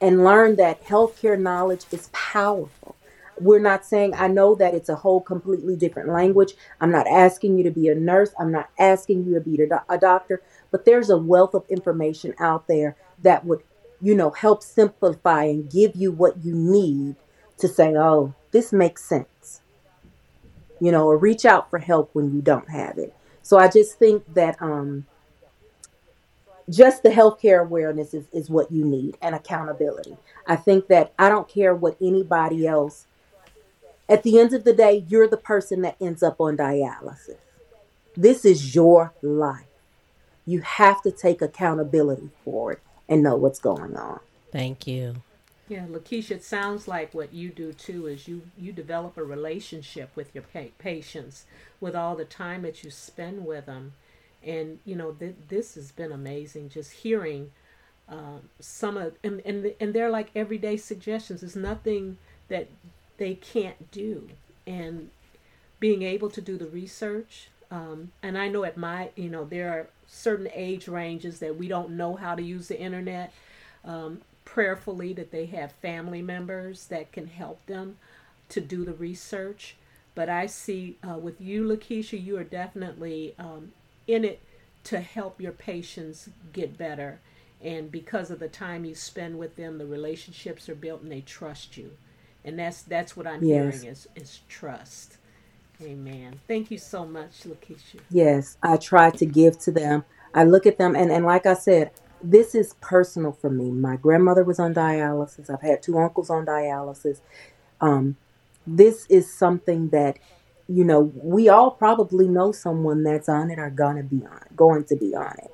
and 0.00 0.24
learn 0.24 0.56
that 0.56 0.82
healthcare 0.84 1.38
knowledge 1.40 1.86
is 1.92 2.08
powerful. 2.12 2.96
We're 3.40 3.60
not 3.60 3.86
saying 3.86 4.14
I 4.16 4.26
know 4.26 4.56
that 4.56 4.74
it's 4.74 4.88
a 4.88 4.96
whole 4.96 5.20
completely 5.20 5.76
different 5.76 6.08
language. 6.08 6.54
I'm 6.80 6.90
not 6.90 7.06
asking 7.06 7.56
you 7.56 7.64
to 7.64 7.70
be 7.70 7.88
a 7.88 7.94
nurse. 7.94 8.30
I'm 8.38 8.50
not 8.50 8.70
asking 8.78 9.24
you 9.24 9.34
to 9.34 9.40
be 9.40 9.62
a 9.62 9.84
a 9.88 9.98
doctor, 9.98 10.42
but 10.70 10.84
there's 10.84 11.10
a 11.10 11.18
wealth 11.18 11.54
of 11.54 11.64
information 11.68 12.34
out 12.38 12.66
there 12.68 12.96
that 13.22 13.44
would, 13.44 13.62
you 14.00 14.14
know, 14.14 14.30
help 14.30 14.62
simplify 14.62 15.44
and 15.44 15.70
give 15.70 15.96
you 15.96 16.12
what 16.12 16.44
you 16.44 16.54
need 16.54 17.16
to 17.58 17.68
say, 17.68 17.96
"Oh, 17.96 18.34
this 18.50 18.72
makes 18.72 19.04
sense." 19.04 19.60
You 20.80 20.92
know, 20.92 21.06
or 21.06 21.16
reach 21.16 21.44
out 21.44 21.70
for 21.70 21.78
help 21.78 22.10
when 22.12 22.34
you 22.34 22.40
don't 22.40 22.70
have 22.70 22.98
it. 22.98 23.14
So 23.42 23.58
I 23.58 23.68
just 23.68 23.98
think 23.98 24.34
that 24.34 24.60
um 24.62 25.06
just 26.70 27.02
the 27.02 27.08
healthcare 27.08 27.62
awareness 27.62 28.12
is, 28.12 28.26
is 28.32 28.50
what 28.50 28.70
you 28.70 28.84
need 28.84 29.16
and 29.22 29.34
accountability. 29.34 30.16
I 30.46 30.56
think 30.56 30.88
that 30.88 31.12
I 31.18 31.28
don't 31.28 31.48
care 31.48 31.74
what 31.74 31.96
anybody 32.00 32.66
else, 32.66 33.06
at 34.08 34.22
the 34.22 34.38
end 34.38 34.52
of 34.52 34.64
the 34.64 34.72
day, 34.72 35.04
you're 35.08 35.28
the 35.28 35.36
person 35.36 35.82
that 35.82 35.96
ends 36.00 36.22
up 36.22 36.40
on 36.40 36.56
dialysis. 36.56 37.38
This 38.16 38.44
is 38.44 38.74
your 38.74 39.14
life. 39.22 39.67
You 40.48 40.62
have 40.62 41.02
to 41.02 41.12
take 41.12 41.42
accountability 41.42 42.30
for 42.44 42.72
it 42.72 42.82
and 43.08 43.22
know 43.22 43.36
what's 43.36 43.60
going 43.60 43.96
on. 43.96 44.20
Thank 44.52 44.86
you. 44.86 45.22
Yeah, 45.68 45.86
Lakeisha, 45.86 46.32
it 46.32 46.44
sounds 46.44 46.88
like 46.88 47.14
what 47.14 47.34
you 47.34 47.50
do 47.50 47.72
too 47.72 48.06
is 48.06 48.28
you 48.28 48.42
you 48.58 48.72
develop 48.72 49.16
a 49.18 49.24
relationship 49.24 50.10
with 50.16 50.34
your 50.34 50.44
pa- 50.44 50.72
patients 50.78 51.46
with 51.80 51.96
all 51.96 52.16
the 52.16 52.26
time 52.26 52.62
that 52.62 52.84
you 52.84 52.90
spend 52.90 53.46
with 53.46 53.66
them, 53.66 53.94
and 54.42 54.80
you 54.84 54.96
know 54.96 55.12
th- 55.12 55.36
this 55.48 55.74
has 55.76 55.92
been 55.92 56.12
amazing. 56.12 56.70
Just 56.70 56.92
hearing 56.92 57.52
um, 58.08 58.50
some 58.60 58.96
of 58.98 59.14
and, 59.24 59.42
and 59.46 59.74
and 59.80 59.94
they're 59.94 60.10
like 60.10 60.30
everyday 60.36 60.76
suggestions. 60.76 61.40
There's 61.42 61.56
nothing 61.56 62.18
that 62.48 62.68
they 63.18 63.34
can't 63.34 63.90
do, 63.90 64.30
and 64.66 65.10
being 65.80 66.02
able 66.02 66.30
to 66.30 66.40
do 66.42 66.58
the 66.58 66.66
research. 66.66 67.50
Um, 67.70 68.12
and 68.22 68.38
I 68.38 68.48
know 68.48 68.64
at 68.64 68.76
my 68.76 69.10
you 69.16 69.30
know 69.30 69.44
there 69.44 69.70
are 69.70 69.88
certain 70.08 70.50
age 70.54 70.88
ranges 70.88 71.40
that 71.40 71.56
we 71.56 71.68
don't 71.68 71.92
know 71.92 72.16
how 72.16 72.34
to 72.36 72.42
use 72.42 72.68
the 72.68 72.80
internet. 72.80 73.32
Um, 73.84 74.22
prayerfully 74.44 75.12
that 75.14 75.30
they 75.32 75.46
have 75.46 75.72
family 75.72 76.22
members 76.22 76.86
that 76.88 77.12
can 77.12 77.28
help 77.28 77.64
them 77.66 77.98
to 78.50 78.60
do 78.60 78.84
the 78.84 78.94
research. 78.94 79.76
But 80.14 80.28
I 80.30 80.46
see 80.46 80.98
uh, 81.08 81.18
with 81.18 81.40
you, 81.40 81.64
Lakeisha, 81.68 82.22
you 82.22 82.38
are 82.38 82.44
definitely 82.44 83.34
um, 83.38 83.72
in 84.08 84.24
it 84.24 84.40
to 84.84 85.00
help 85.00 85.40
your 85.40 85.52
patients 85.52 86.30
get 86.52 86.78
better. 86.78 87.20
And 87.62 87.92
because 87.92 88.30
of 88.30 88.40
the 88.40 88.48
time 88.48 88.84
you 88.86 88.94
spend 88.96 89.38
with 89.38 89.56
them, 89.56 89.78
the 89.78 89.86
relationships 89.86 90.68
are 90.68 90.76
built 90.76 91.02
and 91.02 91.12
they 91.12 91.22
trust 91.22 91.76
you. 91.78 91.92
And 92.44 92.58
that's 92.58 92.82
that's 92.82 93.16
what 93.16 93.26
I'm 93.28 93.42
Yes. 93.42 93.44
hearing 93.44 93.84
is, 93.86 94.08
is 94.16 94.40
trust. 94.48 95.17
Amen. 95.82 96.40
Thank 96.48 96.70
you 96.70 96.78
so 96.78 97.04
much, 97.06 97.44
Lakeisha. 97.44 98.00
Yes, 98.10 98.56
I 98.62 98.76
try 98.76 99.10
to 99.10 99.26
give 99.26 99.58
to 99.60 99.70
them. 99.70 100.04
I 100.34 100.44
look 100.44 100.66
at 100.66 100.78
them, 100.78 100.96
and, 100.96 101.10
and 101.10 101.24
like 101.24 101.46
I 101.46 101.54
said, 101.54 101.92
this 102.22 102.54
is 102.54 102.74
personal 102.80 103.32
for 103.32 103.48
me. 103.48 103.70
My 103.70 103.96
grandmother 103.96 104.42
was 104.42 104.58
on 104.58 104.74
dialysis. 104.74 105.48
I've 105.50 105.62
had 105.62 105.82
two 105.82 105.98
uncles 105.98 106.30
on 106.30 106.46
dialysis. 106.46 107.20
Um, 107.80 108.16
this 108.66 109.06
is 109.08 109.32
something 109.32 109.90
that, 109.90 110.18
you 110.68 110.84
know, 110.84 111.12
we 111.14 111.48
all 111.48 111.70
probably 111.70 112.26
know 112.26 112.50
someone 112.50 113.04
that's 113.04 113.28
on 113.28 113.50
it 113.50 113.58
or 113.58 113.70
gonna 113.70 114.02
be 114.02 114.24
on, 114.26 114.46
going 114.56 114.84
to 114.84 114.96
be 114.96 115.14
on 115.14 115.34
it. 115.38 115.50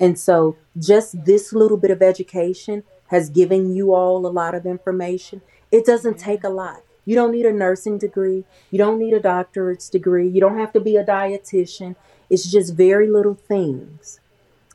And 0.00 0.18
so, 0.18 0.56
just 0.78 1.24
this 1.24 1.52
little 1.52 1.76
bit 1.76 1.90
of 1.90 2.02
education 2.02 2.82
has 3.08 3.30
given 3.30 3.74
you 3.74 3.94
all 3.94 4.26
a 4.26 4.28
lot 4.28 4.54
of 4.54 4.66
information. 4.66 5.42
It 5.70 5.86
doesn't 5.86 6.18
take 6.18 6.42
a 6.42 6.48
lot. 6.48 6.82
You 7.10 7.16
don't 7.16 7.32
need 7.32 7.44
a 7.44 7.52
nursing 7.52 7.98
degree. 7.98 8.44
You 8.70 8.78
don't 8.78 8.96
need 9.00 9.14
a 9.14 9.18
doctorate's 9.18 9.88
degree. 9.88 10.28
You 10.28 10.40
don't 10.40 10.60
have 10.60 10.72
to 10.74 10.80
be 10.80 10.94
a 10.94 11.02
dietitian. 11.04 11.96
It's 12.30 12.48
just 12.48 12.74
very 12.74 13.10
little 13.10 13.34
things 13.34 14.20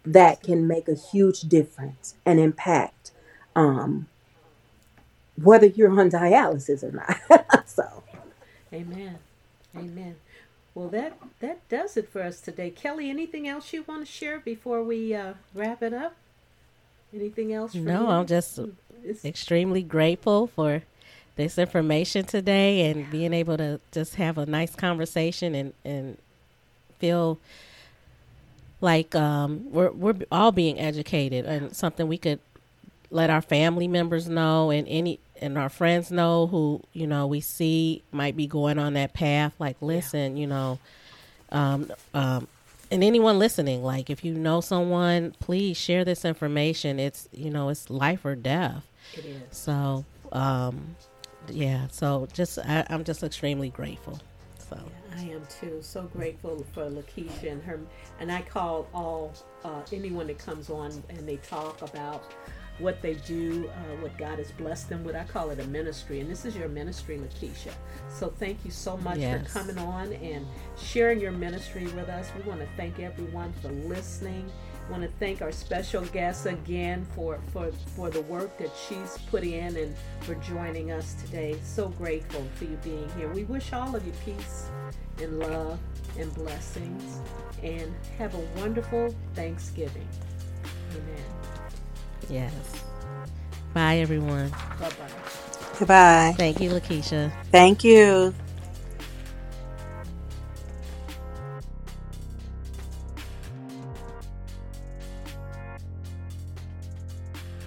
that 0.06 0.44
can 0.44 0.68
make 0.68 0.90
a 0.90 0.96
huge 0.96 1.44
difference 1.44 2.16
and 2.26 2.38
impact 2.38 3.12
um, 3.56 4.08
whether 5.42 5.68
you're 5.68 5.98
on 5.98 6.10
dialysis 6.12 6.84
or 6.84 6.92
not. 6.92 7.64
so, 7.66 8.04
Amen. 8.74 9.20
Amen. 9.74 10.18
Well, 10.74 10.90
that 10.90 11.18
that 11.40 11.70
does 11.70 11.96
it 11.96 12.10
for 12.10 12.22
us 12.22 12.42
today. 12.42 12.70
Kelly, 12.70 13.10
anything 13.10 13.48
else 13.48 13.72
you 13.72 13.84
want 13.88 14.06
to 14.06 14.12
share 14.12 14.40
before 14.40 14.84
we 14.84 15.16
uh, 15.16 15.36
wrap 15.54 15.82
it 15.82 15.94
up? 15.94 16.18
Anything 17.14 17.54
else? 17.54 17.72
From 17.72 17.86
No, 17.86 18.02
you? 18.02 18.08
I'm 18.10 18.26
just 18.28 18.60
It's- 18.60 19.24
extremely 19.24 19.84
grateful 19.84 20.48
for 20.48 20.84
this 21.36 21.58
information 21.58 22.26
today 22.26 22.90
and 22.90 23.10
being 23.10 23.34
able 23.34 23.58
to 23.58 23.80
just 23.92 24.16
have 24.16 24.38
a 24.38 24.46
nice 24.46 24.76
conversation 24.76 25.54
and, 25.54 25.74
and 25.84 26.18
feel 27.00 27.38
like 28.82 29.16
um, 29.16 29.72
we're 29.72 29.92
we're 29.92 30.16
all 30.32 30.52
being 30.52 30.80
educated 30.80 31.46
and 31.46 31.76
something 31.76 32.08
we 32.08 32.18
could 32.18 32.40
let 33.12 33.30
our 33.30 33.42
family 33.42 33.88
members 33.88 34.28
know 34.28 34.70
and 34.70 34.88
any 34.88 35.20
and 35.42 35.58
our 35.58 35.70
friends 35.70 36.12
know 36.12 36.48
who 36.48 36.82
you 36.94 37.08
know 37.08 37.28
we 37.28 37.42
see 37.42 38.02
might 38.12 38.36
be 38.36 38.48
going 38.48 38.80
on 38.80 38.94
that 38.94 39.14
path. 39.14 39.54
Like 39.60 39.78
listen 39.82 40.38
you 40.38 40.48
know 40.48 40.80
um, 41.52 41.92
um, 42.14 42.48
and 42.92 43.04
anyone 43.04 43.40
listening 43.40 43.84
like 43.84 44.10
if 44.10 44.24
you 44.24 44.34
know 44.34 44.62
someone 44.62 45.36
please 45.40 45.78
share 45.78 46.06
this 46.06 46.24
information. 46.26 47.00
It's 47.00 47.28
you 47.34 47.50
know 47.50 47.70
it's 47.70 47.90
life 47.90 48.24
or 48.26 48.36
death. 48.36 48.86
It 49.14 49.26
is. 49.26 49.58
so 49.58 50.04
um, 50.32 50.96
yeah 51.50 51.88
so 51.92 52.28
just 52.34 52.60
I, 52.60 52.86
i'm 52.90 53.04
just 53.04 53.24
extremely 53.24 53.70
grateful 53.70 54.20
so 54.70 54.80
I 55.16 55.22
am 55.22 55.44
too. 55.62 55.80
So 55.82 56.04
grateful 56.04 56.66
for 56.74 56.90
Lakeisha 56.90 57.52
and 57.52 57.64
her. 57.64 57.80
And 58.20 58.32
I 58.32 58.42
call 58.42 58.88
all 58.94 59.34
uh, 59.64 59.82
anyone 59.94 60.28
that 60.28 60.40
comes 60.40 60.70
on 60.70 60.92
and 61.10 61.28
they 61.28 61.38
talk 61.38 61.82
about 61.82 62.24
what 62.80 63.02
they 63.02 63.14
do, 63.14 63.70
uh, 63.70 64.02
what 64.02 64.18
God 64.18 64.38
has 64.40 64.52
blessed 64.52 64.90
them 64.90 65.04
with. 65.06 65.16
I 65.16 65.24
call 65.24 65.50
it 65.52 65.60
a 65.60 65.68
ministry, 65.68 66.20
and 66.20 66.30
this 66.30 66.44
is 66.44 66.58
your 66.58 66.68
ministry, 66.68 67.18
Lakeisha. 67.18 67.72
So 68.10 68.34
thank 68.38 68.58
you 68.66 68.72
so 68.72 68.98
much 68.98 69.20
Yes. 69.20 69.48
for 69.54 69.60
coming 69.60 69.78
on 69.78 70.12
and 70.14 70.46
sharing 70.78 71.22
your 71.22 71.32
ministry 71.32 71.86
with 71.86 72.10
us. 72.10 72.30
We 72.36 72.42
want 72.44 72.60
to 72.60 72.68
thank 72.76 73.00
everyone 73.00 73.54
for 73.62 73.70
listening. 73.70 74.52
Want 74.90 75.04
to 75.04 75.10
thank 75.20 75.42
our 75.42 75.52
special 75.52 76.04
guest 76.06 76.46
again 76.46 77.06
for, 77.16 77.40
for, 77.54 77.72
for 77.96 78.10
the 78.10 78.22
work 78.24 78.58
that 78.60 78.72
she's 78.88 79.18
put 79.30 79.44
in 79.44 79.76
and 79.78 79.96
for 80.22 80.36
joining 80.36 80.92
us 80.92 81.16
today. 81.16 81.60
So 81.64 81.90
grateful 81.90 82.46
for 82.56 82.66
you 82.66 82.78
being 82.84 83.10
here. 83.18 83.30
We 83.30 83.46
wish 83.46 83.74
all 83.74 83.96
of 83.96 84.06
you 84.06 84.14
peace 84.26 84.72
and 85.22 85.40
love 85.40 85.80
and 86.18 86.34
blessings 86.34 87.22
and 87.64 87.94
have 88.18 88.36
a 88.36 88.40
wonderful 88.60 89.16
Thanksgiving. 89.36 90.08
Amen. 90.92 91.26
yes 92.30 92.86
bye 93.74 93.98
everyone 94.00 94.50
Bye 94.80 94.92
bye. 94.92 95.10
Goodbye. 95.80 96.36
thank 96.38 96.62
you 96.62 96.72
lakeisha 96.72 97.32
Thank 97.52 97.84
you. 97.84 98.34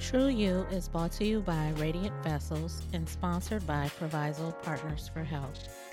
True 0.08 0.28
You 0.28 0.66
is 0.70 0.88
brought 0.88 1.12
to 1.12 1.26
you 1.26 1.40
by 1.40 1.74
Radiant 1.76 2.14
Vessels 2.24 2.80
and 2.94 3.06
sponsored 3.06 3.66
by 3.66 3.90
Proviso 3.98 4.52
Partners 4.62 5.10
for 5.12 5.22
Health. 5.22 5.87